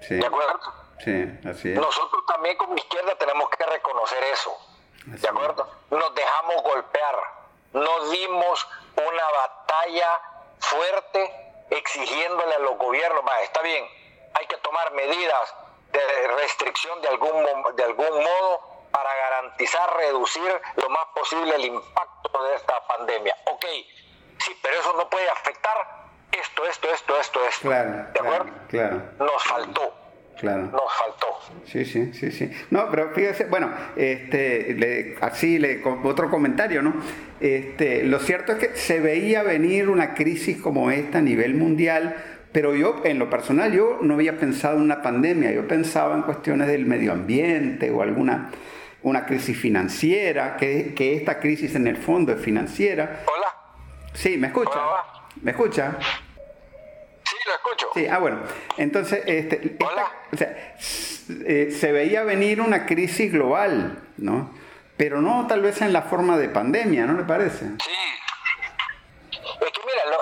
sí. 0.06 0.14
¿De 0.16 0.26
acuerdo? 0.26 0.60
Sí, 1.04 1.24
así 1.48 1.72
es. 1.72 1.78
Nosotros 1.78 2.24
también 2.26 2.56
como 2.56 2.74
izquierda 2.76 3.14
tenemos 3.16 3.48
que 3.50 3.64
reconocer 3.64 4.22
eso. 4.24 4.56
¿De 5.06 5.28
acuerdo? 5.28 5.66
Nos 5.90 6.14
dejamos 6.14 6.62
golpear, 6.62 7.16
no 7.72 8.10
dimos 8.10 8.68
una 8.96 9.30
batalla 9.30 10.20
fuerte 10.58 11.64
exigiéndole 11.70 12.54
a 12.54 12.58
los 12.58 12.76
gobiernos, 12.78 13.22
más 13.24 13.42
está 13.42 13.62
bien, 13.62 13.86
hay 14.34 14.46
que 14.46 14.56
tomar 14.58 14.92
medidas 14.92 15.54
de 15.92 16.28
restricción 16.36 17.00
de 17.02 17.08
algún, 17.08 17.44
de 17.76 17.84
algún 17.84 18.22
modo 18.22 18.78
para 18.90 19.14
garantizar 19.14 19.96
reducir 19.96 20.50
lo 20.76 20.88
más 20.90 21.06
posible 21.14 21.54
el 21.54 21.64
impacto 21.66 22.44
de 22.44 22.54
esta 22.56 22.74
pandemia. 22.86 23.34
Ok, 23.46 23.64
sí, 24.38 24.56
pero 24.62 24.78
eso 24.80 24.94
no 24.96 25.08
puede 25.08 25.28
afectar 25.28 25.76
esto, 26.32 26.66
esto, 26.66 26.88
esto, 26.92 27.20
esto, 27.20 27.40
esto. 27.48 27.68
Claro, 27.68 28.06
¿De 28.12 28.20
acuerdo? 28.20 28.52
Claro. 28.68 29.02
Nos 29.18 29.42
faltó. 29.44 29.94
Claro. 30.38 30.62
Nos 30.62 30.92
faltó. 30.96 31.26
Sí, 31.64 31.84
sí, 31.84 32.12
sí, 32.14 32.30
sí. 32.30 32.50
No, 32.70 32.88
pero 32.90 33.12
fíjese, 33.12 33.46
bueno, 33.46 33.74
este, 33.96 35.16
así 35.20 35.58
le, 35.58 35.82
otro 36.04 36.30
comentario, 36.30 36.80
¿no? 36.80 36.94
Este, 37.40 38.04
lo 38.04 38.20
cierto 38.20 38.52
es 38.52 38.58
que 38.58 38.76
se 38.76 39.00
veía 39.00 39.42
venir 39.42 39.88
una 39.88 40.14
crisis 40.14 40.60
como 40.62 40.90
esta 40.90 41.18
a 41.18 41.22
nivel 41.22 41.54
mundial 41.54 42.37
pero 42.58 42.74
yo, 42.74 43.02
en 43.04 43.20
lo 43.20 43.30
personal, 43.30 43.72
yo 43.72 43.98
no 44.02 44.14
había 44.14 44.36
pensado 44.36 44.78
en 44.78 44.82
una 44.82 45.00
pandemia, 45.00 45.52
yo 45.52 45.68
pensaba 45.68 46.16
en 46.16 46.22
cuestiones 46.22 46.66
del 46.66 46.86
medio 46.86 47.12
ambiente 47.12 47.88
o 47.92 48.02
alguna 48.02 48.50
una 49.02 49.26
crisis 49.26 49.56
financiera, 49.56 50.56
que, 50.56 50.92
que 50.92 51.14
esta 51.14 51.38
crisis 51.38 51.76
en 51.76 51.86
el 51.86 51.96
fondo 51.96 52.32
es 52.32 52.40
financiera. 52.40 53.20
Hola. 53.26 53.46
Sí, 54.12 54.36
¿me 54.38 54.48
escucha? 54.48 54.76
¿Me 55.40 55.52
escucha? 55.52 55.98
Sí, 57.22 57.36
lo 57.46 57.54
escucho. 57.54 57.90
Sí, 57.94 58.06
ah, 58.08 58.18
bueno. 58.18 58.40
Entonces, 58.76 59.22
este, 59.26 59.76
Hola. 59.78 60.08
o 60.32 60.36
sea, 60.36 60.74
eh, 61.46 61.70
se 61.70 61.92
veía 61.92 62.24
venir 62.24 62.60
una 62.60 62.86
crisis 62.86 63.32
global, 63.32 64.00
¿no? 64.16 64.50
Pero 64.96 65.22
no 65.22 65.46
tal 65.46 65.62
vez 65.62 65.80
en 65.80 65.92
la 65.92 66.02
forma 66.02 66.36
de 66.36 66.48
pandemia, 66.48 67.06
¿no 67.06 67.12
le 67.12 67.22
parece? 67.22 67.66
Sí, 67.66 67.92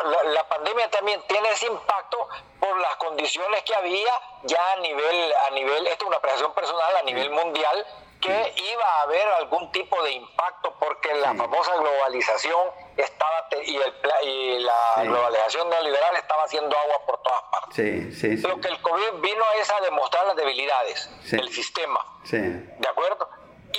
la 0.07 0.49
pandemia 0.49 0.91
también 0.91 1.23
tiene 1.29 1.51
ese 1.51 1.67
impacto 1.67 2.29
por 2.61 2.79
las 2.81 2.97
condiciones 2.97 3.63
que 3.63 3.75
había 3.75 4.13
ya 4.45 4.73
a 4.73 4.77
nivel, 4.77 5.35
a 5.47 5.51
nivel, 5.51 5.87
esto 5.87 6.05
es 6.05 6.09
una 6.09 6.17
apreciación 6.17 6.53
personal, 6.55 6.97
a 6.97 7.03
nivel 7.03 7.31
mundial, 7.31 7.87
que 8.21 8.55
iba 8.73 8.85
a 8.85 9.03
haber 9.03 9.29
algún 9.29 9.71
tipo 9.73 10.03
de 10.03 10.13
impacto 10.13 10.75
porque 10.81 11.15
la 11.15 11.35
famosa 11.35 11.77
globalización 11.77 12.71
estaba 12.97 13.47
y, 13.63 13.77
el, 13.77 13.95
y 14.23 14.59
la 14.61 15.03
globalización 15.03 15.69
neoliberal 15.69 16.17
estaba 16.17 16.45
haciendo 16.45 16.77
agua 16.77 17.07
por 17.07 17.23
todas 17.23 17.43
partes. 17.51 17.77
Sí, 17.77 18.13
sí, 18.13 18.37
Lo 18.39 18.61
que 18.61 18.69
el 18.69 18.81
COVID 18.81 19.21
vino 19.21 19.45
es 19.61 19.71
a 19.71 19.81
demostrar 19.81 20.27
las 20.27 20.37
debilidades 20.37 21.11
del 21.31 21.49
sistema. 21.51 22.05
¿De 22.31 22.89
acuerdo? 22.89 23.29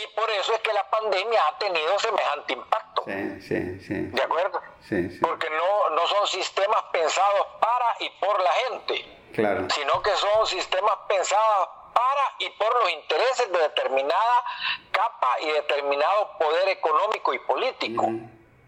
Y 0.03 0.07
por 0.15 0.29
eso 0.31 0.53
es 0.53 0.59
que 0.61 0.73
la 0.73 0.89
pandemia 0.89 1.41
ha 1.47 1.57
tenido 1.57 1.97
semejante 1.99 2.53
impacto. 2.53 3.03
Sí, 3.05 3.41
sí, 3.41 3.79
sí. 3.79 3.93
¿De 3.93 4.21
acuerdo? 4.21 4.61
Sí, 4.81 5.09
sí. 5.09 5.19
Porque 5.21 5.49
no, 5.49 5.89
no 5.91 6.07
son 6.07 6.27
sistemas 6.27 6.83
pensados 6.91 7.47
para 7.59 7.95
y 7.99 8.09
por 8.19 8.39
la 8.41 8.51
gente. 8.51 9.17
Claro. 9.33 9.67
Sino 9.69 10.01
que 10.01 10.11
son 10.15 10.47
sistemas 10.47 10.95
pensados 11.07 11.69
para 11.93 12.35
y 12.39 12.49
por 12.51 12.73
los 12.81 12.91
intereses 12.91 13.51
de 13.51 13.59
determinada 13.59 14.43
capa 14.91 15.39
y 15.41 15.51
determinado 15.51 16.37
poder 16.37 16.69
económico 16.69 17.33
y 17.33 17.39
político. 17.39 18.03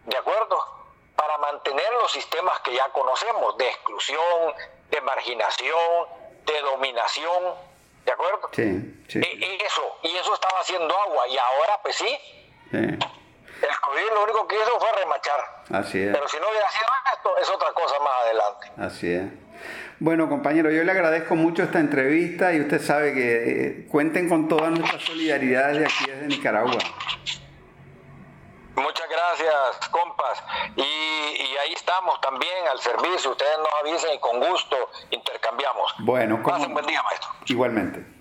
¿De 0.06 0.18
acuerdo? 0.18 0.58
Para 1.16 1.38
mantener 1.38 1.92
los 2.02 2.12
sistemas 2.12 2.60
que 2.62 2.74
ya 2.74 2.90
conocemos, 2.92 3.58
de 3.58 3.68
exclusión, 3.68 4.56
de 4.90 5.02
marginación, 5.02 6.08
de 6.46 6.62
dominación. 6.62 7.69
¿De 8.06 8.12
acuerdo? 8.12 8.50
Sí, 8.52 9.04
sí. 9.08 9.20
E, 9.20 9.66
eso, 9.66 10.00
y 10.04 10.16
eso 10.16 10.34
estaba 10.34 10.60
haciendo 10.60 10.94
agua, 11.00 11.28
y 11.28 11.38
ahora 11.38 11.80
pues 11.82 11.96
sí. 11.96 12.18
El 12.72 13.76
COVID 13.82 14.14
lo 14.14 14.24
único 14.24 14.48
que 14.48 14.56
hizo 14.56 14.80
fue 14.80 14.90
remachar. 14.94 15.40
Así 15.72 16.00
es. 16.00 16.14
Pero 16.14 16.28
si 16.28 16.38
no 16.38 16.50
hubiera 16.50 16.70
sido 16.70 16.88
esto, 17.14 17.38
es 17.38 17.50
otra 17.50 17.74
cosa 17.74 17.96
más 18.00 18.14
adelante. 18.24 18.72
Así 18.78 19.14
es. 19.14 19.24
Bueno, 20.00 20.30
compañero, 20.30 20.72
yo 20.72 20.84
le 20.84 20.92
agradezco 20.92 21.36
mucho 21.36 21.64
esta 21.64 21.80
entrevista 21.80 22.54
y 22.54 22.62
usted 22.62 22.82
sabe 22.82 23.14
que 23.14 23.66
eh, 23.66 23.88
cuenten 23.90 24.30
con 24.30 24.48
toda 24.48 24.70
nuestra 24.70 24.98
solidaridad 24.98 25.74
de 25.74 25.86
aquí 25.86 26.06
desde 26.08 26.28
Nicaragua. 26.28 26.78
Muchas 28.82 29.10
gracias, 29.10 29.90
compas. 29.90 30.44
Y, 30.76 30.82
y, 30.82 31.58
ahí 31.58 31.74
estamos 31.74 32.20
también 32.22 32.68
al 32.72 32.80
servicio. 32.80 33.32
Ustedes 33.32 33.58
nos 33.60 33.74
avisen 33.82 34.14
y 34.14 34.20
con 34.20 34.40
gusto 34.40 34.90
intercambiamos. 35.10 35.94
Bueno, 36.00 36.42
como... 36.42 36.58
Pasen 36.58 36.74
buen 36.74 36.86
día, 36.86 37.02
maestro. 37.04 37.30
Igualmente. 37.46 38.19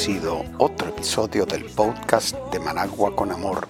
Sido 0.00 0.46
otro 0.56 0.88
episodio 0.88 1.44
del 1.44 1.66
podcast 1.66 2.34
de 2.50 2.58
Managua 2.58 3.14
con 3.14 3.30
Amor. 3.32 3.66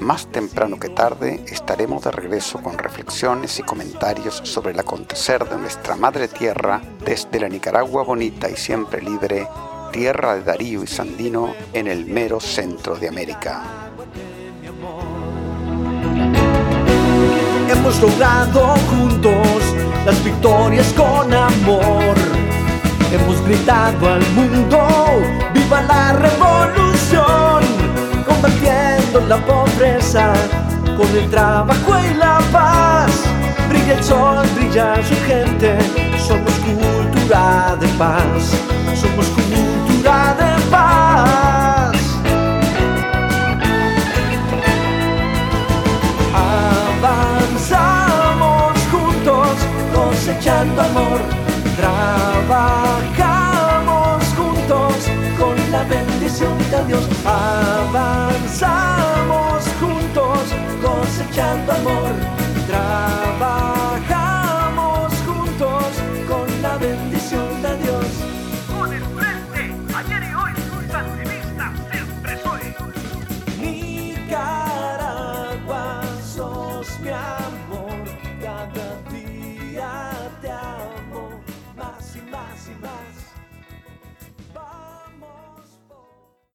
Más 0.00 0.26
temprano 0.26 0.80
que 0.80 0.88
tarde 0.88 1.44
estaremos 1.46 2.02
de 2.02 2.10
regreso 2.10 2.60
con 2.60 2.76
reflexiones 2.76 3.56
y 3.60 3.62
comentarios 3.62 4.40
sobre 4.42 4.72
el 4.72 4.80
acontecer 4.80 5.48
de 5.48 5.56
nuestra 5.56 5.94
madre 5.94 6.26
tierra 6.26 6.82
desde 7.04 7.38
la 7.38 7.48
Nicaragua 7.48 8.02
bonita 8.02 8.50
y 8.50 8.56
siempre 8.56 9.00
libre, 9.00 9.46
tierra 9.92 10.34
de 10.34 10.42
Darío 10.42 10.82
y 10.82 10.88
Sandino 10.88 11.54
en 11.72 11.86
el 11.86 12.06
mero 12.06 12.40
centro 12.40 12.96
de 12.96 13.06
América. 13.06 13.62
Hemos 17.70 18.02
logrado 18.02 18.74
juntos 18.90 19.62
las 20.04 20.24
victorias 20.24 20.92
con 20.94 21.32
amor 21.32 22.45
Hemos 23.16 23.40
gritado 23.46 24.12
al 24.12 24.20
mundo, 24.32 24.78
viva 25.54 25.80
la 25.82 26.12
revolución, 26.12 27.62
combatiendo 28.26 29.20
la 29.26 29.38
pobreza 29.38 30.34
con 30.98 31.08
el 31.16 31.30
trabajo 31.30 31.94
y 31.98 32.14
la 32.14 32.40
paz. 32.52 33.10
Brilla 33.70 33.94
el 33.94 34.04
sol, 34.04 34.46
brilla 34.54 34.96
su 34.96 35.14
gente, 35.26 35.78
somos 36.18 36.52
cultura 36.58 37.74
de 37.80 37.88
paz, 37.96 38.52
somos 38.94 39.26
cultura 39.28 40.36
de 40.38 40.60
paz. 40.70 41.96
Avanzamos 47.00 48.78
juntos, 48.92 49.56
cosechando 49.94 50.82
amor 50.82 51.45
Trabajamos 51.76 53.04
juntos 54.34 54.94
con 55.38 55.56
la 55.70 55.82
bendición 55.84 56.56
de 56.70 56.84
Dios. 56.86 57.06
Avanzamos 57.26 58.48
juntos 59.78 60.40
cosechando 60.82 61.72
amor. 61.72 62.14
Trabajamos 62.66 63.85